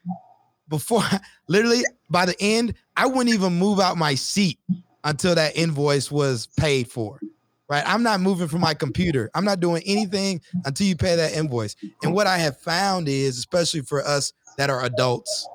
Before 0.69 1.03
literally 1.47 1.83
by 2.09 2.25
the 2.25 2.35
end, 2.39 2.75
I 2.95 3.07
wouldn't 3.07 3.33
even 3.35 3.59
move 3.59 3.79
out 3.79 3.97
my 3.97 4.15
seat 4.15 4.59
until 5.03 5.35
that 5.35 5.57
invoice 5.57 6.09
was 6.09 6.47
paid 6.57 6.89
for. 6.89 7.19
Right. 7.67 7.83
I'm 7.85 8.03
not 8.03 8.21
moving 8.21 8.47
from 8.47 8.61
my 8.61 8.75
computer. 8.75 9.31
I'm 9.33 9.43
not 9.43 9.59
doing 9.59 9.81
anything 9.87 10.41
until 10.65 10.85
you 10.85 10.95
pay 10.95 11.15
that 11.15 11.33
invoice. 11.33 11.75
And 12.03 12.13
what 12.13 12.27
I 12.27 12.37
have 12.37 12.59
found 12.59 13.07
is, 13.07 13.39
especially 13.39 13.81
for 13.81 14.03
us 14.05 14.33
that 14.57 14.69
are 14.69 14.85
adults, 14.85 15.47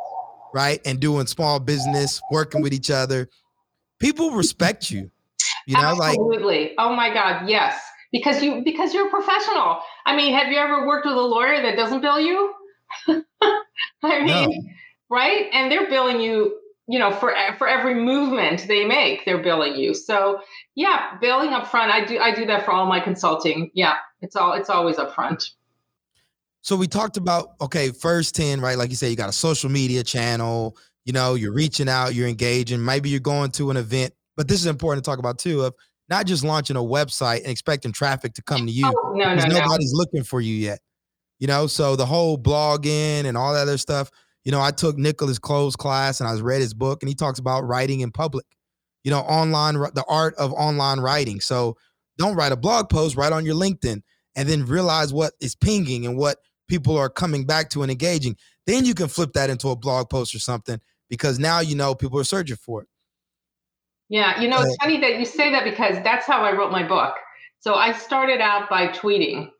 right, 0.53 0.81
and 0.85 0.99
doing 0.99 1.27
small 1.27 1.61
business, 1.61 2.21
working 2.33 2.63
with 2.63 2.73
each 2.73 2.91
other, 2.91 3.29
people 4.01 4.33
respect 4.33 4.91
you. 4.91 5.11
You 5.67 5.77
know, 5.77 5.83
Absolutely. 5.83 6.01
like 6.01 6.19
Absolutely. 6.19 6.75
Oh 6.79 6.97
my 6.97 7.15
God, 7.15 7.49
yes 7.49 7.81
because 8.13 8.43
you 8.43 8.63
because 8.65 8.93
you're 8.93 9.07
a 9.07 9.11
professional. 9.11 9.81
I 10.05 10.17
mean, 10.17 10.35
have 10.35 10.49
you 10.53 10.59
ever 10.59 10.87
worked 10.87 11.07
with 11.07 11.17
a 11.17 11.21
lawyer 11.21 11.63
that 11.63 11.77
doesn't 11.77 12.01
bill 12.01 12.21
you? 12.21 12.53
I 14.03 14.23
mean, 14.23 14.27
no. 14.27 14.49
right? 15.09 15.47
And 15.53 15.71
they're 15.71 15.89
billing 15.89 16.21
you, 16.21 16.59
you 16.91 16.99
know, 16.99 17.13
for 17.13 17.33
for 17.57 17.69
every 17.69 17.95
movement 17.95 18.67
they 18.67 18.85
make, 18.85 19.25
they're 19.25 19.43
billing 19.43 19.77
you. 19.77 19.95
So 19.95 20.41
yeah, 20.75 21.17
billing 21.21 21.51
up 21.51 21.69
front. 21.69 21.93
I 21.93 22.05
do 22.05 22.19
I 22.19 22.35
do 22.35 22.45
that 22.47 22.65
for 22.65 22.73
all 22.73 22.85
my 22.87 22.99
consulting. 22.99 23.71
Yeah, 23.75 23.95
it's 24.21 24.35
all 24.35 24.55
it's 24.55 24.69
always 24.69 24.99
up 24.99 25.15
front. 25.15 25.51
So 26.63 26.75
we 26.75 26.89
talked 26.89 27.17
about 27.17 27.51
okay, 27.61 27.91
first 27.91 28.35
10, 28.35 28.61
right? 28.61 28.77
Like 28.77 28.91
you 28.91 28.97
said, 28.97 29.09
you 29.09 29.17
got 29.17 29.29
a 29.29 29.33
social 29.33 29.71
media 29.71 30.03
channel, 30.03 30.77
you 31.05 31.13
know, 31.13 31.35
you're 31.35 31.53
reaching 31.53 31.89
out, 31.89 32.15
you're 32.15 32.27
engaging, 32.27 32.85
maybe 32.85 33.09
you're 33.09 33.21
going 33.21 33.53
to 33.53 33.71
an 33.71 33.77
event, 33.77 34.13
but 34.37 34.49
this 34.49 34.59
is 34.59 34.67
important 34.67 35.05
to 35.05 35.09
talk 35.09 35.21
about 35.21 35.39
too 35.39 35.63
of 35.63 35.75
not 36.09 36.27
just 36.27 36.43
launching 36.43 36.75
a 36.75 36.81
website 36.81 37.43
and 37.43 37.53
expecting 37.53 37.93
traffic 37.93 38.35
to 38.35 38.43
come 38.43 38.67
to 38.67 38.73
you. 38.73 38.87
Oh, 38.87 39.13
no, 39.15 39.37
no, 39.37 39.45
nobody's 39.45 39.93
no. 39.93 39.99
looking 39.99 40.25
for 40.25 40.41
you 40.41 40.55
yet. 40.55 40.81
You 41.39 41.47
know, 41.47 41.69
so 41.69 41.95
the 41.95 42.05
whole 42.05 42.37
blogging 42.37 43.27
and 43.27 43.37
all 43.37 43.55
that 43.55 43.63
other 43.63 43.79
stuff. 43.79 44.11
You 44.45 44.53
know, 44.53 44.61
I 44.61 44.71
took 44.71 44.97
Nicolas 44.97 45.39
Cole's 45.39 45.77
class 45.77 46.21
and 46.21 46.29
I 46.29 46.35
read 46.41 46.61
his 46.61 46.75
book, 46.75 47.03
and 47.03 47.09
he 47.09 47.15
talks 47.15 47.39
about 47.39 47.67
writing 47.67 48.01
in 48.01 48.11
public. 48.11 48.47
You 49.05 49.11
know, 49.11 49.21
online 49.21 49.75
the 49.75 50.05
art 50.09 50.35
of 50.37 50.53
online 50.53 51.01
writing. 51.01 51.41
So 51.41 51.77
don't 52.19 52.37
write 52.37 52.53
a 52.53 52.57
blog 52.57 52.91
post, 52.91 53.17
write 53.17 53.33
on 53.33 53.47
your 53.47 53.55
LinkedIn, 53.55 54.03
and 54.37 54.49
then 54.49 54.67
realize 54.67 55.13
what 55.13 55.33
is 55.41 55.55
pinging 55.55 56.07
and 56.07 56.19
what 56.19 56.39
people 56.69 56.97
are 56.97 57.09
coming 57.09 57.47
back 57.47 57.71
to 57.71 57.83
and 57.83 57.91
engaging. 57.91 58.37
Then 58.67 58.85
you 58.85 58.95
can 58.95 59.09
flip 59.09 59.33
that 59.33 59.51
into 59.51 59.69
a 59.69 59.77
blog 59.77 60.11
post 60.11 60.35
or 60.35 60.39
something 60.39 60.81
because 61.09 61.39
now 61.39 61.61
you 61.61 61.75
know 61.75 61.95
people 61.95 62.19
are 62.21 62.25
searching 62.25 62.57
for 62.57 62.83
it. 62.83 62.89
Yeah, 64.09 64.41
you 64.41 64.49
know, 64.49 64.61
it's 64.61 64.77
funny 64.77 65.01
that 65.01 65.19
you 65.19 65.25
say 65.25 65.51
that 65.53 65.65
because 65.65 66.03
that's 66.03 66.27
how 66.27 66.43
I 66.43 66.53
wrote 66.53 66.73
my 66.73 66.87
book. 66.87 67.15
So 67.61 67.75
I 67.75 67.93
started 67.93 68.41
out 68.41 68.69
by 68.69 68.89
tweeting, 68.89 69.51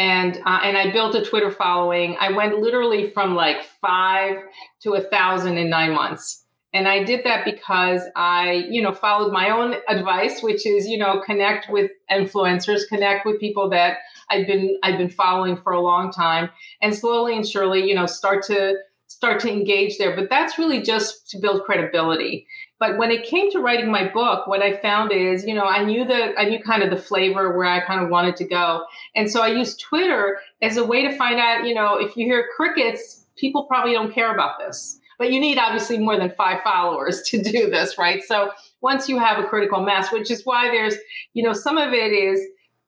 and 0.00 0.38
uh, 0.46 0.60
and 0.64 0.78
I 0.78 0.90
built 0.92 1.14
a 1.14 1.22
Twitter 1.22 1.50
following. 1.50 2.16
I 2.18 2.32
went 2.32 2.58
literally 2.58 3.10
from 3.10 3.34
like 3.34 3.64
five 3.82 4.38
to 4.82 4.94
a 4.94 5.02
thousand 5.02 5.58
in 5.58 5.68
nine 5.68 5.92
months, 5.92 6.42
and 6.72 6.88
I 6.88 7.04
did 7.04 7.24
that 7.24 7.44
because 7.44 8.00
I, 8.16 8.66
you 8.70 8.80
know, 8.80 8.94
followed 8.94 9.30
my 9.30 9.50
own 9.50 9.74
advice, 9.88 10.42
which 10.42 10.66
is, 10.66 10.88
you 10.88 10.96
know, 10.96 11.20
connect 11.20 11.68
with 11.68 11.90
influencers, 12.10 12.88
connect 12.88 13.26
with 13.26 13.40
people 13.40 13.68
that 13.70 13.98
I've 14.30 14.46
been 14.46 14.78
I've 14.82 14.96
been 14.96 15.10
following 15.10 15.58
for 15.58 15.72
a 15.74 15.82
long 15.82 16.10
time, 16.10 16.48
and 16.80 16.94
slowly 16.94 17.36
and 17.36 17.46
surely, 17.46 17.86
you 17.86 17.94
know, 17.94 18.06
start 18.06 18.42
to 18.46 18.76
start 19.08 19.38
to 19.40 19.52
engage 19.52 19.98
there. 19.98 20.16
But 20.16 20.30
that's 20.30 20.58
really 20.58 20.80
just 20.80 21.28
to 21.30 21.38
build 21.38 21.64
credibility. 21.64 22.46
But 22.80 22.96
when 22.96 23.10
it 23.10 23.24
came 23.24 23.50
to 23.52 23.60
writing 23.60 23.90
my 23.90 24.08
book, 24.08 24.46
what 24.46 24.62
I 24.62 24.78
found 24.78 25.12
is, 25.12 25.44
you 25.44 25.54
know, 25.54 25.66
I 25.66 25.84
knew 25.84 26.06
that 26.06 26.32
I 26.38 26.46
knew 26.46 26.62
kind 26.62 26.82
of 26.82 26.88
the 26.88 26.96
flavor 26.96 27.54
where 27.56 27.66
I 27.66 27.84
kind 27.84 28.02
of 28.02 28.08
wanted 28.08 28.36
to 28.36 28.44
go. 28.46 28.86
And 29.14 29.30
so 29.30 29.42
I 29.42 29.48
used 29.48 29.80
Twitter 29.80 30.38
as 30.62 30.78
a 30.78 30.84
way 30.84 31.06
to 31.06 31.14
find 31.16 31.38
out, 31.38 31.66
you 31.66 31.74
know, 31.74 31.98
if 31.98 32.16
you 32.16 32.24
hear 32.24 32.48
crickets, 32.56 33.26
people 33.36 33.64
probably 33.64 33.92
don't 33.92 34.14
care 34.14 34.32
about 34.32 34.58
this. 34.58 34.98
But 35.18 35.30
you 35.30 35.38
need 35.38 35.58
obviously 35.58 35.98
more 35.98 36.16
than 36.16 36.30
five 36.30 36.62
followers 36.64 37.20
to 37.26 37.42
do 37.42 37.68
this, 37.68 37.98
right? 37.98 38.24
So 38.24 38.50
once 38.80 39.10
you 39.10 39.18
have 39.18 39.38
a 39.38 39.46
critical 39.46 39.82
mass, 39.82 40.10
which 40.10 40.30
is 40.30 40.46
why 40.46 40.70
there's, 40.70 40.94
you 41.34 41.42
know, 41.42 41.52
some 41.52 41.76
of 41.76 41.92
it 41.92 42.12
is, 42.12 42.40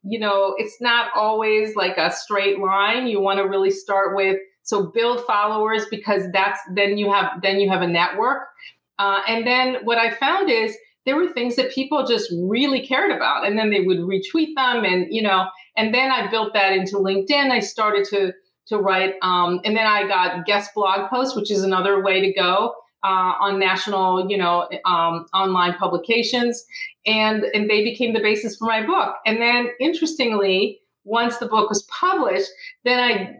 you 0.05 0.19
know, 0.19 0.55
it's 0.57 0.81
not 0.81 1.11
always 1.15 1.77
like 1.77 1.99
a 1.99 2.11
straight 2.11 2.59
line. 2.59 3.09
You 3.09 3.21
want 3.21 3.40
to 3.40 3.45
really 3.45 3.71
start 3.71 4.17
with 4.17 4.38
so 4.63 4.87
build 4.87 5.27
followers 5.27 5.85
because 5.90 6.23
that's 6.33 6.61
then 6.75 6.97
you 6.97 7.13
have 7.13 7.43
then 7.43 7.61
you 7.61 7.69
have 7.69 7.83
a 7.83 7.87
network 7.87 8.49
uh, 9.03 9.19
and 9.33 9.40
then 9.50 9.67
what 9.88 9.98
I 10.07 10.09
found 10.25 10.46
is 10.63 10.71
there 11.07 11.17
were 11.21 11.31
things 11.33 11.55
that 11.57 11.69
people 11.79 12.00
just 12.15 12.27
really 12.55 12.83
cared 12.92 13.13
about, 13.19 13.40
and 13.46 13.55
then 13.59 13.69
they 13.73 13.83
would 13.88 14.03
retweet 14.13 14.53
them, 14.61 14.79
and 14.90 15.00
you 15.17 15.23
know, 15.29 15.40
and 15.79 15.87
then 15.96 16.09
I 16.19 16.21
built 16.35 16.50
that 16.59 16.73
into 16.79 16.96
LinkedIn. 17.09 17.46
I 17.59 17.61
started 17.75 18.05
to 18.13 18.21
to 18.71 18.75
write, 18.87 19.15
um, 19.31 19.50
and 19.65 19.75
then 19.79 19.88
I 19.96 20.00
got 20.15 20.46
guest 20.50 20.69
blog 20.77 21.00
posts, 21.11 21.35
which 21.38 21.50
is 21.57 21.63
another 21.65 21.94
way 22.07 22.17
to 22.27 22.33
go. 22.44 22.55
uh, 23.05 23.35
on 23.40 23.59
national, 23.59 24.31
you 24.31 24.38
know, 24.38 24.69
um, 24.85 25.27
online 25.35 25.75
publications, 25.75 26.65
and 27.07 27.44
and 27.55 27.69
they 27.69 27.83
became 27.83 28.13
the 28.15 28.21
basis 28.21 28.57
for 28.57 28.67
my 28.67 28.85
book. 28.87 29.17
And 29.27 29.40
then, 29.40 29.71
interestingly, 29.81 30.81
once 31.05 31.38
the 31.38 31.46
book 31.46 31.69
was 31.69 31.83
published, 31.85 32.50
then 32.85 32.98
I 33.00 33.37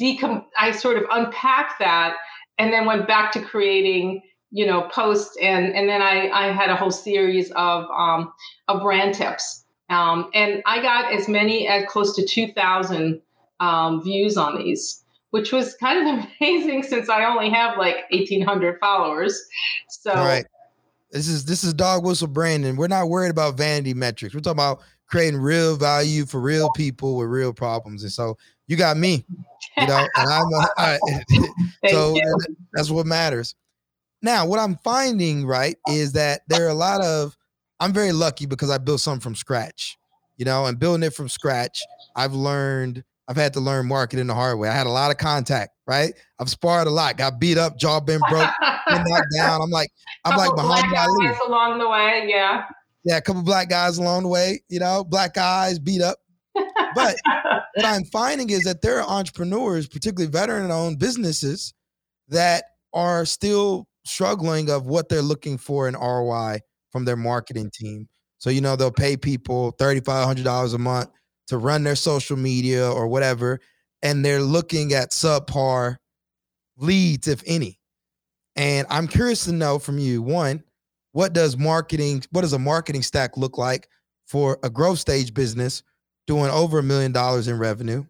decom- 0.00 0.46
I 0.58 0.70
sort 0.72 0.96
of 0.96 1.04
unpacked 1.10 1.78
that, 1.80 2.16
and 2.58 2.72
then 2.72 2.86
went 2.86 3.06
back 3.06 3.32
to 3.32 3.42
creating, 3.42 4.22
you 4.54 4.64
know, 4.64 4.88
posts, 4.90 5.36
and 5.42 5.74
and 5.74 5.88
then 5.88 6.00
I 6.00 6.30
I 6.30 6.52
had 6.52 6.70
a 6.70 6.76
whole 6.76 6.90
series 6.90 7.50
of 7.52 7.84
um, 7.90 8.32
of 8.68 8.80
brand 8.80 9.14
tips, 9.14 9.64
um, 9.90 10.30
and 10.32 10.62
I 10.64 10.80
got 10.80 11.12
as 11.12 11.28
many 11.28 11.68
as 11.68 11.84
close 11.88 12.16
to 12.16 12.26
two 12.26 12.52
thousand 12.52 13.20
um, 13.60 14.02
views 14.02 14.36
on 14.36 14.56
these 14.56 15.04
which 15.34 15.50
was 15.50 15.74
kind 15.74 16.06
of 16.06 16.26
amazing 16.40 16.84
since 16.84 17.08
I 17.08 17.24
only 17.24 17.50
have 17.50 17.76
like 17.76 17.96
1800 18.12 18.78
followers. 18.78 19.44
So 19.88 20.12
All 20.12 20.24
right. 20.24 20.46
This 21.10 21.26
is 21.26 21.44
this 21.44 21.64
is 21.64 21.74
Dog 21.74 22.04
Whistle 22.04 22.28
Branding. 22.28 22.76
We're 22.76 22.86
not 22.86 23.08
worried 23.08 23.30
about 23.30 23.56
vanity 23.56 23.94
metrics. 23.94 24.32
We're 24.32 24.42
talking 24.42 24.58
about 24.58 24.80
creating 25.08 25.40
real 25.40 25.76
value 25.76 26.24
for 26.24 26.40
real 26.40 26.70
people 26.76 27.16
with 27.16 27.28
real 27.28 27.52
problems. 27.52 28.04
And 28.04 28.12
so 28.12 28.36
you 28.68 28.76
got 28.76 28.96
me, 28.96 29.24
you 29.76 29.86
know, 29.88 30.06
and 30.16 30.30
I'm 30.30 30.52
a, 30.52 30.68
I, 30.78 30.98
so 31.88 32.14
you. 32.14 32.38
that's 32.72 32.90
what 32.90 33.04
matters. 33.04 33.56
Now, 34.24 34.46
what 34.46 34.58
I'm 34.58 34.76
finding, 34.78 35.44
right, 35.44 35.76
is 35.86 36.12
that 36.12 36.40
there 36.48 36.64
are 36.64 36.70
a 36.70 36.74
lot 36.74 37.02
of 37.02 37.36
I'm 37.78 37.92
very 37.92 38.10
lucky 38.12 38.46
because 38.46 38.70
I 38.70 38.78
built 38.78 39.02
something 39.02 39.20
from 39.20 39.34
scratch, 39.34 39.98
you 40.38 40.46
know, 40.46 40.64
and 40.64 40.78
building 40.78 41.02
it 41.02 41.12
from 41.12 41.28
scratch, 41.28 41.78
I've 42.16 42.32
learned 42.32 43.04
I've 43.28 43.36
had 43.36 43.52
to 43.52 43.60
learn 43.60 43.86
marketing 43.86 44.26
the 44.28 44.34
hard 44.34 44.58
way. 44.58 44.70
I 44.70 44.72
had 44.72 44.86
a 44.86 44.90
lot 44.90 45.10
of 45.10 45.18
contact, 45.18 45.72
right? 45.86 46.14
I've 46.38 46.48
sparred 46.48 46.86
a 46.86 46.90
lot, 46.90 47.18
got 47.18 47.38
beat 47.38 47.58
up, 47.58 47.78
jaw 47.78 48.00
been 48.00 48.20
broke, 48.30 48.48
been 48.88 49.04
knocked 49.06 49.26
down. 49.36 49.60
I'm 49.60 49.70
like, 49.70 49.90
I'm 50.24 50.38
like 50.38 50.54
behind 50.56 50.94
Ali. 50.94 51.26
guys 51.26 51.36
along 51.46 51.78
the 51.78 51.88
way, 51.88 52.24
yeah. 52.26 52.64
Yeah, 53.04 53.18
a 53.18 53.20
couple 53.20 53.42
black 53.42 53.68
guys 53.68 53.98
along 53.98 54.22
the 54.22 54.30
way, 54.30 54.62
you 54.70 54.80
know, 54.80 55.04
black 55.04 55.34
guys 55.34 55.78
beat 55.78 56.00
up. 56.00 56.16
But 56.94 57.16
what 57.74 57.84
I'm 57.84 58.04
finding 58.04 58.48
is 58.48 58.62
that 58.62 58.80
there 58.80 59.02
are 59.02 59.06
entrepreneurs, 59.06 59.86
particularly 59.86 60.30
veteran-owned 60.30 60.98
businesses, 60.98 61.74
that 62.28 62.64
are 62.94 63.26
still 63.26 63.86
struggling 64.04 64.70
of 64.70 64.86
what 64.86 65.08
they're 65.08 65.22
looking 65.22 65.58
for 65.58 65.88
in 65.88 65.94
ROI 65.94 66.58
from 66.92 67.04
their 67.04 67.16
marketing 67.16 67.70
team. 67.72 68.08
So 68.38 68.50
you 68.50 68.60
know 68.60 68.76
they'll 68.76 68.90
pay 68.90 69.16
people 69.16 69.72
thirty 69.72 70.00
five 70.00 70.26
hundred 70.26 70.44
dollars 70.44 70.74
a 70.74 70.78
month 70.78 71.10
to 71.48 71.58
run 71.58 71.82
their 71.84 71.96
social 71.96 72.36
media 72.36 72.90
or 72.90 73.06
whatever, 73.08 73.60
and 74.02 74.24
they're 74.24 74.42
looking 74.42 74.92
at 74.92 75.10
subpar 75.10 75.96
leads, 76.76 77.28
if 77.28 77.42
any. 77.46 77.78
And 78.56 78.86
I'm 78.90 79.08
curious 79.08 79.44
to 79.44 79.52
know 79.52 79.78
from 79.78 79.98
you 79.98 80.22
one, 80.22 80.62
what 81.12 81.32
does 81.32 81.56
marketing, 81.56 82.22
what 82.30 82.42
does 82.42 82.52
a 82.52 82.58
marketing 82.58 83.02
stack 83.02 83.36
look 83.36 83.58
like 83.58 83.88
for 84.26 84.58
a 84.62 84.70
growth 84.70 84.98
stage 84.98 85.34
business 85.34 85.82
doing 86.26 86.50
over 86.50 86.78
a 86.78 86.82
million 86.82 87.12
dollars 87.12 87.48
in 87.48 87.58
revenue? 87.58 88.04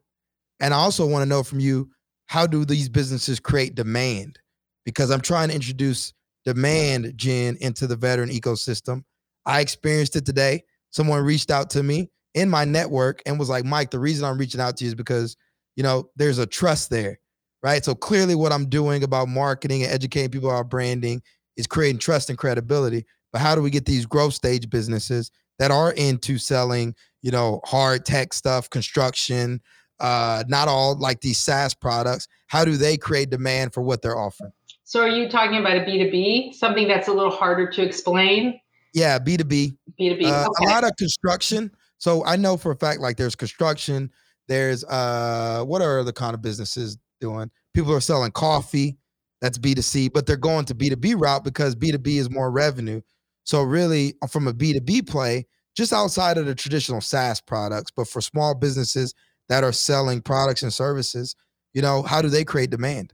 And 0.60 0.74
I 0.74 0.78
also 0.78 1.06
want 1.06 1.22
to 1.22 1.28
know 1.28 1.42
from 1.42 1.60
you, 1.60 1.90
how 2.26 2.46
do 2.46 2.64
these 2.64 2.88
businesses 2.88 3.40
create 3.40 3.74
demand? 3.74 4.38
Because 4.84 5.10
I'm 5.10 5.20
trying 5.20 5.48
to 5.48 5.54
introduce 5.54 6.12
demand 6.44 7.12
gen 7.16 7.56
into 7.60 7.86
the 7.86 7.96
veteran 7.96 8.28
ecosystem. 8.28 9.04
I 9.46 9.60
experienced 9.60 10.16
it 10.16 10.26
today. 10.26 10.64
Someone 10.90 11.24
reached 11.24 11.50
out 11.50 11.70
to 11.70 11.82
me 11.82 12.10
in 12.34 12.48
my 12.50 12.64
network 12.64 13.22
and 13.26 13.38
was 13.38 13.48
like, 13.48 13.64
Mike, 13.64 13.90
the 13.90 13.98
reason 13.98 14.24
I'm 14.24 14.38
reaching 14.38 14.60
out 14.60 14.76
to 14.76 14.84
you 14.84 14.88
is 14.88 14.94
because, 14.94 15.36
you 15.76 15.82
know, 15.82 16.10
there's 16.16 16.38
a 16.38 16.46
trust 16.46 16.90
there, 16.90 17.18
right? 17.62 17.84
So 17.84 17.94
clearly 17.94 18.34
what 18.34 18.52
I'm 18.52 18.68
doing 18.68 19.02
about 19.02 19.28
marketing 19.28 19.82
and 19.82 19.92
educating 19.92 20.30
people 20.30 20.50
about 20.50 20.68
branding 20.68 21.22
is 21.56 21.66
creating 21.66 21.98
trust 21.98 22.28
and 22.28 22.38
credibility. 22.38 23.06
But 23.32 23.40
how 23.40 23.54
do 23.54 23.62
we 23.62 23.70
get 23.70 23.86
these 23.86 24.06
growth 24.06 24.34
stage 24.34 24.68
businesses 24.70 25.30
that 25.58 25.70
are 25.70 25.92
into 25.92 26.38
selling, 26.38 26.94
you 27.22 27.30
know, 27.30 27.60
hard 27.64 28.04
tech 28.04 28.32
stuff, 28.32 28.68
construction, 28.70 29.60
uh, 30.00 30.44
not 30.48 30.68
all 30.68 30.96
like 30.98 31.20
these 31.20 31.38
SaaS 31.38 31.74
products. 31.74 32.28
How 32.48 32.64
do 32.64 32.76
they 32.76 32.96
create 32.96 33.30
demand 33.30 33.72
for 33.72 33.82
what 33.82 34.02
they're 34.02 34.18
offering? 34.18 34.52
So 34.84 35.00
are 35.00 35.08
you 35.08 35.28
talking 35.28 35.58
about 35.58 35.76
a 35.76 35.80
B2B, 35.80 36.54
something 36.54 36.86
that's 36.86 37.08
a 37.08 37.12
little 37.12 37.32
harder 37.32 37.70
to 37.70 37.82
explain? 37.82 38.60
Yeah, 38.92 39.18
B2B. 39.18 39.76
B2B. 40.00 40.24
Uh, 40.24 40.46
okay. 40.48 40.64
A 40.64 40.68
lot 40.68 40.84
of 40.84 40.92
construction. 40.96 41.70
So 41.98 42.24
I 42.24 42.36
know 42.36 42.56
for 42.56 42.72
a 42.72 42.76
fact, 42.76 43.00
like 43.00 43.16
there's 43.16 43.34
construction, 43.34 44.10
there's 44.46 44.84
uh 44.84 45.64
what 45.64 45.80
are 45.80 46.04
the 46.04 46.12
kind 46.12 46.34
of 46.34 46.42
businesses 46.42 46.98
doing? 47.20 47.50
People 47.72 47.94
are 47.94 48.00
selling 48.00 48.30
coffee, 48.30 48.98
that's 49.40 49.58
B2C, 49.58 50.12
but 50.12 50.26
they're 50.26 50.36
going 50.36 50.66
to 50.66 50.74
B2B 50.74 51.20
route 51.20 51.44
because 51.44 51.74
B2B 51.74 52.18
is 52.18 52.30
more 52.30 52.50
revenue. 52.50 53.00
So 53.44 53.62
really 53.62 54.14
from 54.30 54.48
a 54.48 54.52
B2B 54.52 55.08
play, 55.08 55.46
just 55.76 55.92
outside 55.92 56.38
of 56.38 56.46
the 56.46 56.54
traditional 56.54 57.00
SaaS 57.00 57.40
products, 57.40 57.90
but 57.90 58.06
for 58.06 58.20
small 58.20 58.54
businesses 58.54 59.14
that 59.48 59.64
are 59.64 59.72
selling 59.72 60.20
products 60.20 60.62
and 60.62 60.72
services, 60.72 61.34
you 61.72 61.82
know, 61.82 62.02
how 62.02 62.22
do 62.22 62.28
they 62.28 62.44
create 62.44 62.70
demand? 62.70 63.12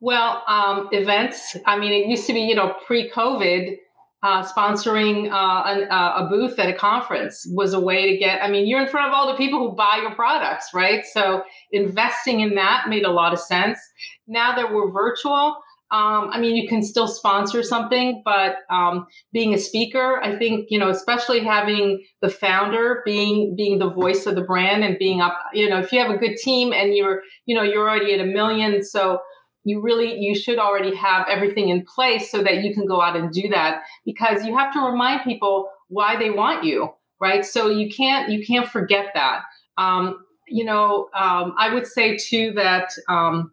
Well, 0.00 0.42
um, 0.48 0.88
events. 0.92 1.56
I 1.66 1.78
mean, 1.78 1.92
it 1.92 2.08
used 2.08 2.26
to 2.26 2.32
be, 2.32 2.40
you 2.40 2.54
know, 2.54 2.74
pre-COVID, 2.86 3.76
uh, 4.22 4.44
sponsoring 4.44 5.30
uh, 5.30 5.62
an, 5.66 5.90
uh, 5.90 6.24
a 6.24 6.28
booth 6.30 6.58
at 6.58 6.68
a 6.68 6.74
conference 6.74 7.46
was 7.50 7.72
a 7.72 7.80
way 7.80 8.10
to 8.12 8.18
get. 8.18 8.42
I 8.42 8.50
mean, 8.50 8.66
you're 8.66 8.80
in 8.80 8.88
front 8.88 9.08
of 9.08 9.14
all 9.14 9.30
the 9.30 9.36
people 9.36 9.58
who 9.58 9.76
buy 9.76 10.00
your 10.02 10.14
products, 10.14 10.68
right? 10.74 11.04
So 11.06 11.42
investing 11.72 12.40
in 12.40 12.54
that 12.56 12.88
made 12.88 13.04
a 13.04 13.10
lot 13.10 13.32
of 13.32 13.40
sense. 13.40 13.78
Now 14.26 14.54
that 14.56 14.72
we're 14.72 14.90
virtual, 14.90 15.56
um, 15.92 16.30
I 16.32 16.38
mean, 16.38 16.54
you 16.54 16.68
can 16.68 16.82
still 16.82 17.08
sponsor 17.08 17.62
something, 17.62 18.22
but 18.24 18.58
um, 18.70 19.06
being 19.32 19.54
a 19.54 19.58
speaker, 19.58 20.20
I 20.22 20.38
think 20.38 20.66
you 20.68 20.78
know, 20.78 20.88
especially 20.88 21.42
having 21.42 22.04
the 22.22 22.28
founder 22.28 23.02
being 23.04 23.54
being 23.56 23.78
the 23.78 23.90
voice 23.90 24.26
of 24.26 24.36
the 24.36 24.42
brand 24.42 24.84
and 24.84 24.98
being 24.98 25.20
up, 25.20 25.36
you 25.52 25.68
know, 25.68 25.80
if 25.80 25.92
you 25.92 25.98
have 25.98 26.10
a 26.10 26.16
good 26.16 26.36
team 26.36 26.72
and 26.72 26.94
you're, 26.94 27.22
you 27.46 27.56
know, 27.56 27.62
you're 27.62 27.88
already 27.88 28.14
at 28.14 28.20
a 28.20 28.24
million, 28.24 28.84
so 28.84 29.18
you 29.64 29.80
really 29.80 30.18
you 30.18 30.34
should 30.34 30.58
already 30.58 30.94
have 30.94 31.26
everything 31.28 31.68
in 31.68 31.84
place 31.84 32.30
so 32.30 32.42
that 32.42 32.62
you 32.62 32.74
can 32.74 32.86
go 32.86 33.00
out 33.00 33.16
and 33.16 33.32
do 33.32 33.48
that 33.48 33.82
because 34.04 34.44
you 34.44 34.56
have 34.56 34.72
to 34.72 34.80
remind 34.80 35.22
people 35.22 35.68
why 35.88 36.16
they 36.16 36.30
want 36.30 36.64
you, 36.64 36.88
right? 37.20 37.44
So 37.44 37.68
you 37.68 37.90
can't 37.90 38.30
you 38.30 38.44
can't 38.44 38.68
forget 38.68 39.06
that. 39.14 39.42
Um, 39.76 40.24
you 40.48 40.64
know, 40.64 41.08
um, 41.14 41.54
I 41.58 41.72
would 41.72 41.86
say 41.86 42.16
too 42.16 42.52
that. 42.56 42.90
Um, 43.08 43.52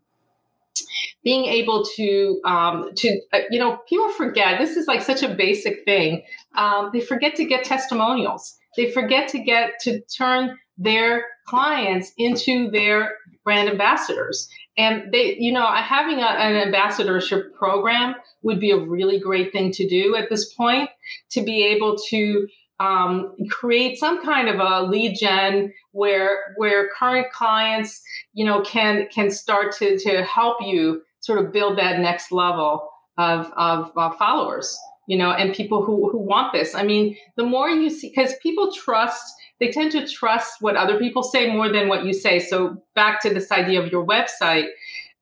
being 1.24 1.46
able 1.46 1.84
to 1.96 2.40
um, 2.46 2.92
to 2.96 3.20
uh, 3.34 3.40
you 3.50 3.60
know 3.60 3.80
people 3.90 4.10
forget 4.10 4.60
this 4.60 4.78
is 4.78 4.88
like 4.88 5.02
such 5.02 5.24
a 5.24 5.34
basic 5.34 5.84
thing 5.86 6.24
um, 6.56 6.92
they 6.94 7.02
forget 7.02 7.36
to 7.36 7.46
get 7.46 7.64
testimonials 7.64 8.58
they 8.76 8.92
forget 8.92 9.28
to 9.30 9.40
get 9.40 9.80
to 9.82 10.02
turn 10.02 10.56
their 10.78 11.26
clients 11.48 12.12
into 12.18 12.70
their 12.72 13.16
brand 13.44 13.70
ambassadors. 13.70 14.50
And 14.78 15.12
they 15.12 15.38
you 15.38 15.52
know 15.52 15.66
having 15.66 16.20
a, 16.20 16.28
an 16.28 16.56
ambassadorship 16.56 17.56
program 17.56 18.16
would 18.44 18.60
be 18.60 18.72
a 18.72 18.78
really 18.78 19.20
great 19.20 19.52
thing 19.52 19.72
to 19.72 19.88
do 19.88 20.16
at 20.16 20.30
this 20.30 20.54
point 20.54 20.90
to 21.32 21.42
be 21.42 21.66
able 21.66 21.98
to 22.10 22.48
um, 22.80 23.36
create 23.50 23.98
some 23.98 24.24
kind 24.24 24.50
of 24.50 24.60
a 24.60 24.84
lead 24.84 25.18
gen 25.18 25.74
where 25.92 26.54
where 26.58 26.90
current 26.90 27.32
clients 27.32 28.02
you 28.34 28.46
know 28.46 28.62
can 28.62 29.08
can 29.12 29.32
start 29.32 29.76
to 29.78 29.98
to 30.00 30.24
help 30.24 30.58
you 30.62 31.02
sort 31.22 31.44
of 31.44 31.52
build 31.52 31.80
that 31.80 32.00
next 32.00 32.32
level 32.32 32.88
of 33.18 33.52
of 33.58 33.92
uh, 33.98 34.12
followers 34.12 34.78
you 35.08 35.18
know 35.18 35.32
and 35.32 35.56
people 35.56 35.84
who 35.84 36.10
who 36.12 36.20
want 36.20 36.54
this. 36.54 36.76
I 36.76 36.84
mean 36.84 37.18
the 37.36 37.46
more 37.46 37.70
you 37.70 37.90
see 37.90 38.10
because 38.10 38.36
people 38.44 38.72
trust 38.72 39.34
they 39.60 39.72
tend 39.72 39.92
to 39.92 40.08
trust 40.08 40.62
what 40.62 40.76
other 40.76 41.00
people 41.00 41.24
say 41.24 41.52
more 41.52 41.70
than 41.70 41.88
what 41.88 42.06
you 42.06 42.14
say. 42.14 42.40
So 42.40 42.82
back 42.96 43.22
to 43.22 43.34
this 43.34 43.52
idea 43.52 43.82
of 43.82 43.92
your 43.92 44.06
website 44.06 44.68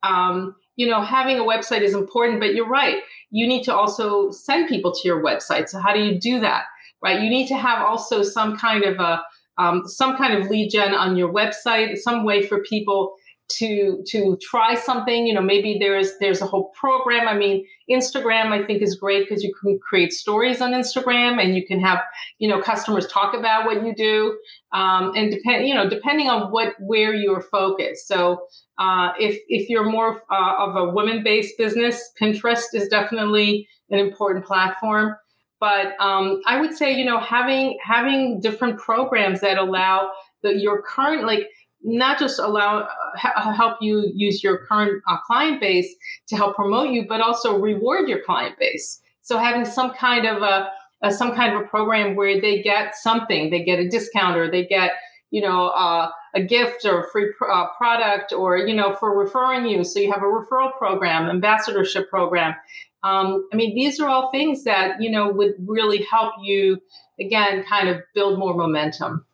um, 0.04 0.56
you 0.76 0.88
know 0.88 1.02
having 1.02 1.40
a 1.40 1.44
website 1.44 1.82
is 1.82 1.94
important 1.94 2.40
but 2.40 2.54
you're 2.54 2.68
right. 2.68 2.98
You 3.32 3.48
need 3.48 3.64
to 3.64 3.76
also 3.76 4.32
send 4.32 4.70
people 4.70 4.94
to 4.94 5.08
your 5.08 5.24
website. 5.24 5.70
So 5.70 5.80
how 5.80 5.94
do 5.94 6.00
you 6.00 6.20
do 6.20 6.40
that 6.42 6.66
right? 7.02 7.22
You 7.22 7.30
need 7.30 7.48
to 7.48 7.56
have 7.56 7.86
also 7.86 8.24
some 8.24 8.58
kind 8.58 8.84
of 8.84 9.00
a 9.00 9.24
um, 9.58 9.88
some 9.88 10.18
kind 10.18 10.34
of 10.34 10.50
lead 10.50 10.70
gen 10.70 10.94
on 10.94 11.16
your 11.16 11.32
website 11.32 11.98
some 11.98 12.26
way 12.26 12.46
for 12.46 12.62
people 12.64 13.16
to 13.48 14.04
to 14.08 14.38
try 14.42 14.74
something 14.74 15.28
you 15.28 15.34
know 15.34 15.42
maybe 15.42 15.78
there's 15.80 16.18
there's 16.20 16.42
a 16.42 16.46
whole 16.46 16.72
program. 16.80 17.28
I 17.28 17.38
mean 17.38 17.66
instagram 17.90 18.48
i 18.48 18.66
think 18.66 18.82
is 18.82 18.96
great 18.96 19.30
because 19.30 19.44
you 19.44 19.54
can 19.62 19.78
create 19.78 20.12
stories 20.12 20.60
on 20.60 20.72
instagram 20.72 21.40
and 21.40 21.56
you 21.56 21.64
can 21.64 21.80
have 21.80 22.00
you 22.40 22.50
know 22.50 22.60
customers 22.60 23.06
talk 23.08 23.36
about 23.36 23.66
what 23.66 23.86
you 23.86 23.94
do. 23.94 24.38
Um, 24.74 25.14
and 25.16 25.32
depend 25.32 25.68
you 25.68 25.74
know 25.76 25.88
depending 25.90 26.28
on 26.28 26.52
what 26.52 26.74
where 26.80 27.14
you're 27.14 27.42
focused. 27.42 28.08
So 28.08 28.48
uh, 28.78 29.12
if 29.20 29.40
if 29.48 29.70
you're 29.70 29.90
more 29.90 30.24
uh, 30.32 30.54
of 30.58 30.76
a 30.76 30.90
women 30.90 31.24
based 31.24 31.58
business 31.58 32.12
pinterest 32.20 32.74
is 32.74 32.88
definitely 32.88 33.68
an 33.90 34.00
important 34.00 34.46
platform. 34.46 35.16
But 35.60 35.94
um, 36.00 36.42
i 36.46 36.60
would 36.60 36.76
say 36.76 36.94
you 36.94 37.06
know 37.06 37.20
having 37.20 37.78
having 37.82 38.42
different 38.42 38.80
programs 38.80 39.42
that 39.42 39.58
allow 39.58 40.12
the, 40.42 40.56
your 40.56 40.82
current 40.82 41.26
like 41.26 41.50
not 41.86 42.20
just 42.20 42.40
allow 42.40 42.88
uh, 43.24 43.54
help 43.54 43.78
you 43.80 44.12
use 44.14 44.44
your 44.44 44.58
current 44.58 45.02
uh, 45.08 45.18
client 45.26 45.62
base 45.62 45.96
to 46.28 46.36
help 46.36 46.56
promote 46.56 46.90
you, 46.90 47.06
but 47.08 47.22
also 47.22 47.60
reward 47.60 48.10
your 48.10 48.22
client 48.24 48.58
base. 48.60 49.02
So 49.22 49.38
having 49.38 49.66
some 49.66 49.92
kind 49.94 50.26
of 50.26 50.42
a, 50.42 50.70
a 51.04 51.12
some 51.12 51.36
kind 51.36 51.56
of 51.56 51.62
a 51.62 51.66
program 51.66 52.16
where 52.16 52.42
they 52.42 52.62
get 52.62 52.96
something, 52.96 53.50
they 53.50 53.64
get 53.64 53.80
a 53.80 53.88
discount 53.88 54.38
or 54.38 54.50
they 54.50 54.66
get 54.66 54.92
you 55.32 55.42
know 55.42 55.68
uh, 55.68 56.10
a 56.34 56.42
gift 56.42 56.86
or 56.86 57.04
a 57.04 57.10
free 57.12 57.32
pr- 57.38 57.50
uh, 57.50 57.68
product 57.78 58.34
or 58.34 58.58
you 58.58 58.76
know 58.76 58.96
for 58.96 59.18
referring 59.18 59.68
you. 59.68 59.84
So 59.84 60.00
you 60.00 60.12
have 60.12 60.24
a 60.24 60.26
referral 60.26 60.76
program, 60.78 61.30
ambassadorship 61.30 62.10
program. 62.10 62.56
Um, 63.04 63.48
I 63.54 63.56
mean, 63.56 63.76
these 63.76 64.00
are 64.00 64.10
all 64.10 64.32
things 64.32 64.64
that 64.64 65.02
you 65.02 65.12
know 65.12 65.32
would 65.32 65.54
really 65.60 66.04
help 66.10 66.34
you 66.42 66.82
again, 67.20 67.64
kind 67.64 67.90
of 67.90 68.02
build 68.14 68.40
more 68.40 68.54
momentum 68.56 69.26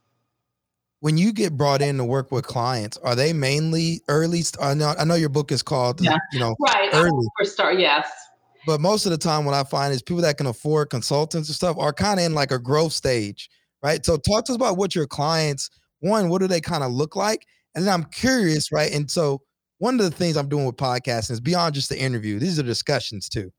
when 1.01 1.17
you 1.17 1.33
get 1.33 1.57
brought 1.57 1.81
in 1.81 1.97
to 1.97 2.05
work 2.05 2.31
with 2.31 2.45
clients, 2.45 2.97
are 2.99 3.15
they 3.15 3.33
mainly 3.33 4.01
early? 4.07 4.43
I 4.61 4.75
know, 4.75 4.93
I 4.97 5.03
know 5.03 5.15
your 5.15 5.29
book 5.29 5.51
is 5.51 5.63
called, 5.63 5.99
yeah. 5.99 6.17
you 6.31 6.39
know, 6.39 6.55
right. 6.59 6.89
early. 6.93 7.27
Start, 7.43 7.79
yes. 7.79 8.07
But 8.67 8.79
most 8.79 9.07
of 9.07 9.11
the 9.11 9.17
time, 9.17 9.43
what 9.43 9.55
I 9.55 9.63
find 9.63 9.91
is 9.91 10.03
people 10.03 10.21
that 10.21 10.37
can 10.37 10.45
afford 10.45 10.91
consultants 10.91 11.49
and 11.49 11.55
stuff 11.55 11.75
are 11.79 11.91
kind 11.91 12.19
of 12.19 12.27
in 12.27 12.35
like 12.35 12.51
a 12.51 12.59
growth 12.59 12.93
stage, 12.93 13.49
right? 13.81 14.05
So, 14.05 14.17
talk 14.17 14.45
to 14.45 14.51
us 14.51 14.55
about 14.55 14.77
what 14.77 14.93
your 14.93 15.07
clients, 15.07 15.71
one, 15.99 16.29
what 16.29 16.39
do 16.39 16.47
they 16.47 16.61
kind 16.61 16.83
of 16.83 16.91
look 16.91 17.15
like? 17.15 17.47
And 17.73 17.85
then 17.85 17.93
I'm 17.93 18.03
curious, 18.05 18.71
right? 18.71 18.93
And 18.93 19.09
so, 19.09 19.41
one 19.79 19.99
of 19.99 20.05
the 20.05 20.15
things 20.15 20.37
I'm 20.37 20.49
doing 20.49 20.67
with 20.67 20.75
podcasting 20.77 21.31
is 21.31 21.41
beyond 21.41 21.73
just 21.73 21.89
the 21.89 21.99
interview, 21.99 22.37
these 22.37 22.59
are 22.59 22.63
discussions 22.63 23.27
too. 23.27 23.51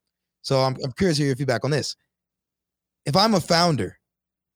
So, 0.43 0.61
I'm, 0.61 0.77
I'm 0.85 0.93
curious 0.93 1.17
to 1.17 1.25
hear 1.25 1.31
your 1.31 1.37
feedback 1.37 1.65
on 1.65 1.73
this. 1.73 1.97
If 3.05 3.17
I'm 3.17 3.35
a 3.35 3.41
founder 3.41 3.99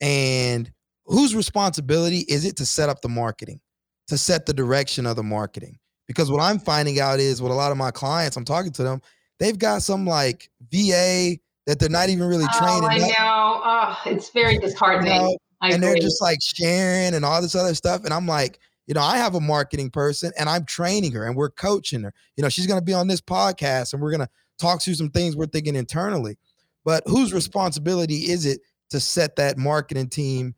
and 0.01 0.71
whose 1.07 1.35
responsibility 1.35 2.21
is 2.29 2.45
it 2.45 2.57
to 2.57 2.67
set 2.67 2.89
up 2.89 3.01
the 3.01 3.09
marketing, 3.09 3.61
to 4.09 4.19
set 4.19 4.47
the 4.47 4.55
direction 4.55 5.07
of 5.07 5.17
the 5.17 5.23
marketing? 5.23 5.79
Because 6.07 6.31
what 6.31 6.41
I'm 6.41 6.59
finding 6.59 7.01
out 7.01 7.19
is 7.19 7.43
with 7.43 7.53
a 7.53 7.55
lot 7.55 7.73
of 7.73 7.79
my 7.79 7.91
clients, 7.91 8.37
I'm 8.37 8.45
talking 8.45 8.73
to 8.73 8.83
them, 8.83 9.01
they've 9.39 9.59
got 9.59 9.83
some 9.83 10.07
like 10.07 10.51
VA 10.71 11.37
that 11.67 11.79
they're 11.81 11.89
not 11.89 12.09
even 12.09 12.29
really 12.29 12.47
training. 12.59 12.85
Oh, 12.85 12.89
I 12.89 12.99
know. 12.99 13.61
Oh, 13.65 14.03
it's 14.07 14.31
very 14.31 14.59
disheartening. 14.59 15.13
You 15.13 15.21
know, 15.21 15.37
and 15.63 15.75
agree. 15.75 15.87
they're 15.87 15.97
just 15.97 16.23
like 16.23 16.39
sharing 16.41 17.15
and 17.15 17.25
all 17.25 17.43
this 17.43 17.55
other 17.55 17.75
stuff. 17.75 18.05
And 18.05 18.13
I'm 18.13 18.27
like, 18.27 18.59
you 18.87 18.95
know, 18.95 19.03
I 19.03 19.17
have 19.17 19.35
a 19.35 19.41
marketing 19.41 19.91
person 19.91 20.33
and 20.39 20.49
I'm 20.49 20.65
training 20.65 21.13
her 21.13 21.25
and 21.25 21.35
we're 21.37 21.51
coaching 21.51 22.03
her. 22.03 22.13
You 22.37 22.43
know, 22.43 22.49
she's 22.49 22.67
going 22.67 22.79
to 22.79 22.85
be 22.85 22.95
on 22.95 23.09
this 23.09 23.21
podcast 23.21 23.93
and 23.93 24.03
we're 24.03 24.13
going 24.13 24.21
to 24.21 24.29
talk 24.59 24.81
through 24.81 24.95
some 24.95 25.11
things 25.11 25.37
we're 25.37 25.47
thinking 25.47 25.75
internally. 25.75 26.39
But 26.85 27.03
whose 27.07 27.35
responsibility 27.35 28.31
is 28.31 28.47
it 28.47 28.61
to 28.91 29.01
set 29.01 29.37
that 29.37 29.59
marketing 29.59 30.09
team 30.09 30.55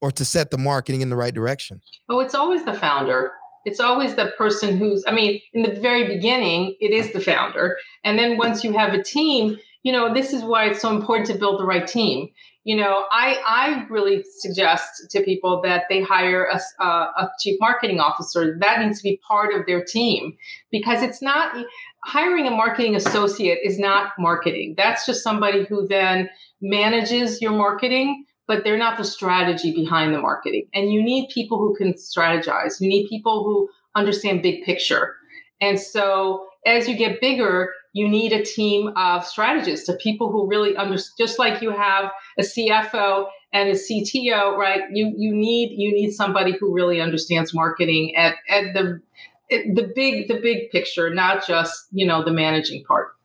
or 0.00 0.10
to 0.12 0.24
set 0.24 0.50
the 0.50 0.58
marketing 0.58 1.00
in 1.00 1.10
the 1.10 1.16
right 1.16 1.34
direction? 1.34 1.80
Oh, 2.08 2.20
it's 2.20 2.34
always 2.34 2.64
the 2.64 2.74
founder. 2.74 3.32
It's 3.64 3.80
always 3.80 4.14
the 4.14 4.32
person 4.38 4.76
who's, 4.76 5.04
I 5.06 5.12
mean, 5.12 5.40
in 5.52 5.62
the 5.62 5.80
very 5.80 6.06
beginning, 6.06 6.76
it 6.80 6.92
is 6.92 7.12
the 7.12 7.20
founder. 7.20 7.76
And 8.04 8.18
then 8.18 8.36
once 8.36 8.62
you 8.62 8.72
have 8.72 8.94
a 8.94 9.02
team, 9.02 9.58
you 9.82 9.92
know, 9.92 10.14
this 10.14 10.32
is 10.32 10.42
why 10.42 10.66
it's 10.66 10.80
so 10.80 10.94
important 10.94 11.26
to 11.28 11.38
build 11.38 11.60
the 11.60 11.64
right 11.64 11.86
team. 11.86 12.28
You 12.62 12.76
know, 12.76 13.04
I, 13.10 13.36
I 13.46 13.86
really 13.88 14.24
suggest 14.38 15.10
to 15.10 15.22
people 15.22 15.62
that 15.62 15.84
they 15.88 16.02
hire 16.02 16.44
a, 16.44 16.60
uh, 16.82 17.06
a 17.16 17.30
chief 17.40 17.56
marketing 17.60 18.00
officer. 18.00 18.56
That 18.60 18.80
needs 18.80 18.98
to 18.98 19.04
be 19.04 19.20
part 19.26 19.54
of 19.54 19.66
their 19.66 19.84
team 19.84 20.36
because 20.72 21.02
it's 21.02 21.22
not 21.22 21.56
hiring 22.04 22.46
a 22.46 22.50
marketing 22.50 22.96
associate 22.96 23.58
is 23.64 23.78
not 23.78 24.12
marketing. 24.18 24.74
That's 24.76 25.06
just 25.06 25.22
somebody 25.22 25.64
who 25.64 25.86
then 25.86 26.28
manages 26.60 27.40
your 27.40 27.52
marketing 27.52 28.24
but 28.46 28.64
they're 28.64 28.78
not 28.78 28.96
the 28.96 29.04
strategy 29.04 29.72
behind 29.72 30.14
the 30.14 30.20
marketing. 30.20 30.68
And 30.74 30.92
you 30.92 31.02
need 31.02 31.28
people 31.30 31.58
who 31.58 31.74
can 31.74 31.94
strategize. 31.94 32.80
You 32.80 32.88
need 32.88 33.08
people 33.08 33.44
who 33.44 33.68
understand 33.94 34.42
big 34.42 34.64
picture. 34.64 35.16
And 35.60 35.80
so 35.80 36.46
as 36.66 36.88
you 36.88 36.96
get 36.96 37.20
bigger, 37.20 37.72
you 37.92 38.08
need 38.08 38.32
a 38.32 38.44
team 38.44 38.92
of 38.96 39.24
strategists, 39.24 39.88
of 39.88 39.98
people 39.98 40.30
who 40.30 40.46
really 40.48 40.76
understand, 40.76 41.14
just 41.18 41.38
like 41.38 41.62
you 41.62 41.70
have 41.70 42.10
a 42.38 42.42
CFO 42.42 43.26
and 43.52 43.70
a 43.70 43.72
CTO, 43.72 44.56
right? 44.56 44.82
You 44.92 45.14
you 45.16 45.34
need 45.34 45.76
you 45.78 45.92
need 45.92 46.12
somebody 46.12 46.52
who 46.58 46.74
really 46.74 47.00
understands 47.00 47.54
marketing 47.54 48.14
at, 48.14 48.34
at 48.50 48.74
the 48.74 49.00
the 49.48 49.90
big 49.94 50.28
the 50.28 50.40
big 50.40 50.70
picture, 50.70 51.08
not 51.14 51.46
just 51.46 51.86
you 51.90 52.06
know 52.06 52.22
the 52.22 52.32
managing 52.32 52.84
part 52.84 53.15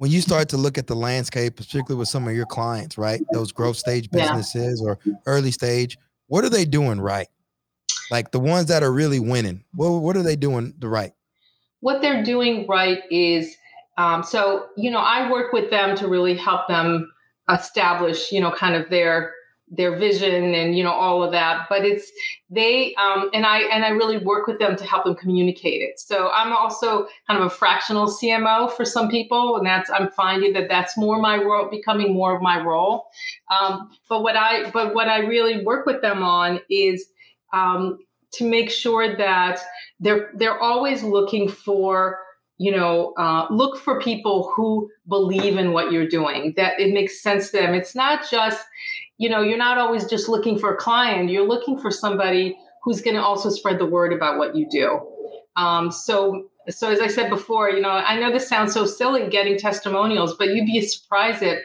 when 0.00 0.10
you 0.10 0.22
start 0.22 0.48
to 0.48 0.56
look 0.56 0.78
at 0.78 0.86
the 0.86 0.96
landscape, 0.96 1.56
particularly 1.56 1.98
with 1.98 2.08
some 2.08 2.26
of 2.26 2.34
your 2.34 2.46
clients, 2.46 2.96
right? 2.96 3.20
Those 3.34 3.52
growth 3.52 3.76
stage 3.76 4.10
businesses 4.10 4.80
yeah. 4.82 4.92
or 4.92 4.98
early 5.26 5.50
stage, 5.50 5.98
what 6.28 6.42
are 6.42 6.48
they 6.48 6.64
doing 6.64 6.98
right? 6.98 7.28
Like 8.10 8.30
the 8.30 8.40
ones 8.40 8.68
that 8.68 8.82
are 8.82 8.90
really 8.90 9.20
winning, 9.20 9.62
what, 9.74 9.90
what 9.90 10.16
are 10.16 10.22
they 10.22 10.36
doing 10.36 10.72
the 10.78 10.88
right? 10.88 11.12
What 11.80 12.00
they're 12.00 12.22
doing 12.22 12.66
right 12.66 13.02
is 13.10 13.54
um, 13.98 14.22
so, 14.22 14.68
you 14.74 14.90
know, 14.90 15.00
I 15.00 15.30
work 15.30 15.52
with 15.52 15.68
them 15.68 15.94
to 15.96 16.08
really 16.08 16.34
help 16.34 16.66
them 16.66 17.12
establish, 17.50 18.32
you 18.32 18.40
know, 18.40 18.52
kind 18.52 18.76
of 18.76 18.88
their 18.88 19.34
their 19.70 19.96
vision 19.96 20.52
and 20.54 20.76
you 20.76 20.82
know 20.82 20.92
all 20.92 21.22
of 21.22 21.30
that 21.30 21.66
but 21.68 21.84
it's 21.84 22.10
they 22.50 22.92
um, 22.96 23.30
and 23.32 23.46
i 23.46 23.60
and 23.60 23.84
i 23.84 23.88
really 23.88 24.18
work 24.18 24.48
with 24.48 24.58
them 24.58 24.74
to 24.76 24.84
help 24.84 25.04
them 25.04 25.14
communicate 25.14 25.80
it 25.80 25.98
so 26.00 26.28
i'm 26.30 26.52
also 26.52 27.06
kind 27.28 27.40
of 27.40 27.46
a 27.46 27.50
fractional 27.50 28.08
cmo 28.08 28.70
for 28.72 28.84
some 28.84 29.08
people 29.08 29.56
and 29.56 29.66
that's 29.66 29.88
i'm 29.90 30.10
finding 30.10 30.52
that 30.52 30.68
that's 30.68 30.98
more 30.98 31.20
my 31.20 31.36
role 31.36 31.70
becoming 31.70 32.12
more 32.12 32.34
of 32.34 32.42
my 32.42 32.60
role 32.60 33.06
um, 33.50 33.90
but 34.08 34.22
what 34.22 34.36
i 34.36 34.68
but 34.70 34.92
what 34.92 35.08
i 35.08 35.18
really 35.18 35.64
work 35.64 35.86
with 35.86 36.02
them 36.02 36.22
on 36.22 36.60
is 36.68 37.06
um, 37.52 37.98
to 38.32 38.48
make 38.48 38.70
sure 38.70 39.16
that 39.16 39.60
they're 40.00 40.30
they're 40.34 40.58
always 40.58 41.04
looking 41.04 41.48
for 41.48 42.18
you 42.60 42.70
know, 42.70 43.14
uh, 43.16 43.46
look 43.50 43.78
for 43.78 44.02
people 44.02 44.52
who 44.54 44.90
believe 45.08 45.56
in 45.56 45.72
what 45.72 45.90
you're 45.90 46.06
doing, 46.06 46.52
that 46.58 46.78
it 46.78 46.92
makes 46.92 47.22
sense 47.22 47.50
to 47.50 47.56
them. 47.56 47.72
It's 47.72 47.94
not 47.94 48.30
just, 48.30 48.62
you 49.20 49.28
know, 49.28 49.42
you're 49.42 49.58
not 49.58 49.76
always 49.76 50.06
just 50.06 50.30
looking 50.30 50.58
for 50.58 50.72
a 50.72 50.76
client, 50.78 51.28
you're 51.28 51.46
looking 51.46 51.78
for 51.78 51.90
somebody 51.90 52.58
who's 52.82 53.02
going 53.02 53.16
to 53.16 53.22
also 53.22 53.50
spread 53.50 53.78
the 53.78 53.84
word 53.84 54.14
about 54.14 54.38
what 54.38 54.56
you 54.56 54.66
do. 54.70 54.98
Um, 55.56 55.92
so, 55.92 56.48
so 56.70 56.90
as 56.90 57.00
I 57.00 57.08
said 57.08 57.28
before, 57.28 57.68
you 57.68 57.82
know, 57.82 57.90
I 57.90 58.18
know 58.18 58.32
this 58.32 58.48
sounds 58.48 58.72
so 58.72 58.86
silly 58.86 59.28
getting 59.28 59.58
testimonials, 59.58 60.36
but 60.38 60.48
you'd 60.48 60.64
be 60.64 60.80
surprised 60.80 61.42
at, 61.42 61.58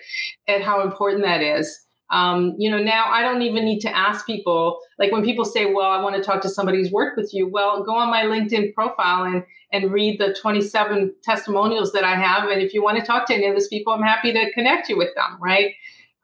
at 0.49 0.63
how 0.63 0.81
important 0.81 1.23
that 1.23 1.41
is. 1.41 1.79
Um, 2.09 2.55
you 2.57 2.69
know, 2.69 2.77
now 2.77 3.05
I 3.07 3.21
don't 3.21 3.41
even 3.41 3.63
need 3.63 3.79
to 3.79 3.97
ask 3.97 4.25
people. 4.25 4.79
Like 4.99 5.13
when 5.13 5.23
people 5.23 5.45
say, 5.45 5.73
"Well, 5.73 5.89
I 5.89 6.01
want 6.03 6.15
to 6.17 6.21
talk 6.21 6.41
to 6.41 6.49
somebody 6.49 6.77
who's 6.77 6.91
worked 6.91 7.17
with 7.17 7.33
you," 7.33 7.47
well, 7.47 7.83
go 7.83 7.95
on 7.95 8.11
my 8.11 8.23
LinkedIn 8.23 8.75
profile 8.75 9.23
and 9.23 9.43
and 9.71 9.91
read 9.91 10.19
the 10.19 10.35
27 10.39 11.15
testimonials 11.23 11.93
that 11.93 12.03
I 12.03 12.15
have. 12.15 12.47
And 12.49 12.61
if 12.61 12.75
you 12.75 12.83
want 12.83 12.99
to 12.99 13.03
talk 13.03 13.25
to 13.27 13.33
any 13.33 13.47
of 13.47 13.55
those 13.55 13.69
people, 13.69 13.91
I'm 13.91 14.03
happy 14.03 14.31
to 14.33 14.51
connect 14.53 14.87
you 14.87 14.97
with 14.97 15.15
them. 15.15 15.37
Right. 15.41 15.73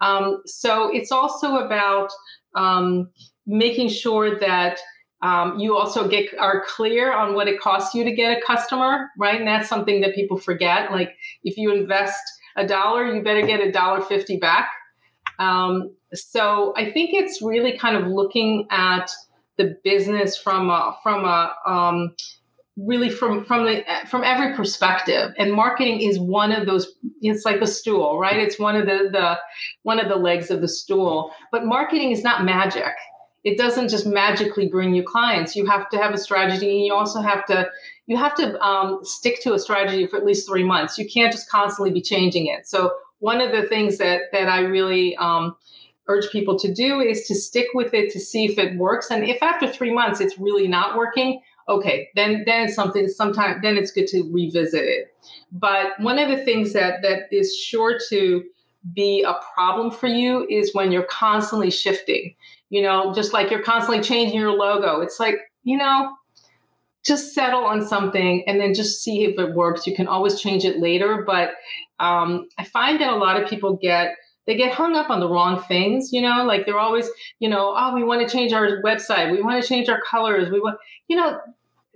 Um, 0.01 0.41
so 0.45 0.89
it's 0.93 1.11
also 1.11 1.57
about 1.57 2.09
um, 2.55 3.09
making 3.45 3.89
sure 3.89 4.39
that 4.39 4.79
um, 5.21 5.59
you 5.59 5.77
also 5.77 6.07
get 6.07 6.35
are 6.39 6.65
clear 6.67 7.13
on 7.13 7.35
what 7.35 7.47
it 7.47 7.61
costs 7.61 7.93
you 7.93 8.03
to 8.03 8.11
get 8.11 8.37
a 8.37 8.41
customer, 8.41 9.09
right? 9.17 9.39
And 9.39 9.47
that's 9.47 9.69
something 9.69 10.01
that 10.01 10.15
people 10.15 10.37
forget. 10.37 10.91
Like 10.91 11.11
if 11.43 11.57
you 11.57 11.71
invest 11.73 12.21
a 12.57 12.65
dollar, 12.65 13.13
you 13.13 13.21
better 13.21 13.45
get 13.45 13.59
a 13.59 13.71
dollar 13.71 14.01
fifty 14.01 14.37
back 14.37 14.69
um, 15.41 15.95
so 16.13 16.73
I 16.77 16.91
think 16.91 17.11
it's 17.13 17.41
really 17.41 17.77
kind 17.77 17.95
of 17.95 18.07
looking 18.07 18.67
at 18.69 19.09
the 19.57 19.75
business 19.83 20.37
from 20.37 20.69
a, 20.69 20.95
from 21.01 21.25
a 21.25 21.53
um, 21.65 22.15
really 22.77 23.09
from 23.09 23.45
from 23.45 23.65
the 23.65 23.83
from 24.07 24.23
every 24.23 24.55
perspective. 24.55 25.33
And 25.37 25.51
marketing 25.51 26.01
is 26.01 26.19
one 26.19 26.51
of 26.51 26.65
those 26.65 26.93
it's 27.21 27.45
like 27.45 27.61
a 27.61 27.67
stool 27.67 28.19
right? 28.19 28.37
It's 28.37 28.59
one 28.59 28.75
of 28.75 28.85
the 28.85 29.09
the 29.11 29.37
one 29.83 29.99
of 29.99 30.07
the 30.07 30.15
legs 30.15 30.49
of 30.51 30.61
the 30.61 30.67
stool. 30.67 31.31
But 31.51 31.65
marketing 31.65 32.11
is 32.11 32.23
not 32.23 32.45
magic. 32.45 32.93
It 33.43 33.57
doesn't 33.57 33.89
just 33.89 34.05
magically 34.05 34.69
bring 34.69 34.93
you 34.93 35.03
clients. 35.03 35.55
You 35.55 35.65
have 35.65 35.89
to 35.89 35.97
have 35.97 36.13
a 36.13 36.17
strategy 36.17 36.69
and 36.69 36.85
you 36.85 36.93
also 36.93 37.21
have 37.21 37.45
to 37.47 37.69
you 38.07 38.17
have 38.17 38.35
to 38.35 38.59
um, 38.61 38.99
stick 39.03 39.41
to 39.41 39.53
a 39.53 39.59
strategy 39.59 40.07
for 40.07 40.17
at 40.17 40.25
least 40.25 40.47
three 40.47 40.63
months. 40.63 40.97
You 40.97 41.07
can't 41.07 41.31
just 41.31 41.49
constantly 41.49 41.91
be 41.91 42.01
changing 42.01 42.47
it. 42.47 42.67
So 42.67 42.91
one 43.19 43.41
of 43.41 43.51
the 43.51 43.67
things 43.67 43.97
that 43.97 44.21
that 44.31 44.47
I 44.47 44.61
really 44.61 45.15
um, 45.17 45.55
urge 46.07 46.29
people 46.31 46.57
to 46.59 46.73
do 46.73 46.99
is 46.99 47.27
to 47.27 47.35
stick 47.35 47.67
with 47.73 47.93
it 47.93 48.11
to 48.11 48.19
see 48.19 48.45
if 48.45 48.57
it 48.57 48.77
works. 48.77 49.11
And 49.11 49.23
if 49.23 49.41
after 49.41 49.67
three 49.67 49.93
months 49.93 50.19
it's 50.19 50.37
really 50.39 50.67
not 50.67 50.97
working, 50.97 51.41
okay, 51.67 52.09
then 52.15 52.43
then 52.45 52.65
it's 52.65 52.75
something. 52.75 53.07
Sometimes 53.07 53.61
then 53.61 53.77
it's 53.77 53.91
good 53.91 54.07
to 54.07 54.29
revisit 54.31 54.83
it. 54.83 55.15
But 55.51 55.99
one 55.99 56.19
of 56.19 56.29
the 56.29 56.43
things 56.43 56.73
that 56.73 57.01
that 57.01 57.31
is 57.31 57.55
sure 57.55 57.97
to 58.09 58.43
be 58.93 59.23
a 59.23 59.35
problem 59.53 59.91
for 59.91 60.07
you 60.07 60.47
is 60.49 60.73
when 60.73 60.91
you're 60.91 61.03
constantly 61.03 61.71
shifting. 61.71 62.35
You 62.69 62.81
know, 62.81 63.13
just 63.13 63.33
like 63.33 63.51
you're 63.51 63.63
constantly 63.63 64.01
changing 64.03 64.39
your 64.39 64.51
logo. 64.51 65.01
It's 65.01 65.19
like 65.19 65.35
you 65.63 65.77
know 65.77 66.11
just 67.03 67.33
settle 67.33 67.65
on 67.65 67.85
something 67.85 68.43
and 68.47 68.59
then 68.59 68.73
just 68.73 69.03
see 69.03 69.23
if 69.23 69.39
it 69.39 69.55
works. 69.55 69.87
You 69.87 69.95
can 69.95 70.07
always 70.07 70.39
change 70.39 70.65
it 70.65 70.79
later, 70.79 71.23
but 71.25 71.53
um, 71.99 72.47
I 72.57 72.63
find 72.63 72.99
that 73.01 73.11
a 73.11 73.15
lot 73.15 73.41
of 73.41 73.49
people 73.49 73.75
get 73.75 74.15
they 74.51 74.57
get 74.57 74.73
hung 74.73 74.97
up 74.97 75.09
on 75.09 75.21
the 75.21 75.29
wrong 75.29 75.63
things, 75.63 76.11
you 76.11 76.21
know, 76.21 76.43
like 76.43 76.65
they're 76.65 76.77
always, 76.77 77.09
you 77.39 77.47
know, 77.47 77.73
oh, 77.77 77.95
we 77.95 78.03
want 78.03 78.27
to 78.27 78.27
change 78.27 78.51
our 78.51 78.81
website, 78.81 79.31
we 79.31 79.41
want 79.41 79.63
to 79.63 79.67
change 79.67 79.87
our 79.87 80.01
colors, 80.01 80.51
we 80.51 80.59
want, 80.59 80.77
you 81.07 81.15
know, 81.15 81.39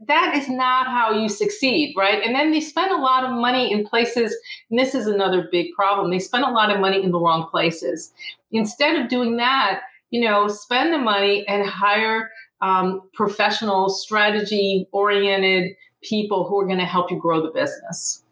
that 0.07 0.37
is 0.37 0.47
not 0.47 0.87
how 0.87 1.11
you 1.11 1.27
succeed, 1.27 1.93
right? 1.97 2.23
And 2.23 2.33
then 2.33 2.51
they 2.51 2.61
spend 2.61 2.93
a 2.93 3.01
lot 3.01 3.25
of 3.25 3.31
money 3.31 3.73
in 3.73 3.85
places, 3.85 4.33
and 4.69 4.79
this 4.79 4.95
is 4.95 5.07
another 5.07 5.49
big 5.51 5.73
problem. 5.73 6.11
They 6.11 6.19
spend 6.19 6.45
a 6.45 6.49
lot 6.49 6.71
of 6.71 6.79
money 6.79 7.03
in 7.03 7.11
the 7.11 7.19
wrong 7.19 7.49
places. 7.51 8.13
Instead 8.53 9.01
of 9.01 9.09
doing 9.09 9.35
that, 9.35 9.81
you 10.11 10.21
know, 10.21 10.47
spend 10.47 10.93
the 10.93 10.97
money 10.97 11.45
and 11.49 11.67
hire 11.67 12.31
um, 12.61 13.01
professional, 13.13 13.89
strategy 13.89 14.87
oriented 14.93 15.75
people 16.01 16.47
who 16.47 16.57
are 16.61 16.65
going 16.65 16.79
to 16.79 16.85
help 16.85 17.11
you 17.11 17.19
grow 17.19 17.41
the 17.41 17.51
business. 17.51 18.23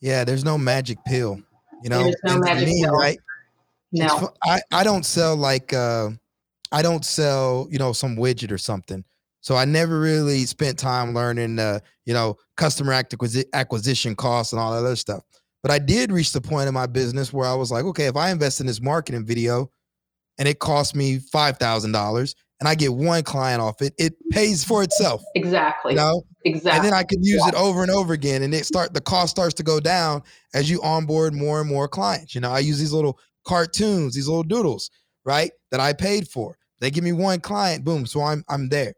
Yeah, 0.00 0.24
there's 0.24 0.44
no 0.44 0.58
magic 0.58 0.98
pill. 1.04 1.42
You 1.82 1.90
know, 1.90 2.12
no 2.24 2.38
magic 2.38 2.68
me, 2.68 2.82
pill. 2.84 2.92
Right? 2.92 3.18
No, 3.92 4.30
I, 4.44 4.60
I 4.72 4.84
don't 4.84 5.04
sell 5.04 5.36
like 5.36 5.72
uh, 5.72 6.10
I 6.72 6.82
don't 6.82 7.04
sell 7.04 7.66
you 7.70 7.78
know 7.78 7.92
some 7.92 8.16
widget 8.16 8.52
or 8.52 8.58
something. 8.58 9.04
So 9.40 9.56
I 9.56 9.64
never 9.64 9.98
really 9.98 10.44
spent 10.44 10.78
time 10.78 11.14
learning, 11.14 11.58
uh, 11.58 11.80
you 12.04 12.12
know, 12.12 12.36
customer 12.56 12.92
acquisition 13.54 14.14
costs 14.14 14.52
and 14.52 14.60
all 14.60 14.72
that 14.72 14.78
other 14.78 14.96
stuff. 14.96 15.22
But 15.62 15.72
I 15.72 15.78
did 15.78 16.12
reach 16.12 16.32
the 16.32 16.42
point 16.42 16.68
in 16.68 16.74
my 16.74 16.86
business 16.86 17.32
where 17.32 17.48
I 17.48 17.54
was 17.54 17.70
like, 17.70 17.84
okay, 17.86 18.06
if 18.06 18.16
I 18.16 18.30
invest 18.30 18.60
in 18.60 18.66
this 18.66 18.82
marketing 18.82 19.24
video 19.24 19.70
and 20.38 20.46
it 20.46 20.58
costs 20.58 20.94
me 20.94 21.18
five 21.18 21.56
thousand 21.56 21.92
dollars 21.92 22.34
and 22.60 22.68
I 22.68 22.74
get 22.74 22.92
one 22.92 23.22
client 23.22 23.60
off 23.60 23.80
it, 23.80 23.94
it 23.98 24.14
pays 24.30 24.62
for 24.62 24.82
itself. 24.82 25.22
Exactly. 25.34 25.92
You 25.92 25.96
know? 25.96 26.22
Exactly. 26.44 26.72
And 26.76 26.84
then 26.84 26.94
I 26.94 27.02
can 27.02 27.22
use 27.22 27.40
yeah. 27.42 27.48
it 27.48 27.54
over 27.54 27.82
and 27.82 27.90
over 27.90 28.12
again. 28.12 28.42
And 28.42 28.54
it 28.54 28.66
start 28.66 28.94
the 28.94 29.00
cost 29.00 29.30
starts 29.30 29.54
to 29.54 29.62
go 29.62 29.80
down 29.80 30.22
as 30.54 30.70
you 30.70 30.80
onboard 30.82 31.34
more 31.34 31.60
and 31.60 31.68
more 31.68 31.88
clients. 31.88 32.34
You 32.34 32.40
know, 32.40 32.50
I 32.50 32.60
use 32.60 32.78
these 32.78 32.92
little 32.92 33.18
cartoons, 33.46 34.14
these 34.14 34.28
little 34.28 34.42
doodles, 34.42 34.90
right? 35.24 35.50
That 35.70 35.80
I 35.80 35.92
paid 35.92 36.28
for. 36.28 36.56
They 36.80 36.90
give 36.90 37.04
me 37.04 37.12
one 37.12 37.40
client, 37.40 37.84
boom. 37.84 38.06
So 38.06 38.22
I'm 38.22 38.44
I'm 38.48 38.68
there. 38.68 38.94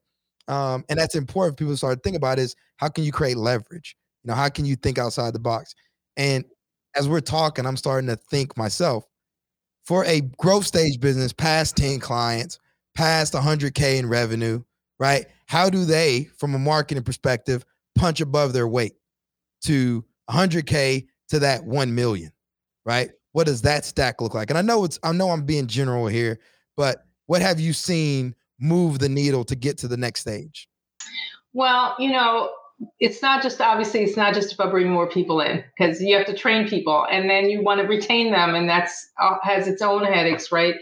Um, 0.48 0.84
and 0.88 0.98
that's 0.98 1.14
important. 1.14 1.58
People 1.58 1.76
start 1.76 1.98
to 1.98 2.00
think 2.02 2.16
about 2.16 2.38
is 2.38 2.54
how 2.76 2.88
can 2.88 3.04
you 3.04 3.12
create 3.12 3.36
leverage? 3.36 3.96
You 4.24 4.28
know, 4.28 4.34
how 4.34 4.48
can 4.48 4.64
you 4.64 4.76
think 4.76 4.98
outside 4.98 5.34
the 5.34 5.40
box? 5.40 5.74
And 6.16 6.44
as 6.96 7.08
we're 7.08 7.20
talking, 7.20 7.66
I'm 7.66 7.76
starting 7.76 8.08
to 8.08 8.16
think 8.16 8.56
myself 8.56 9.04
for 9.84 10.04
a 10.04 10.20
growth 10.20 10.66
stage 10.66 11.00
business 11.00 11.32
past 11.32 11.76
10 11.76 11.98
clients, 12.00 12.58
past 12.94 13.34
100K 13.34 13.98
in 13.98 14.08
revenue, 14.08 14.62
right? 14.98 15.26
How 15.46 15.70
do 15.70 15.84
they, 15.84 16.28
from 16.38 16.54
a 16.54 16.58
marketing 16.58 17.02
perspective, 17.04 17.64
punch 17.94 18.20
above 18.20 18.52
their 18.52 18.68
weight 18.68 18.94
to 19.64 20.04
100K 20.30 21.06
to 21.28 21.38
that 21.40 21.64
1 21.64 21.94
million, 21.94 22.32
right? 22.84 23.10
What 23.32 23.46
does 23.46 23.62
that 23.62 23.84
stack 23.84 24.20
look 24.20 24.34
like? 24.34 24.50
And 24.50 24.58
I 24.58 24.62
know 24.62 24.84
it's, 24.84 24.98
I 25.02 25.12
know 25.12 25.30
I'm 25.30 25.44
being 25.44 25.66
general 25.66 26.06
here, 26.06 26.38
but 26.76 27.04
what 27.26 27.42
have 27.42 27.60
you 27.60 27.72
seen 27.72 28.34
move 28.60 28.98
the 28.98 29.08
needle 29.08 29.44
to 29.44 29.56
get 29.56 29.78
to 29.78 29.88
the 29.88 29.96
next 29.96 30.20
stage? 30.20 30.68
Well, 31.54 31.94
you 31.98 32.12
know, 32.12 32.50
it's 32.98 33.22
not 33.22 33.42
just 33.42 33.60
obviously 33.60 34.02
it's 34.02 34.16
not 34.16 34.34
just 34.34 34.54
about 34.54 34.70
bringing 34.70 34.92
more 34.92 35.08
people 35.08 35.40
in 35.40 35.62
because 35.76 36.00
you 36.00 36.16
have 36.16 36.26
to 36.26 36.36
train 36.36 36.66
people 36.66 37.06
and 37.10 37.28
then 37.28 37.48
you 37.48 37.62
want 37.62 37.80
to 37.80 37.86
retain 37.86 38.32
them 38.32 38.54
and 38.54 38.68
that's 38.68 39.08
uh, 39.20 39.36
has 39.42 39.68
its 39.68 39.82
own 39.82 40.04
headaches 40.04 40.50
right 40.50 40.74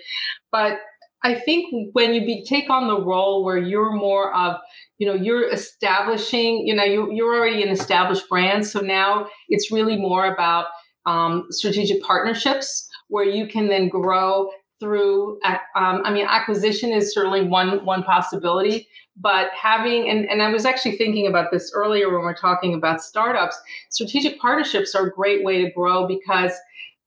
but 0.50 0.78
i 1.25 1.35
think 1.35 1.91
when 1.93 2.14
you 2.14 2.25
be, 2.25 2.45
take 2.45 2.71
on 2.71 2.89
the 2.89 3.01
role 3.01 3.45
where 3.45 3.59
you're 3.59 3.93
more 3.93 4.35
of 4.35 4.57
you 4.99 5.07
know 5.07 5.14
you're 5.14 5.51
establishing 5.51 6.66
you 6.66 6.75
know 6.75 6.85
you, 6.85 7.12
you're 7.12 7.35
already 7.35 7.62
an 7.62 7.68
established 7.68 8.29
brand 8.29 8.66
so 8.66 8.81
now 8.81 9.27
it's 9.49 9.73
really 9.73 9.97
more 9.97 10.33
about 10.33 10.66
um, 11.07 11.47
strategic 11.51 12.03
partnerships 12.03 12.89
where 13.09 13.25
you 13.25 13.47
can 13.47 13.68
then 13.68 13.89
grow 13.89 14.51
through 14.79 15.39
um, 15.45 16.03
i 16.05 16.12
mean 16.12 16.27
acquisition 16.29 16.91
is 16.91 17.12
certainly 17.12 17.43
one 17.43 17.85
one 17.85 18.03
possibility 18.03 18.89
but 19.16 19.51
having 19.61 20.09
and, 20.09 20.29
and 20.31 20.43
i 20.43 20.51
was 20.51 20.64
actually 20.64 20.97
thinking 20.97 21.27
about 21.27 21.51
this 21.51 21.71
earlier 21.75 22.11
when 22.11 22.23
we're 22.23 22.35
talking 22.35 22.75
about 22.75 23.03
startups 23.03 23.59
strategic 23.91 24.39
partnerships 24.41 24.95
are 24.95 25.07
a 25.07 25.12
great 25.12 25.45
way 25.45 25.62
to 25.62 25.71
grow 25.73 26.07
because 26.07 26.53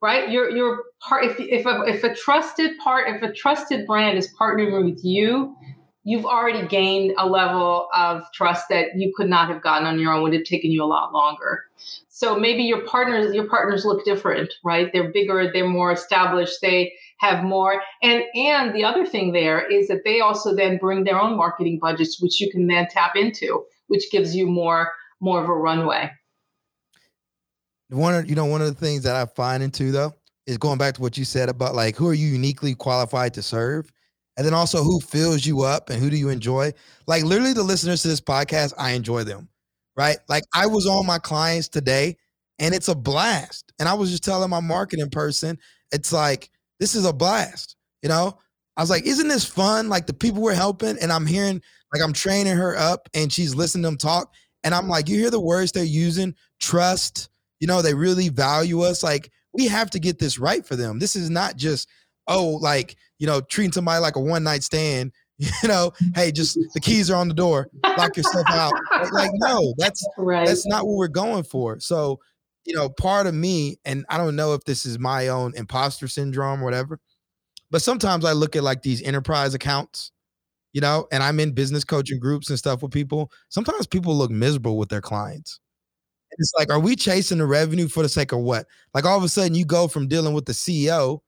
right? 0.04 0.30
You're 0.30 0.50
you're 0.50 0.84
part 1.00 1.24
if, 1.24 1.40
if 1.40 1.66
a, 1.66 1.84
if 1.88 2.04
a 2.04 2.14
trusted 2.14 2.78
part 2.78 3.08
if 3.08 3.24
a 3.24 3.34
trusted 3.34 3.88
brand 3.88 4.18
is 4.18 4.32
partnering 4.40 4.84
with 4.92 5.04
you 5.04 5.56
you've 6.04 6.26
already 6.26 6.68
gained 6.68 7.14
a 7.18 7.26
level 7.26 7.88
of 7.96 8.24
trust 8.34 8.68
that 8.70 8.88
you 8.98 9.14
could 9.16 9.30
not 9.30 9.48
have 9.48 9.64
gotten 9.64 9.88
on 9.88 9.98
your 9.98 10.14
own. 10.14 10.22
Would 10.24 10.34
have 10.34 10.44
taken 10.44 10.70
you 10.70 10.84
a 10.84 10.86
lot 10.86 11.14
longer. 11.14 11.64
So 12.10 12.38
maybe 12.38 12.64
your 12.64 12.82
partners 12.86 13.34
your 13.34 13.48
partners 13.48 13.86
look 13.86 14.04
different 14.04 14.54
right? 14.64 14.92
They're 14.92 15.12
bigger 15.12 15.50
they're 15.52 15.68
more 15.68 15.94
established 15.94 16.60
they 16.62 16.94
have 17.20 17.44
more. 17.44 17.82
And 18.02 18.24
and 18.36 18.76
the 18.76 18.84
other 18.84 19.06
thing 19.06 19.32
there 19.32 19.66
is 19.66 19.88
that 19.88 20.04
they 20.04 20.20
also 20.20 20.54
then 20.54 20.78
bring 20.78 21.06
their 21.06 21.20
own 21.20 21.38
marketing 21.38 21.80
budgets 21.82 22.22
which 22.22 22.42
you 22.42 22.52
can 22.52 22.68
then 22.68 22.88
tap 22.90 23.16
into 23.16 23.64
which 23.88 24.12
gives 24.12 24.36
you 24.36 24.48
more 24.48 24.92
more 25.22 25.42
of 25.42 25.50
a 25.50 25.54
runway 25.54 26.12
one 27.94 28.16
of 28.16 28.30
you 28.30 28.36
know 28.36 28.46
one 28.46 28.62
of 28.62 28.68
the 28.68 28.86
things 28.86 29.04
that 29.04 29.16
i 29.16 29.26
find 29.36 29.64
into 29.64 29.92
though 29.92 30.14
is 30.46 30.58
going 30.58 30.78
back 30.78 30.96
to 30.96 31.02
what 31.02 31.18
you 31.18 31.26
said 31.26 31.50
about 31.50 31.76
like 31.76 31.96
who 31.96 32.08
are 32.08 32.14
you 32.14 32.28
uniquely 32.28 32.76
qualified 32.76 33.34
to 33.34 33.42
serve 33.42 33.92
and 34.38 34.46
then 34.46 34.54
also 34.54 34.84
who 34.84 35.00
fills 35.00 35.46
you 35.46 35.62
up 35.62 35.90
and 35.90 36.02
who 36.02 36.10
do 36.10 36.18
you 36.18 36.30
enjoy 36.30 36.72
like 37.08 37.24
literally 37.24 37.54
the 37.54 37.64
listeners 37.64 38.02
to 38.02 38.08
this 38.08 38.22
podcast 38.22 38.74
i 38.78 38.92
enjoy 38.92 39.24
them 39.24 39.48
right 39.96 40.18
like 40.28 40.44
i 40.54 40.66
was 40.66 40.88
on 40.88 41.06
my 41.06 41.18
clients 41.20 41.68
today 41.70 42.16
and 42.60 42.74
it's 42.74 42.88
a 42.88 42.96
blast 42.96 43.72
and 43.80 43.88
i 43.88 43.94
was 43.94 44.10
just 44.10 44.24
telling 44.24 44.50
my 44.50 44.60
marketing 44.60 45.10
person 45.10 45.58
it's 45.92 46.12
like 46.12 46.50
this 46.80 46.96
is 46.96 47.06
a 47.06 47.14
blast. 47.14 47.78
You 48.02 48.10
know, 48.10 48.38
I 48.76 48.82
was 48.82 48.90
like, 48.90 49.06
isn't 49.06 49.30
this 49.30 49.46
fun? 49.46 49.88
Like 49.88 50.06
the 50.06 50.14
people 50.14 50.42
we're 50.42 50.54
helping, 50.54 50.98
and 51.00 51.12
I'm 51.12 51.26
hearing, 51.26 51.62
like, 51.94 52.04
I'm 52.04 52.12
training 52.12 52.58
her 52.58 52.76
up 52.78 53.08
and 53.14 53.32
she's 53.32 53.56
listening 53.56 53.84
to 53.84 53.90
them 53.90 53.98
talk. 53.98 54.34
And 54.66 54.76
I'm 54.76 54.90
like, 54.90 55.08
you 55.08 55.18
hear 55.18 55.30
the 55.30 55.40
words 55.40 55.72
they're 55.72 55.84
using 55.84 56.36
trust, 56.60 57.30
you 57.60 57.68
know, 57.68 57.82
they 57.82 57.94
really 57.94 58.30
value 58.30 58.82
us. 58.82 59.04
Like, 59.04 59.32
we 59.54 59.68
have 59.68 59.90
to 59.92 60.00
get 60.00 60.20
this 60.20 60.40
right 60.40 60.66
for 60.66 60.76
them. 60.76 61.00
This 61.00 61.16
is 61.16 61.30
not 61.30 61.56
just, 61.56 61.88
oh, 62.28 62.58
like, 62.62 62.96
you 63.20 63.28
know, 63.28 63.42
treating 63.42 63.72
somebody 63.72 64.02
like 64.02 64.16
a 64.16 64.20
one 64.22 64.44
night 64.44 64.64
stand. 64.64 65.12
You 65.62 65.68
know, 65.68 65.92
hey, 66.16 66.32
just 66.32 66.58
the 66.74 66.80
keys 66.80 67.10
are 67.10 67.18
on 67.18 67.28
the 67.28 67.34
door, 67.34 67.68
lock 67.98 68.16
yourself 68.16 68.46
out. 68.52 68.72
Like, 69.12 69.32
no, 69.34 69.74
that's 69.78 70.08
right. 70.16 70.46
that's 70.46 70.66
not 70.68 70.86
what 70.86 70.96
we're 70.96 71.08
going 71.08 71.44
for. 71.44 71.80
So 71.80 72.20
you 72.66 72.74
know, 72.74 72.90
part 72.90 73.28
of 73.28 73.34
me, 73.34 73.78
and 73.86 74.06
I 74.10 74.18
don't 74.18 74.36
know 74.36 74.54
if 74.54 74.64
this 74.64 74.86
is 74.86 75.00
my 75.00 75.28
own 75.28 75.54
imposter 75.56 76.08
syndrome 76.08 76.62
or 76.62 76.66
whatever, 76.66 77.00
but 77.72 77.82
sometimes 77.82 78.26
I 78.26 78.34
look 78.34 78.56
at 78.56 78.64
like 78.64 78.82
these 78.82 79.02
enterprise 79.02 79.54
accounts, 79.54 80.12
you 80.72 80.82
know, 80.82 81.08
and 81.12 81.22
I'm 81.22 81.40
in 81.40 81.54
business 81.54 81.84
coaching 81.84 82.20
groups 82.20 82.50
and 82.50 82.58
stuff 82.58 82.82
with 82.82 82.92
people. 82.92 83.32
Sometimes 83.50 83.88
people 83.88 84.16
look 84.16 84.32
miserable 84.32 84.78
with 84.78 84.90
their 84.90 85.02
clients. 85.02 85.60
It's 86.38 86.54
like, 86.58 86.72
are 86.72 86.80
we 86.80 86.96
chasing 86.96 87.38
the 87.38 87.46
revenue 87.46 87.88
for 87.88 88.04
the 88.04 88.10
sake 88.10 88.32
of 88.32 88.40
what? 88.40 88.66
Like 88.94 89.06
all 89.06 89.18
of 89.18 89.24
a 89.24 89.30
sudden 89.30 89.56
you 89.56 89.66
go 89.66 89.88
from 89.88 90.08
dealing 90.08 90.34
with 90.34 90.46
the 90.46 90.54
CEO 90.54 91.20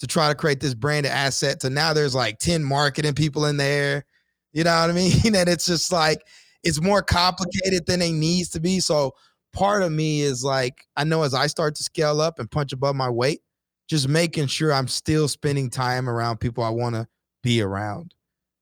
to 0.00 0.06
try 0.06 0.28
to 0.28 0.34
create 0.34 0.60
this 0.60 0.74
branded 0.74 1.12
asset 1.12 1.60
to 1.60 1.70
now 1.70 1.92
there's 1.92 2.14
like 2.14 2.38
10 2.38 2.64
marketing 2.64 3.14
people 3.14 3.46
in 3.46 3.56
there. 3.56 4.04
You 4.52 4.64
know 4.64 4.80
what 4.80 4.90
I 4.90 4.92
mean? 4.94 5.34
and 5.36 5.48
it's 5.48 5.66
just 5.66 5.92
like 5.92 6.22
it's 6.62 6.80
more 6.80 7.02
complicated 7.02 7.86
than 7.86 8.02
it 8.02 8.12
needs 8.12 8.50
to 8.50 8.60
be. 8.60 8.80
So 8.80 9.12
part 9.52 9.82
of 9.82 9.92
me 9.92 10.22
is 10.22 10.44
like, 10.44 10.86
I 10.96 11.04
know 11.04 11.22
as 11.22 11.34
I 11.34 11.46
start 11.46 11.74
to 11.76 11.82
scale 11.82 12.20
up 12.20 12.38
and 12.38 12.50
punch 12.50 12.72
above 12.72 12.96
my 12.96 13.10
weight, 13.10 13.40
just 13.88 14.08
making 14.08 14.46
sure 14.46 14.72
I'm 14.72 14.88
still 14.88 15.28
spending 15.28 15.70
time 15.70 16.08
around 16.08 16.38
people 16.38 16.64
I 16.64 16.70
want 16.70 16.94
to 16.94 17.06
be 17.42 17.60
around 17.60 18.14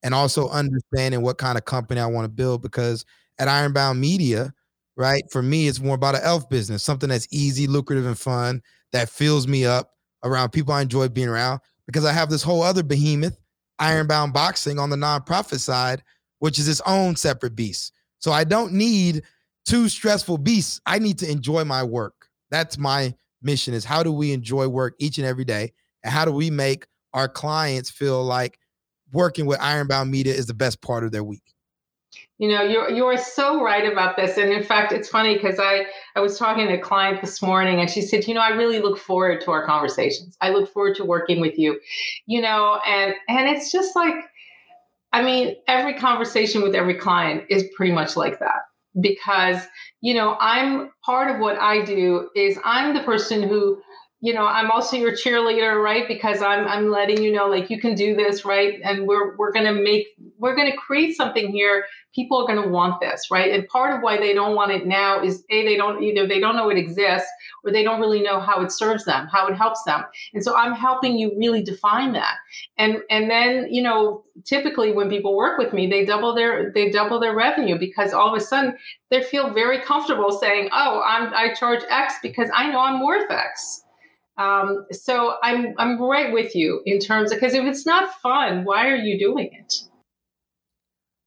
and 0.02 0.14
also 0.14 0.48
understanding 0.48 1.22
what 1.22 1.38
kind 1.38 1.58
of 1.58 1.64
company 1.64 2.00
I 2.00 2.06
want 2.06 2.24
to 2.24 2.30
build 2.30 2.62
because 2.62 3.04
at 3.38 3.48
Ironbound 3.48 4.00
Media, 4.00 4.52
right, 4.96 5.22
for 5.30 5.42
me, 5.42 5.68
it's 5.68 5.80
more 5.80 5.94
about 5.94 6.14
an 6.14 6.22
ELF 6.22 6.48
business, 6.48 6.82
something 6.82 7.08
that's 7.08 7.28
easy, 7.30 7.66
lucrative, 7.66 8.06
and 8.06 8.18
fun 8.18 8.62
that 8.92 9.08
fills 9.08 9.46
me 9.46 9.64
up 9.64 9.92
around 10.24 10.50
people 10.50 10.74
I 10.74 10.82
enjoy 10.82 11.08
being 11.08 11.28
around 11.28 11.60
because 11.86 12.04
I 12.04 12.12
have 12.12 12.30
this 12.30 12.42
whole 12.42 12.62
other 12.62 12.82
behemoth, 12.82 13.34
mm. 13.34 13.36
Ironbound 13.78 14.32
Boxing, 14.32 14.78
on 14.78 14.90
the 14.90 14.96
nonprofit 14.96 15.60
side, 15.60 16.02
which 16.38 16.58
is 16.58 16.68
its 16.68 16.82
own 16.86 17.16
separate 17.16 17.56
beast. 17.56 17.92
So 18.18 18.32
I 18.32 18.44
don't 18.44 18.72
need 18.72 19.22
two 19.64 19.88
stressful 19.88 20.38
beasts. 20.38 20.80
I 20.86 20.98
need 20.98 21.18
to 21.18 21.30
enjoy 21.30 21.64
my 21.64 21.82
work. 21.82 22.28
That's 22.50 22.78
my 22.78 23.14
mission 23.42 23.74
is 23.74 23.84
how 23.84 24.02
do 24.02 24.12
we 24.12 24.32
enjoy 24.32 24.68
work 24.68 24.94
each 24.98 25.18
and 25.18 25.26
every 25.26 25.44
day? 25.44 25.72
And 26.02 26.12
how 26.12 26.24
do 26.24 26.32
we 26.32 26.50
make 26.50 26.86
our 27.14 27.28
clients 27.28 27.90
feel 27.90 28.22
like 28.22 28.58
working 29.12 29.46
with 29.46 29.60
Ironbound 29.60 30.10
Media 30.10 30.34
is 30.34 30.46
the 30.46 30.54
best 30.54 30.80
part 30.82 31.04
of 31.04 31.12
their 31.12 31.24
week? 31.24 31.54
You 32.40 32.48
know, 32.48 32.62
you're 32.62 32.88
you're 32.88 33.18
so 33.18 33.62
right 33.62 33.92
about 33.92 34.16
this. 34.16 34.38
And 34.38 34.50
in 34.50 34.62
fact, 34.64 34.92
it's 34.92 35.10
funny 35.10 35.34
because 35.34 35.58
I 35.58 35.84
I 36.16 36.20
was 36.20 36.38
talking 36.38 36.68
to 36.68 36.72
a 36.72 36.78
client 36.78 37.20
this 37.20 37.42
morning 37.42 37.80
and 37.80 37.90
she 37.90 38.00
said, 38.00 38.26
you 38.26 38.32
know, 38.32 38.40
I 38.40 38.48
really 38.48 38.80
look 38.80 38.96
forward 38.96 39.42
to 39.42 39.50
our 39.50 39.66
conversations. 39.66 40.38
I 40.40 40.48
look 40.48 40.72
forward 40.72 40.96
to 40.96 41.04
working 41.04 41.38
with 41.42 41.58
you. 41.58 41.78
You 42.24 42.40
know, 42.40 42.80
and 42.86 43.14
and 43.28 43.46
it's 43.46 43.70
just 43.70 43.94
like 43.94 44.14
I 45.12 45.22
mean, 45.22 45.56
every 45.68 45.98
conversation 45.98 46.62
with 46.62 46.74
every 46.74 46.94
client 46.94 47.44
is 47.50 47.68
pretty 47.76 47.92
much 47.92 48.16
like 48.16 48.38
that 48.38 48.62
because 49.00 49.62
you 50.00 50.14
know 50.14 50.36
i'm 50.40 50.90
part 51.04 51.32
of 51.32 51.40
what 51.40 51.56
i 51.60 51.84
do 51.84 52.28
is 52.34 52.58
i'm 52.64 52.92
the 52.92 53.02
person 53.04 53.40
who 53.40 53.80
you 54.20 54.34
know 54.34 54.44
i'm 54.46 54.70
also 54.70 54.96
your 54.96 55.12
cheerleader 55.12 55.82
right? 55.82 56.06
Because 56.06 56.42
i'm 56.42 56.66
i'm 56.66 56.90
letting 56.90 57.22
you 57.22 57.32
know 57.32 57.46
like 57.46 57.70
you 57.70 57.80
can 57.80 57.94
do 57.94 58.14
this 58.14 58.44
right? 58.44 58.78
And 58.84 59.06
we're 59.06 59.36
we're 59.36 59.52
going 59.52 59.66
to 59.66 59.72
make 59.72 60.08
we're 60.38 60.54
going 60.54 60.70
to 60.70 60.76
create 60.76 61.16
something 61.16 61.50
here. 61.52 61.84
People 62.14 62.38
are 62.38 62.46
going 62.46 62.62
to 62.62 62.68
want 62.68 63.00
this 63.00 63.30
right? 63.30 63.52
And 63.52 63.66
part 63.68 63.94
of 63.94 64.02
why 64.02 64.18
they 64.18 64.34
don't 64.34 64.54
want 64.54 64.72
it 64.72 64.86
now 64.86 65.22
is 65.22 65.42
a 65.50 65.64
they 65.64 65.76
don't 65.76 66.02
either 66.02 66.26
they 66.26 66.40
don't 66.40 66.56
know 66.56 66.68
it 66.68 66.76
exists 66.76 67.28
or 67.64 67.72
they 67.72 67.82
don't 67.82 68.00
really 68.00 68.22
know 68.22 68.40
how 68.40 68.60
it 68.62 68.72
serves 68.72 69.04
them 69.04 69.26
how 69.28 69.46
it 69.48 69.54
helps 69.54 69.82
them. 69.84 70.04
And 70.34 70.44
so 70.44 70.54
i'm 70.54 70.74
helping 70.74 71.16
you 71.18 71.32
really 71.38 71.62
define 71.62 72.12
that. 72.12 72.36
And 72.76 72.98
and 73.08 73.30
then 73.30 73.72
you 73.72 73.82
know 73.82 74.24
typically 74.44 74.92
when 74.92 75.08
people 75.08 75.34
work 75.34 75.58
with 75.58 75.72
me 75.72 75.88
they 75.88 76.04
double 76.04 76.34
their 76.34 76.72
they 76.72 76.90
double 76.90 77.20
their 77.20 77.34
revenue 77.34 77.78
because 77.78 78.12
all 78.12 78.34
of 78.34 78.40
a 78.40 78.44
sudden 78.44 78.76
they 79.10 79.22
feel 79.22 79.52
very 79.52 79.80
comfortable 79.80 80.30
saying 80.30 80.68
oh 80.72 81.02
i'm 81.04 81.32
i 81.34 81.52
charge 81.52 81.82
x 81.88 82.14
because 82.22 82.50
i 82.54 82.70
know 82.70 82.80
i'm 82.80 83.04
worth 83.04 83.30
x 83.30 83.82
um, 84.40 84.86
so 84.90 85.34
I'm 85.42 85.74
I'm 85.76 86.00
right 86.00 86.32
with 86.32 86.56
you 86.56 86.80
in 86.86 86.98
terms 86.98 87.30
of 87.30 87.36
because 87.38 87.52
if 87.52 87.64
it's 87.64 87.84
not 87.84 88.18
fun, 88.22 88.64
why 88.64 88.88
are 88.88 88.96
you 88.96 89.18
doing 89.18 89.50
it? 89.52 89.74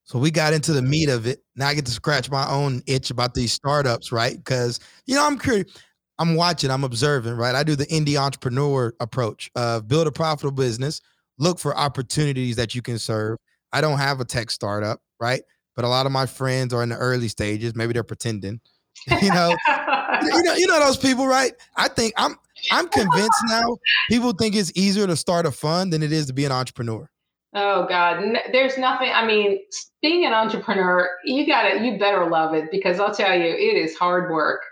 So 0.02 0.18
we 0.18 0.32
got 0.32 0.52
into 0.52 0.72
the 0.72 0.82
meat 0.82 1.08
of 1.08 1.26
it. 1.26 1.44
Now 1.54 1.68
I 1.68 1.74
get 1.74 1.86
to 1.86 1.92
scratch 1.92 2.28
my 2.28 2.46
own 2.50 2.82
itch 2.86 3.10
about 3.10 3.34
these 3.34 3.52
startups, 3.52 4.10
right? 4.10 4.36
Because 4.36 4.80
you 5.06 5.14
know 5.14 5.24
I'm 5.24 5.38
curious. 5.38 5.72
I'm 6.18 6.34
watching. 6.34 6.70
I'm 6.70 6.82
observing, 6.82 7.36
right? 7.36 7.54
I 7.54 7.62
do 7.62 7.76
the 7.76 7.86
indie 7.86 8.16
entrepreneur 8.16 8.92
approach 8.98 9.48
of 9.54 9.86
build 9.86 10.08
a 10.08 10.12
profitable 10.12 10.56
business, 10.56 11.00
look 11.38 11.60
for 11.60 11.76
opportunities 11.76 12.56
that 12.56 12.74
you 12.74 12.82
can 12.82 12.98
serve. 12.98 13.38
I 13.72 13.80
don't 13.80 13.98
have 13.98 14.18
a 14.20 14.24
tech 14.24 14.50
startup, 14.50 15.00
right? 15.20 15.42
But 15.76 15.84
a 15.84 15.88
lot 15.88 16.06
of 16.06 16.12
my 16.12 16.26
friends 16.26 16.74
are 16.74 16.82
in 16.82 16.88
the 16.88 16.96
early 16.96 17.28
stages. 17.28 17.76
Maybe 17.76 17.92
they're 17.92 18.02
pretending. 18.02 18.60
you 19.22 19.30
know, 19.30 19.56
you 20.22 20.42
know, 20.42 20.54
you 20.54 20.66
know 20.66 20.80
those 20.80 20.96
people, 20.96 21.26
right? 21.26 21.52
I 21.76 21.88
think 21.88 22.14
I'm 22.16 22.36
I'm 22.70 22.88
convinced 22.88 23.40
now 23.48 23.76
people 24.08 24.32
think 24.32 24.54
it's 24.54 24.72
easier 24.74 25.06
to 25.06 25.16
start 25.16 25.46
a 25.46 25.50
fund 25.50 25.92
than 25.92 26.02
it 26.02 26.12
is 26.12 26.26
to 26.26 26.32
be 26.32 26.44
an 26.44 26.52
entrepreneur. 26.52 27.08
Oh 27.54 27.86
God, 27.88 28.36
there's 28.50 28.76
nothing. 28.78 29.10
I 29.14 29.24
mean, 29.24 29.60
being 30.02 30.26
an 30.26 30.32
entrepreneur, 30.32 31.08
you 31.24 31.46
got 31.46 31.70
to 31.70 31.84
You 31.84 31.98
better 31.98 32.28
love 32.28 32.52
it 32.54 32.70
because 32.70 32.98
I'll 32.98 33.14
tell 33.14 33.38
you, 33.38 33.46
it 33.46 33.76
is 33.76 33.96
hard 33.96 34.32
work. 34.32 34.62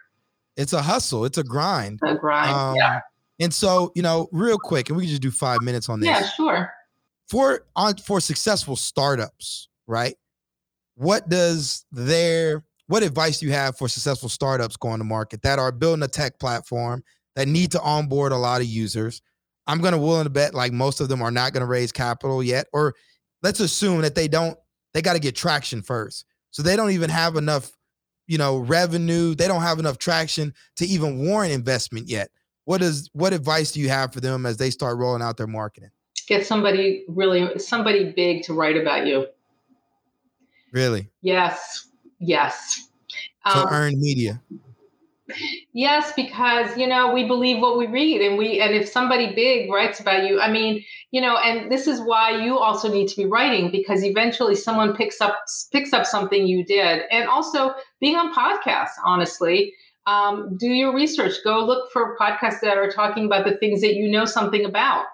It's 0.56 0.72
a 0.72 0.82
hustle. 0.82 1.24
It's 1.24 1.38
a 1.38 1.44
grind. 1.44 2.00
A 2.04 2.16
grind. 2.16 2.50
Um, 2.50 2.76
yeah. 2.76 3.00
And 3.40 3.54
so, 3.54 3.92
you 3.94 4.02
know, 4.02 4.28
real 4.32 4.58
quick, 4.58 4.88
and 4.88 4.96
we 4.96 5.04
can 5.04 5.10
just 5.10 5.22
do 5.22 5.30
five 5.30 5.62
minutes 5.62 5.88
on 5.88 6.00
this. 6.00 6.08
Yeah, 6.08 6.26
sure. 6.26 6.72
For 7.28 7.64
on 7.76 7.96
for 7.96 8.20
successful 8.20 8.76
startups, 8.76 9.68
right? 9.86 10.16
What 10.96 11.28
does 11.28 11.86
their 11.92 12.64
what 12.88 13.02
advice 13.02 13.38
do 13.38 13.46
you 13.46 13.52
have 13.52 13.78
for 13.78 13.88
successful 13.88 14.28
startups 14.28 14.76
going 14.76 14.98
to 14.98 15.04
market 15.04 15.42
that 15.42 15.58
are 15.58 15.72
building 15.72 16.02
a 16.02 16.08
tech 16.08 16.38
platform 16.38 17.02
that 17.36 17.48
need 17.48 17.72
to 17.72 17.80
onboard 17.80 18.32
a 18.32 18.36
lot 18.36 18.60
of 18.60 18.66
users. 18.66 19.22
I'm 19.66 19.80
going 19.80 19.92
to 19.92 19.98
willing 19.98 20.24
to 20.24 20.30
bet 20.30 20.54
like 20.54 20.72
most 20.72 21.00
of 21.00 21.08
them 21.08 21.22
are 21.22 21.30
not 21.30 21.52
going 21.52 21.60
to 21.60 21.66
raise 21.66 21.92
capital 21.92 22.42
yet, 22.42 22.66
or 22.72 22.94
let's 23.42 23.60
assume 23.60 24.00
that 24.02 24.14
they 24.14 24.28
don't. 24.28 24.58
They 24.92 25.02
got 25.02 25.14
to 25.14 25.20
get 25.20 25.36
traction 25.36 25.82
first, 25.82 26.24
so 26.50 26.62
they 26.62 26.76
don't 26.76 26.90
even 26.90 27.10
have 27.10 27.36
enough, 27.36 27.70
you 28.26 28.38
know, 28.38 28.58
revenue. 28.58 29.34
They 29.34 29.48
don't 29.48 29.62
have 29.62 29.78
enough 29.78 29.98
traction 29.98 30.52
to 30.76 30.86
even 30.86 31.26
warrant 31.26 31.52
investment 31.52 32.08
yet. 32.08 32.30
What 32.64 32.82
is 32.82 33.08
what 33.12 33.32
advice 33.32 33.72
do 33.72 33.80
you 33.80 33.88
have 33.88 34.12
for 34.12 34.20
them 34.20 34.46
as 34.46 34.56
they 34.56 34.70
start 34.70 34.98
rolling 34.98 35.22
out 35.22 35.36
their 35.36 35.46
marketing? 35.46 35.90
Get 36.26 36.46
somebody 36.46 37.04
really 37.08 37.58
somebody 37.58 38.12
big 38.12 38.42
to 38.44 38.54
write 38.54 38.76
about 38.76 39.06
you. 39.06 39.26
Really? 40.72 41.10
Yes. 41.20 41.88
Yes. 42.18 42.88
So 43.48 43.60
um, 43.60 43.68
earned 43.70 43.98
media. 43.98 44.40
Yes, 45.72 46.12
because 46.14 46.76
you 46.76 46.86
know 46.86 47.12
we 47.12 47.24
believe 47.26 47.60
what 47.60 47.78
we 47.78 47.86
read, 47.86 48.20
and 48.20 48.36
we 48.38 48.60
and 48.60 48.74
if 48.74 48.88
somebody 48.88 49.34
big 49.34 49.70
writes 49.70 50.00
about 50.00 50.24
you, 50.28 50.40
I 50.40 50.50
mean, 50.50 50.84
you 51.10 51.20
know, 51.20 51.36
and 51.36 51.70
this 51.70 51.86
is 51.86 52.00
why 52.00 52.44
you 52.44 52.58
also 52.58 52.92
need 52.92 53.08
to 53.08 53.16
be 53.16 53.26
writing 53.26 53.70
because 53.70 54.04
eventually 54.04 54.54
someone 54.54 54.94
picks 54.94 55.20
up 55.20 55.36
picks 55.72 55.92
up 55.92 56.06
something 56.06 56.46
you 56.46 56.64
did, 56.64 57.02
and 57.10 57.28
also 57.28 57.74
being 58.00 58.16
on 58.16 58.34
podcasts. 58.34 58.96
Honestly, 59.04 59.72
um, 60.06 60.56
do 60.58 60.66
your 60.68 60.94
research. 60.94 61.34
Go 61.44 61.64
look 61.64 61.90
for 61.92 62.16
podcasts 62.18 62.60
that 62.60 62.76
are 62.76 62.90
talking 62.90 63.24
about 63.26 63.44
the 63.44 63.56
things 63.58 63.80
that 63.82 63.94
you 63.94 64.10
know 64.10 64.24
something 64.24 64.64
about. 64.64 65.04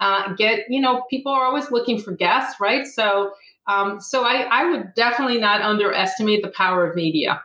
Uh, 0.00 0.34
get 0.34 0.60
you 0.68 0.80
know, 0.80 1.04
people 1.10 1.32
are 1.32 1.44
always 1.44 1.70
looking 1.70 2.00
for 2.00 2.12
guests, 2.12 2.60
right? 2.60 2.86
So, 2.86 3.32
um, 3.68 4.00
so 4.00 4.22
I 4.24 4.42
I 4.50 4.70
would 4.70 4.94
definitely 4.94 5.38
not 5.38 5.60
underestimate 5.62 6.42
the 6.42 6.50
power 6.50 6.86
of 6.86 6.94
media. 6.96 7.42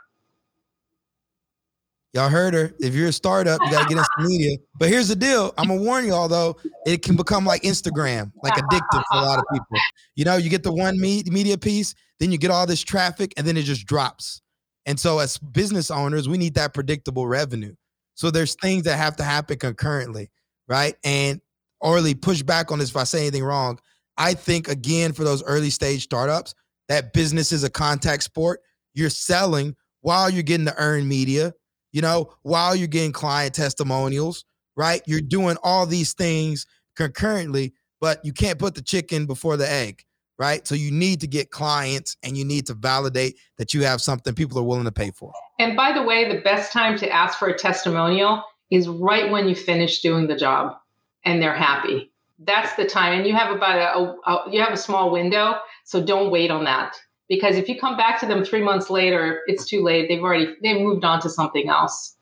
Y'all 2.13 2.27
heard 2.27 2.53
her. 2.53 2.73
If 2.79 2.93
you're 2.93 3.07
a 3.07 3.13
startup, 3.13 3.61
you 3.63 3.71
got 3.71 3.83
to 3.83 3.95
get 3.95 3.97
into 3.97 4.29
media. 4.29 4.57
But 4.77 4.89
here's 4.89 5.07
the 5.07 5.15
deal. 5.15 5.53
I'm 5.57 5.69
gonna 5.69 5.81
warn 5.81 6.05
y'all 6.05 6.27
though, 6.27 6.57
it 6.85 7.03
can 7.03 7.15
become 7.15 7.45
like 7.45 7.61
Instagram, 7.61 8.31
like 8.43 8.53
addictive 8.53 9.03
for 9.09 9.17
a 9.17 9.21
lot 9.21 9.39
of 9.39 9.45
people. 9.53 9.77
You 10.15 10.25
know, 10.25 10.35
you 10.35 10.49
get 10.49 10.63
the 10.63 10.73
one 10.73 10.99
media 10.99 11.57
piece, 11.57 11.95
then 12.19 12.31
you 12.31 12.37
get 12.37 12.51
all 12.51 12.65
this 12.67 12.81
traffic, 12.81 13.33
and 13.37 13.47
then 13.47 13.55
it 13.55 13.63
just 13.63 13.85
drops. 13.85 14.41
And 14.85 14.99
so, 14.99 15.19
as 15.19 15.37
business 15.37 15.89
owners, 15.89 16.27
we 16.27 16.37
need 16.37 16.55
that 16.55 16.73
predictable 16.73 17.27
revenue. 17.27 17.75
So 18.15 18.29
there's 18.29 18.55
things 18.55 18.83
that 18.83 18.97
have 18.97 19.15
to 19.17 19.23
happen 19.23 19.57
concurrently, 19.57 20.29
right? 20.67 20.95
And 21.03 21.39
Orly, 21.79 22.13
push 22.13 22.41
back 22.41 22.71
on 22.71 22.79
this 22.79 22.89
if 22.89 22.97
I 22.97 23.03
say 23.05 23.21
anything 23.21 23.43
wrong. 23.43 23.79
I 24.17 24.33
think 24.33 24.67
again 24.67 25.13
for 25.13 25.23
those 25.23 25.43
early 25.43 25.69
stage 25.69 26.03
startups, 26.03 26.53
that 26.89 27.13
business 27.13 27.51
is 27.51 27.63
a 27.63 27.69
contact 27.69 28.23
sport. 28.23 28.59
You're 28.93 29.09
selling 29.09 29.75
while 30.01 30.29
you're 30.29 30.43
getting 30.43 30.65
the 30.65 30.77
earned 30.77 31.07
media 31.07 31.53
you 31.91 32.01
know, 32.01 32.33
while 32.43 32.75
you're 32.75 32.87
getting 32.87 33.11
client 33.11 33.53
testimonials, 33.53 34.45
right? 34.75 35.01
You're 35.05 35.21
doing 35.21 35.57
all 35.63 35.85
these 35.85 36.13
things 36.13 36.65
concurrently, 36.95 37.73
but 37.99 38.23
you 38.25 38.33
can't 38.33 38.59
put 38.59 38.75
the 38.75 38.81
chicken 38.81 39.25
before 39.25 39.57
the 39.57 39.69
egg, 39.69 40.03
right? 40.39 40.65
So 40.67 40.75
you 40.75 40.91
need 40.91 41.21
to 41.21 41.27
get 41.27 41.51
clients 41.51 42.17
and 42.23 42.37
you 42.37 42.45
need 42.45 42.67
to 42.67 42.73
validate 42.73 43.37
that 43.57 43.73
you 43.73 43.83
have 43.83 44.01
something 44.01 44.33
people 44.33 44.57
are 44.59 44.63
willing 44.63 44.85
to 44.85 44.91
pay 44.91 45.11
for. 45.11 45.33
And 45.59 45.75
by 45.75 45.91
the 45.91 46.03
way, 46.03 46.31
the 46.31 46.41
best 46.41 46.71
time 46.71 46.97
to 46.99 47.09
ask 47.09 47.37
for 47.37 47.47
a 47.47 47.57
testimonial 47.57 48.43
is 48.69 48.87
right 48.87 49.29
when 49.29 49.47
you 49.47 49.55
finish 49.55 50.01
doing 50.01 50.27
the 50.27 50.35
job 50.35 50.77
and 51.25 51.41
they're 51.41 51.55
happy. 51.55 52.11
That's 52.39 52.73
the 52.75 52.85
time. 52.85 53.19
And 53.19 53.27
you 53.27 53.35
have 53.35 53.55
about 53.55 53.77
a, 53.77 53.99
a, 53.99 54.03
a 54.25 54.51
you 54.51 54.61
have 54.61 54.73
a 54.73 54.77
small 54.77 55.11
window, 55.11 55.55
so 55.83 56.03
don't 56.03 56.31
wait 56.31 56.49
on 56.49 56.63
that 56.63 56.97
because 57.31 57.55
if 57.55 57.69
you 57.69 57.79
come 57.79 57.95
back 57.95 58.19
to 58.19 58.25
them 58.25 58.43
three 58.43 58.61
months 58.61 58.89
later, 58.89 59.39
it's 59.47 59.63
too 59.63 59.81
late. 59.81 60.09
They've 60.09 60.21
already 60.21 60.53
they've 60.61 60.81
moved 60.81 61.05
on 61.05 61.21
to 61.21 61.29
something 61.29 61.69
else. 61.69 62.17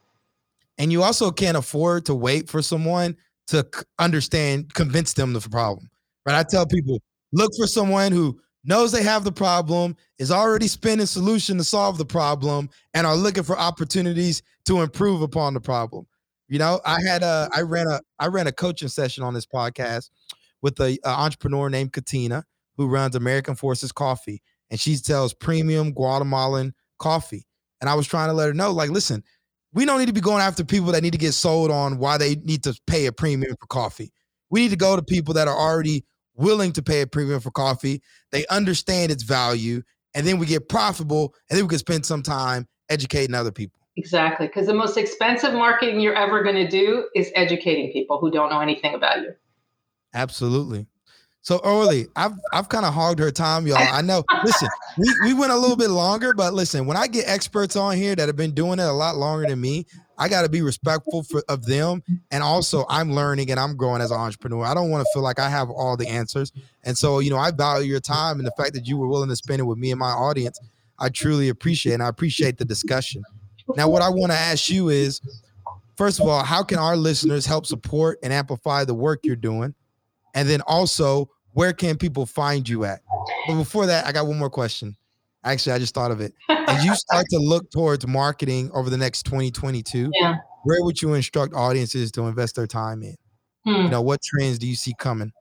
And 0.78 0.92
you 0.92 1.02
also 1.02 1.32
can't 1.32 1.58
afford 1.58 2.06
to 2.06 2.14
wait 2.14 2.48
for 2.48 2.62
someone 2.62 3.18
to 3.48 3.68
understand, 3.98 4.72
convince 4.76 5.14
them 5.14 5.36
of 5.36 5.42
the 5.42 5.50
problem. 5.50 5.90
Right? 6.28 6.36
I 6.36 6.44
tell 6.44 6.68
people, 6.68 7.02
look 7.34 7.50
for 7.58 7.66
someone 7.66 8.12
who 8.12 8.40
knows 8.64 8.92
they 8.92 9.02
have 9.02 9.24
the 9.24 9.32
problem, 9.32 9.98
is 10.20 10.32
already 10.32 10.68
spinning 10.68 11.08
solution 11.08 11.58
to 11.58 11.64
solve 11.64 11.98
the 11.98 12.06
problem, 12.06 12.70
and 12.94 13.08
are 13.08 13.16
looking 13.16 13.44
for 13.44 13.58
opportunities 13.58 14.44
to 14.66 14.82
improve 14.82 15.24
upon 15.24 15.56
the 15.56 15.60
problem. 15.60 16.06
You 16.50 16.60
know, 16.60 16.82
I 16.86 17.00
had 17.02 17.24
a 17.24 17.50
I 17.52 17.62
ran 17.62 17.88
a 17.88 18.00
I 18.20 18.28
ran 18.28 18.46
a 18.46 18.52
coaching 18.52 18.90
session 18.90 19.24
on 19.24 19.34
this 19.34 19.48
podcast 19.48 20.12
with 20.62 20.80
a, 20.80 21.00
a 21.04 21.10
entrepreneur 21.10 21.68
named 21.68 21.94
Katina 21.94 22.46
who 22.78 22.88
runs 22.88 23.16
American 23.16 23.56
Forces 23.56 23.92
Coffee 23.92 24.44
and 24.72 24.80
she 24.80 24.96
sells 24.96 25.34
premium 25.34 25.92
Guatemalan 25.92 26.74
coffee. 26.98 27.46
And 27.82 27.90
I 27.90 27.96
was 27.96 28.08
trying 28.08 28.30
to 28.30 28.34
let 28.34 28.48
her 28.48 28.54
know, 28.54 28.72
like, 28.72 28.90
listen, 28.90 29.24
we 29.74 29.86
don't 29.86 30.00
need 30.00 30.08
to 30.08 30.14
be 30.14 30.22
going 30.22 30.42
after 30.42 30.64
people 30.64 30.92
that 30.92 31.04
need 31.04 31.14
to 31.14 31.18
get 31.18 31.34
sold 31.34 31.72
on 31.72 31.98
why 31.98 32.18
they 32.18 32.36
need 32.36 32.64
to 32.64 32.80
pay 32.88 33.06
a 33.06 33.12
premium 33.12 33.56
for 33.60 33.68
coffee. 33.68 34.12
We 34.50 34.62
need 34.62 34.72
to 34.72 34.78
go 34.78 34.96
to 34.96 35.04
people 35.04 35.34
that 35.36 35.48
are 35.48 35.58
already 35.58 36.06
willing 36.36 36.72
to 36.74 36.82
pay 36.82 37.02
a 37.02 37.08
premium 37.08 37.40
for 37.40 37.52
coffee. 37.52 38.02
They 38.32 38.46
understand 38.48 39.12
its 39.12 39.24
value, 39.24 39.84
and 40.14 40.26
then 40.26 40.40
we 40.40 40.46
get 40.46 40.70
profitable, 40.70 41.36
and 41.50 41.58
then 41.58 41.66
we 41.66 41.70
can 41.70 41.80
spend 41.80 42.06
some 42.06 42.24
time 42.24 42.68
educating 42.90 43.36
other 43.36 43.52
people. 43.52 43.80
Exactly. 43.96 44.48
Because 44.48 44.66
the 44.66 44.74
most 44.74 44.98
expensive 44.98 45.54
marketing 45.54 46.00
you're 46.00 46.16
ever 46.16 46.42
going 46.42 46.56
to 46.56 46.68
do 46.68 47.08
is 47.16 47.32
educating 47.36 47.92
people 47.92 48.18
who 48.18 48.32
don't 48.32 48.50
know 48.50 48.62
anything 48.62 48.96
about 48.96 49.22
you. 49.22 49.34
Absolutely. 50.14 50.88
So 51.50 51.58
Orly, 51.64 52.06
I've 52.16 52.34
I've 52.54 52.70
kind 52.70 52.86
of 52.86 52.94
hogged 52.94 53.18
her 53.18 53.32
time, 53.32 53.66
y'all. 53.66 53.80
I 53.80 54.04
know. 54.04 54.24
Listen, 54.46 54.70
we, 55.00 55.12
we 55.24 55.34
went 55.34 55.52
a 55.52 55.58
little 55.58 55.76
bit 55.76 55.90
longer, 55.90 56.32
but 56.36 56.54
listen, 56.54 56.86
when 56.86 56.96
I 56.96 57.08
get 57.08 57.28
experts 57.28 57.76
on 57.76 57.98
here 57.98 58.16
that 58.16 58.28
have 58.28 58.36
been 58.36 58.54
doing 58.54 58.78
it 58.78 58.84
a 58.84 58.92
lot 58.92 59.16
longer 59.16 59.48
than 59.48 59.60
me, 59.60 59.88
I 60.16 60.30
got 60.30 60.44
to 60.44 60.50
be 60.50 60.62
respectful 60.62 61.24
for, 61.24 61.42
of 61.50 61.66
them, 61.66 62.04
and 62.30 62.44
also 62.44 62.86
I'm 62.88 63.14
learning 63.14 63.50
and 63.50 63.60
I'm 63.60 63.76
growing 63.76 64.00
as 64.00 64.12
an 64.12 64.20
entrepreneur. 64.20 64.64
I 64.64 64.76
don't 64.76 64.92
want 64.92 65.04
to 65.04 65.10
feel 65.12 65.24
like 65.24 65.40
I 65.40 65.50
have 65.50 65.72
all 65.72 65.98
the 65.98 66.08
answers, 66.08 66.52
and 66.84 66.96
so 66.96 67.18
you 67.18 67.32
know 67.32 67.40
I 67.40 67.50
value 67.50 67.90
your 67.90 68.00
time 68.00 68.38
and 68.38 68.46
the 68.46 68.54
fact 68.56 68.76
that 68.76 68.86
you 68.86 68.98
were 68.98 69.08
willing 69.08 69.30
to 69.30 69.36
spend 69.36 69.60
it 69.60 69.64
with 69.64 69.80
me 69.80 69.90
and 69.90 70.00
my 70.00 70.12
audience. 70.12 70.60
I 71.00 71.10
truly 71.10 71.50
appreciate, 71.50 71.94
and 71.94 72.04
I 72.04 72.10
appreciate 72.10 72.60
the 72.60 72.66
discussion. 72.66 73.24
Now, 73.76 73.90
what 73.90 74.04
I 74.04 74.10
want 74.10 74.32
to 74.32 74.38
ask 74.38 74.70
you 74.70 74.90
is, 74.90 75.20
first 75.98 76.20
of 76.20 76.28
all, 76.28 76.44
how 76.44 76.62
can 76.62 76.78
our 76.78 76.96
listeners 76.96 77.48
help 77.48 77.66
support 77.66 78.20
and 78.22 78.32
amplify 78.32 78.86
the 78.86 78.94
work 78.94 79.22
you're 79.24 79.36
doing? 79.36 79.74
And 80.36 80.48
then 80.48 80.62
also, 80.62 81.28
where 81.54 81.74
can 81.74 81.98
people 81.98 82.26
find 82.26 82.68
you 82.68 82.86
at? 82.86 83.02
But 83.48 83.56
before 83.56 83.86
that, 83.88 84.06
I 84.06 84.12
got 84.12 84.28
one 84.28 84.38
more 84.38 84.50
question. 84.50 84.96
Actually, 85.44 85.74
I 85.74 85.80
just 85.80 85.94
thought 85.94 86.12
of 86.12 86.22
it. 86.22 86.34
As 86.50 86.84
you 86.84 86.94
start 86.96 87.26
to 87.30 87.38
look 87.38 87.72
towards 87.72 88.06
marketing 88.06 88.72
over 88.74 88.90
the 88.90 88.98
next 88.98 89.24
2022, 89.24 90.12
yeah. 90.20 90.38
where 90.64 90.84
would 90.84 91.02
you 91.02 91.14
instruct 91.14 91.54
audiences 91.54 92.12
to 92.14 92.28
invest 92.28 92.56
their 92.56 92.68
time 92.68 93.04
in? 93.04 93.16
Hmm. 93.66 93.84
You 93.84 93.90
know, 93.90 94.02
what 94.02 94.22
trends 94.22 94.60
do 94.60 94.68
you 94.68 94.76
see 94.76 94.94
coming? 94.98 95.32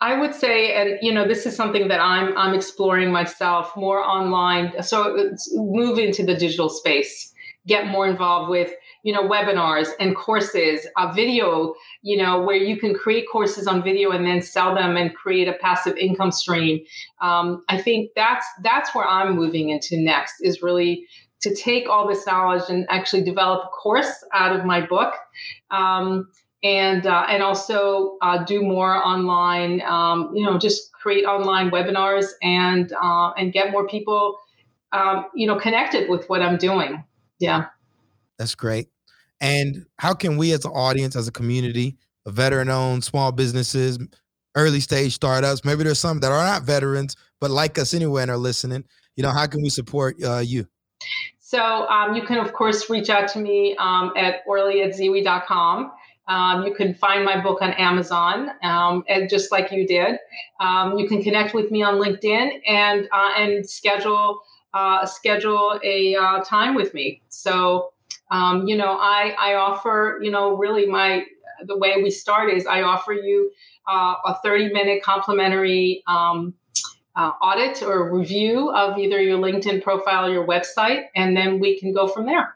I 0.00 0.18
would 0.18 0.34
say, 0.34 0.74
and 0.74 0.98
you 1.02 1.12
know, 1.12 1.26
this 1.26 1.44
is 1.46 1.56
something 1.56 1.88
that 1.88 2.00
I'm 2.00 2.36
I'm 2.36 2.54
exploring 2.54 3.10
myself 3.10 3.76
more 3.76 4.00
online. 4.00 4.80
So 4.82 5.32
move 5.54 5.98
into 5.98 6.24
the 6.24 6.34
digital 6.34 6.68
space, 6.68 7.32
get 7.66 7.88
more 7.88 8.06
involved 8.06 8.50
with 8.50 8.72
you 9.04 9.12
know 9.12 9.28
webinars 9.28 9.88
and 10.00 10.16
courses, 10.16 10.86
a 10.96 11.12
video, 11.12 11.74
you 12.02 12.16
know, 12.16 12.42
where 12.42 12.56
you 12.56 12.78
can 12.78 12.94
create 12.94 13.26
courses 13.30 13.66
on 13.66 13.82
video 13.82 14.10
and 14.10 14.26
then 14.26 14.42
sell 14.42 14.74
them 14.74 14.96
and 14.96 15.14
create 15.14 15.48
a 15.48 15.54
passive 15.54 15.96
income 15.96 16.32
stream. 16.32 16.84
Um, 17.20 17.64
I 17.68 17.80
think 17.80 18.10
that's 18.16 18.46
that's 18.62 18.94
where 18.94 19.06
I'm 19.06 19.34
moving 19.34 19.70
into 19.70 19.96
next 19.96 20.34
is 20.40 20.62
really 20.62 21.06
to 21.40 21.54
take 21.54 21.88
all 21.88 22.08
this 22.08 22.26
knowledge 22.26 22.64
and 22.68 22.86
actually 22.90 23.22
develop 23.22 23.64
a 23.64 23.68
course 23.68 24.24
out 24.34 24.58
of 24.58 24.64
my 24.64 24.84
book. 24.84 25.14
Um, 25.70 26.28
and 26.62 27.06
uh, 27.06 27.24
and 27.28 27.42
also 27.42 28.16
uh, 28.20 28.44
do 28.44 28.62
more 28.62 28.94
online. 28.94 29.80
Um, 29.82 30.32
you 30.34 30.44
know, 30.44 30.58
just 30.58 30.92
create 30.92 31.24
online 31.24 31.70
webinars 31.70 32.26
and 32.42 32.92
uh, 33.00 33.30
and 33.36 33.52
get 33.52 33.70
more 33.70 33.86
people, 33.86 34.38
um, 34.92 35.26
you 35.34 35.46
know, 35.46 35.56
connected 35.56 36.08
with 36.10 36.28
what 36.28 36.42
I'm 36.42 36.56
doing. 36.56 37.04
Yeah, 37.38 37.66
that's 38.38 38.54
great. 38.54 38.88
And 39.40 39.86
how 39.98 40.14
can 40.14 40.36
we, 40.36 40.52
as 40.52 40.64
an 40.64 40.72
audience, 40.72 41.16
as 41.16 41.28
a 41.28 41.32
community, 41.32 41.96
veteran-owned 42.26 43.04
small 43.04 43.32
businesses, 43.32 43.98
early 44.56 44.80
stage 44.80 45.14
startups, 45.14 45.64
maybe 45.64 45.84
there's 45.84 45.98
some 45.98 46.20
that 46.20 46.32
are 46.32 46.44
not 46.44 46.62
veterans 46.62 47.14
but 47.40 47.50
like 47.50 47.78
us 47.78 47.94
anyway 47.94 48.22
and 48.22 48.30
are 48.30 48.36
listening. 48.36 48.84
You 49.16 49.22
know, 49.22 49.30
how 49.30 49.46
can 49.46 49.62
we 49.62 49.70
support 49.70 50.16
uh, 50.22 50.38
you? 50.38 50.66
So 51.38 51.60
um, 51.60 52.14
you 52.14 52.22
can, 52.22 52.38
of 52.38 52.52
course, 52.52 52.90
reach 52.90 53.10
out 53.10 53.28
to 53.30 53.38
me 53.38 53.76
um, 53.78 54.12
at 54.16 54.42
orly 54.46 54.82
at 54.82 54.90
zeewy.com. 54.90 55.92
Um, 56.26 56.66
you 56.66 56.74
can 56.74 56.94
find 56.94 57.24
my 57.24 57.40
book 57.40 57.62
on 57.62 57.70
Amazon, 57.72 58.50
um, 58.62 59.02
and 59.08 59.30
just 59.30 59.50
like 59.50 59.72
you 59.72 59.86
did, 59.86 60.18
um, 60.60 60.98
you 60.98 61.08
can 61.08 61.22
connect 61.22 61.54
with 61.54 61.70
me 61.70 61.82
on 61.82 61.94
LinkedIn 61.94 62.60
and 62.66 63.08
uh, 63.10 63.30
and 63.38 63.68
schedule 63.68 64.40
uh, 64.74 65.06
schedule 65.06 65.80
a 65.82 66.14
uh, 66.16 66.40
time 66.44 66.74
with 66.74 66.92
me. 66.92 67.22
So, 67.30 67.94
um, 68.30 68.66
you 68.66 68.76
know, 68.76 68.96
I 68.98 69.34
I 69.38 69.54
offer, 69.54 70.18
you 70.22 70.30
know, 70.30 70.56
really 70.56 70.86
my 70.86 71.24
the 71.66 71.76
way 71.76 72.00
we 72.02 72.10
start 72.10 72.52
is 72.52 72.66
I 72.66 72.82
offer 72.82 73.12
you 73.12 73.50
uh, 73.88 74.14
a 74.24 74.38
30 74.42 74.72
minute 74.72 75.02
complimentary 75.02 76.02
um, 76.06 76.54
uh, 77.16 77.32
audit 77.42 77.82
or 77.82 78.14
review 78.16 78.70
of 78.70 78.96
either 78.98 79.20
your 79.20 79.38
LinkedIn 79.38 79.82
profile 79.82 80.26
or 80.26 80.32
your 80.32 80.46
website, 80.46 81.04
and 81.16 81.36
then 81.36 81.58
we 81.58 81.78
can 81.78 81.92
go 81.92 82.06
from 82.06 82.26
there. 82.26 82.54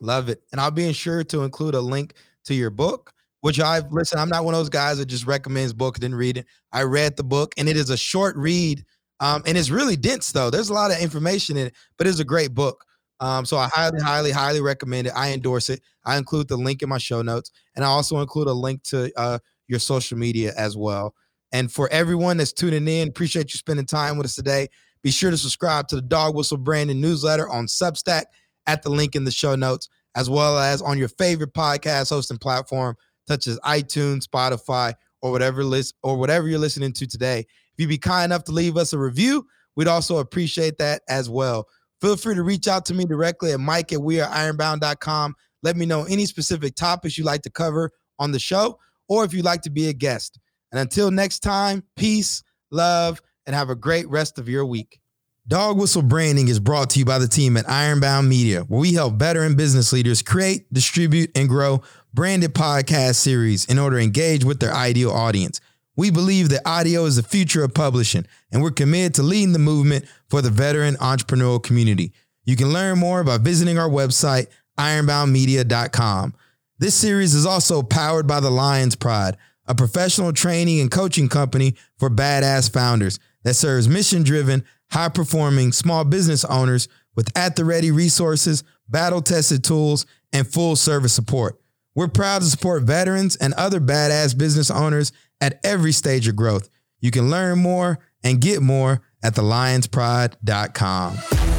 Love 0.00 0.28
it, 0.28 0.42
and 0.52 0.60
I'll 0.60 0.70
be 0.70 0.92
sure 0.92 1.24
to 1.24 1.42
include 1.42 1.74
a 1.74 1.80
link 1.80 2.14
to 2.44 2.54
your 2.54 2.70
book, 2.70 3.12
which 3.40 3.60
I've 3.60 3.90
listened. 3.92 4.20
I'm 4.20 4.28
not 4.28 4.44
one 4.44 4.54
of 4.54 4.60
those 4.60 4.68
guys 4.68 4.98
that 4.98 5.06
just 5.06 5.26
recommends 5.26 5.72
books, 5.72 6.00
didn't 6.00 6.16
read 6.16 6.38
it. 6.38 6.46
I 6.72 6.82
read 6.82 7.16
the 7.16 7.24
book, 7.24 7.54
and 7.56 7.68
it 7.68 7.76
is 7.76 7.88
a 7.88 7.96
short 7.96 8.36
read, 8.36 8.84
um, 9.20 9.42
and 9.46 9.56
it's 9.56 9.70
really 9.70 9.96
dense 9.96 10.32
though. 10.32 10.50
There's 10.50 10.70
a 10.70 10.74
lot 10.74 10.90
of 10.90 10.98
information 10.98 11.56
in 11.56 11.68
it, 11.68 11.74
but 11.96 12.06
it's 12.08 12.18
a 12.18 12.24
great 12.24 12.52
book. 12.52 12.84
Um, 13.22 13.46
so 13.46 13.56
I 13.56 13.68
highly, 13.72 14.00
highly, 14.00 14.30
highly 14.32 14.60
recommend 14.60 15.06
it. 15.06 15.12
I 15.14 15.32
endorse 15.32 15.70
it. 15.70 15.80
I 16.04 16.18
include 16.18 16.48
the 16.48 16.56
link 16.56 16.82
in 16.82 16.88
my 16.88 16.98
show 16.98 17.22
notes, 17.22 17.52
and 17.76 17.84
I 17.84 17.88
also 17.88 18.20
include 18.20 18.48
a 18.48 18.52
link 18.52 18.82
to 18.84 19.12
uh, 19.16 19.38
your 19.68 19.78
social 19.78 20.18
media 20.18 20.52
as 20.56 20.76
well. 20.76 21.14
And 21.52 21.70
for 21.70 21.88
everyone 21.92 22.38
that's 22.38 22.52
tuning 22.52 22.88
in, 22.88 23.08
appreciate 23.08 23.54
you 23.54 23.58
spending 23.58 23.86
time 23.86 24.16
with 24.16 24.24
us 24.24 24.34
today. 24.34 24.68
Be 25.02 25.10
sure 25.10 25.30
to 25.30 25.36
subscribe 25.36 25.86
to 25.88 25.96
the 25.96 26.02
Dog 26.02 26.34
Whistle 26.34 26.56
Branding 26.56 27.00
newsletter 27.00 27.48
on 27.48 27.66
Substack 27.66 28.24
at 28.66 28.82
the 28.82 28.90
link 28.90 29.14
in 29.14 29.24
the 29.24 29.30
show 29.30 29.54
notes 29.54 29.88
as 30.14 30.28
well 30.28 30.58
as 30.58 30.82
on 30.82 30.98
your 30.98 31.08
favorite 31.08 31.54
podcast 31.54 32.10
hosting 32.10 32.38
platform, 32.38 32.96
such 33.28 33.46
as 33.46 33.58
iTunes, 33.60 34.26
Spotify, 34.26 34.94
or 35.20 35.30
whatever 35.30 35.64
list 35.64 35.94
or 36.02 36.16
whatever 36.16 36.48
you're 36.48 36.58
listening 36.58 36.92
to 36.94 37.06
today. 37.06 37.40
If 37.40 37.78
you'd 37.78 37.88
be 37.88 37.98
kind 37.98 38.26
enough 38.26 38.44
to 38.44 38.52
leave 38.52 38.76
us 38.76 38.92
a 38.92 38.98
review, 38.98 39.46
we'd 39.76 39.88
also 39.88 40.18
appreciate 40.18 40.78
that 40.78 41.02
as 41.08 41.30
well. 41.30 41.66
Feel 42.02 42.16
free 42.16 42.34
to 42.34 42.42
reach 42.42 42.66
out 42.66 42.84
to 42.86 42.94
me 42.94 43.04
directly 43.04 43.52
at 43.52 43.60
Mike 43.60 43.92
at 43.92 44.00
weareironbound.com. 44.00 45.36
Let 45.62 45.76
me 45.76 45.86
know 45.86 46.02
any 46.02 46.26
specific 46.26 46.74
topics 46.74 47.16
you'd 47.16 47.26
like 47.26 47.42
to 47.42 47.50
cover 47.50 47.92
on 48.18 48.32
the 48.32 48.40
show, 48.40 48.80
or 49.08 49.24
if 49.24 49.32
you'd 49.32 49.44
like 49.44 49.62
to 49.62 49.70
be 49.70 49.88
a 49.88 49.92
guest. 49.92 50.40
And 50.72 50.80
until 50.80 51.12
next 51.12 51.44
time, 51.44 51.84
peace, 51.94 52.42
love, 52.72 53.22
and 53.46 53.54
have 53.54 53.70
a 53.70 53.76
great 53.76 54.08
rest 54.08 54.40
of 54.40 54.48
your 54.48 54.66
week. 54.66 54.98
Dog 55.46 55.78
Whistle 55.78 56.02
Branding 56.02 56.48
is 56.48 56.58
brought 56.58 56.90
to 56.90 56.98
you 56.98 57.04
by 57.04 57.20
the 57.20 57.28
team 57.28 57.56
at 57.56 57.70
Ironbound 57.70 58.28
Media, 58.28 58.62
where 58.62 58.80
we 58.80 58.94
help 58.94 59.14
veteran 59.14 59.54
business 59.54 59.92
leaders 59.92 60.22
create, 60.22 60.72
distribute, 60.74 61.30
and 61.36 61.48
grow 61.48 61.82
branded 62.12 62.52
podcast 62.52 63.14
series 63.14 63.64
in 63.66 63.78
order 63.78 63.98
to 63.98 64.02
engage 64.02 64.44
with 64.44 64.58
their 64.58 64.74
ideal 64.74 65.12
audience. 65.12 65.60
We 65.94 66.10
believe 66.10 66.48
that 66.48 66.62
audio 66.64 67.04
is 67.04 67.16
the 67.16 67.22
future 67.22 67.62
of 67.62 67.74
publishing, 67.74 68.26
and 68.50 68.62
we're 68.62 68.70
committed 68.70 69.14
to 69.14 69.22
leading 69.22 69.52
the 69.52 69.58
movement 69.58 70.06
for 70.32 70.40
the 70.40 70.48
veteran 70.48 70.94
entrepreneurial 70.94 71.62
community. 71.62 72.10
You 72.46 72.56
can 72.56 72.72
learn 72.72 72.98
more 72.98 73.22
by 73.22 73.36
visiting 73.36 73.76
our 73.76 73.90
website, 73.90 74.46
ironboundmedia.com. 74.80 76.34
This 76.78 76.94
series 76.94 77.34
is 77.34 77.44
also 77.44 77.82
powered 77.82 78.26
by 78.26 78.40
the 78.40 78.50
Lions 78.50 78.96
Pride, 78.96 79.36
a 79.66 79.74
professional 79.74 80.32
training 80.32 80.80
and 80.80 80.90
coaching 80.90 81.28
company 81.28 81.74
for 81.98 82.08
badass 82.08 82.72
founders 82.72 83.18
that 83.44 83.56
serves 83.56 83.90
mission 83.90 84.22
driven, 84.22 84.64
high 84.90 85.10
performing 85.10 85.70
small 85.70 86.02
business 86.02 86.46
owners 86.46 86.88
with 87.14 87.30
at 87.36 87.54
the 87.54 87.66
ready 87.66 87.90
resources, 87.90 88.64
battle 88.88 89.20
tested 89.20 89.62
tools, 89.62 90.06
and 90.32 90.50
full 90.50 90.76
service 90.76 91.12
support. 91.12 91.60
We're 91.94 92.08
proud 92.08 92.40
to 92.40 92.48
support 92.48 92.84
veterans 92.84 93.36
and 93.36 93.52
other 93.52 93.80
badass 93.80 94.38
business 94.38 94.70
owners 94.70 95.12
at 95.42 95.60
every 95.62 95.92
stage 95.92 96.26
of 96.26 96.36
growth. 96.36 96.70
You 97.00 97.10
can 97.10 97.28
learn 97.28 97.58
more 97.58 97.98
and 98.24 98.40
get 98.40 98.62
more 98.62 99.02
at 99.22 99.34
thelionspride.com. 99.34 101.51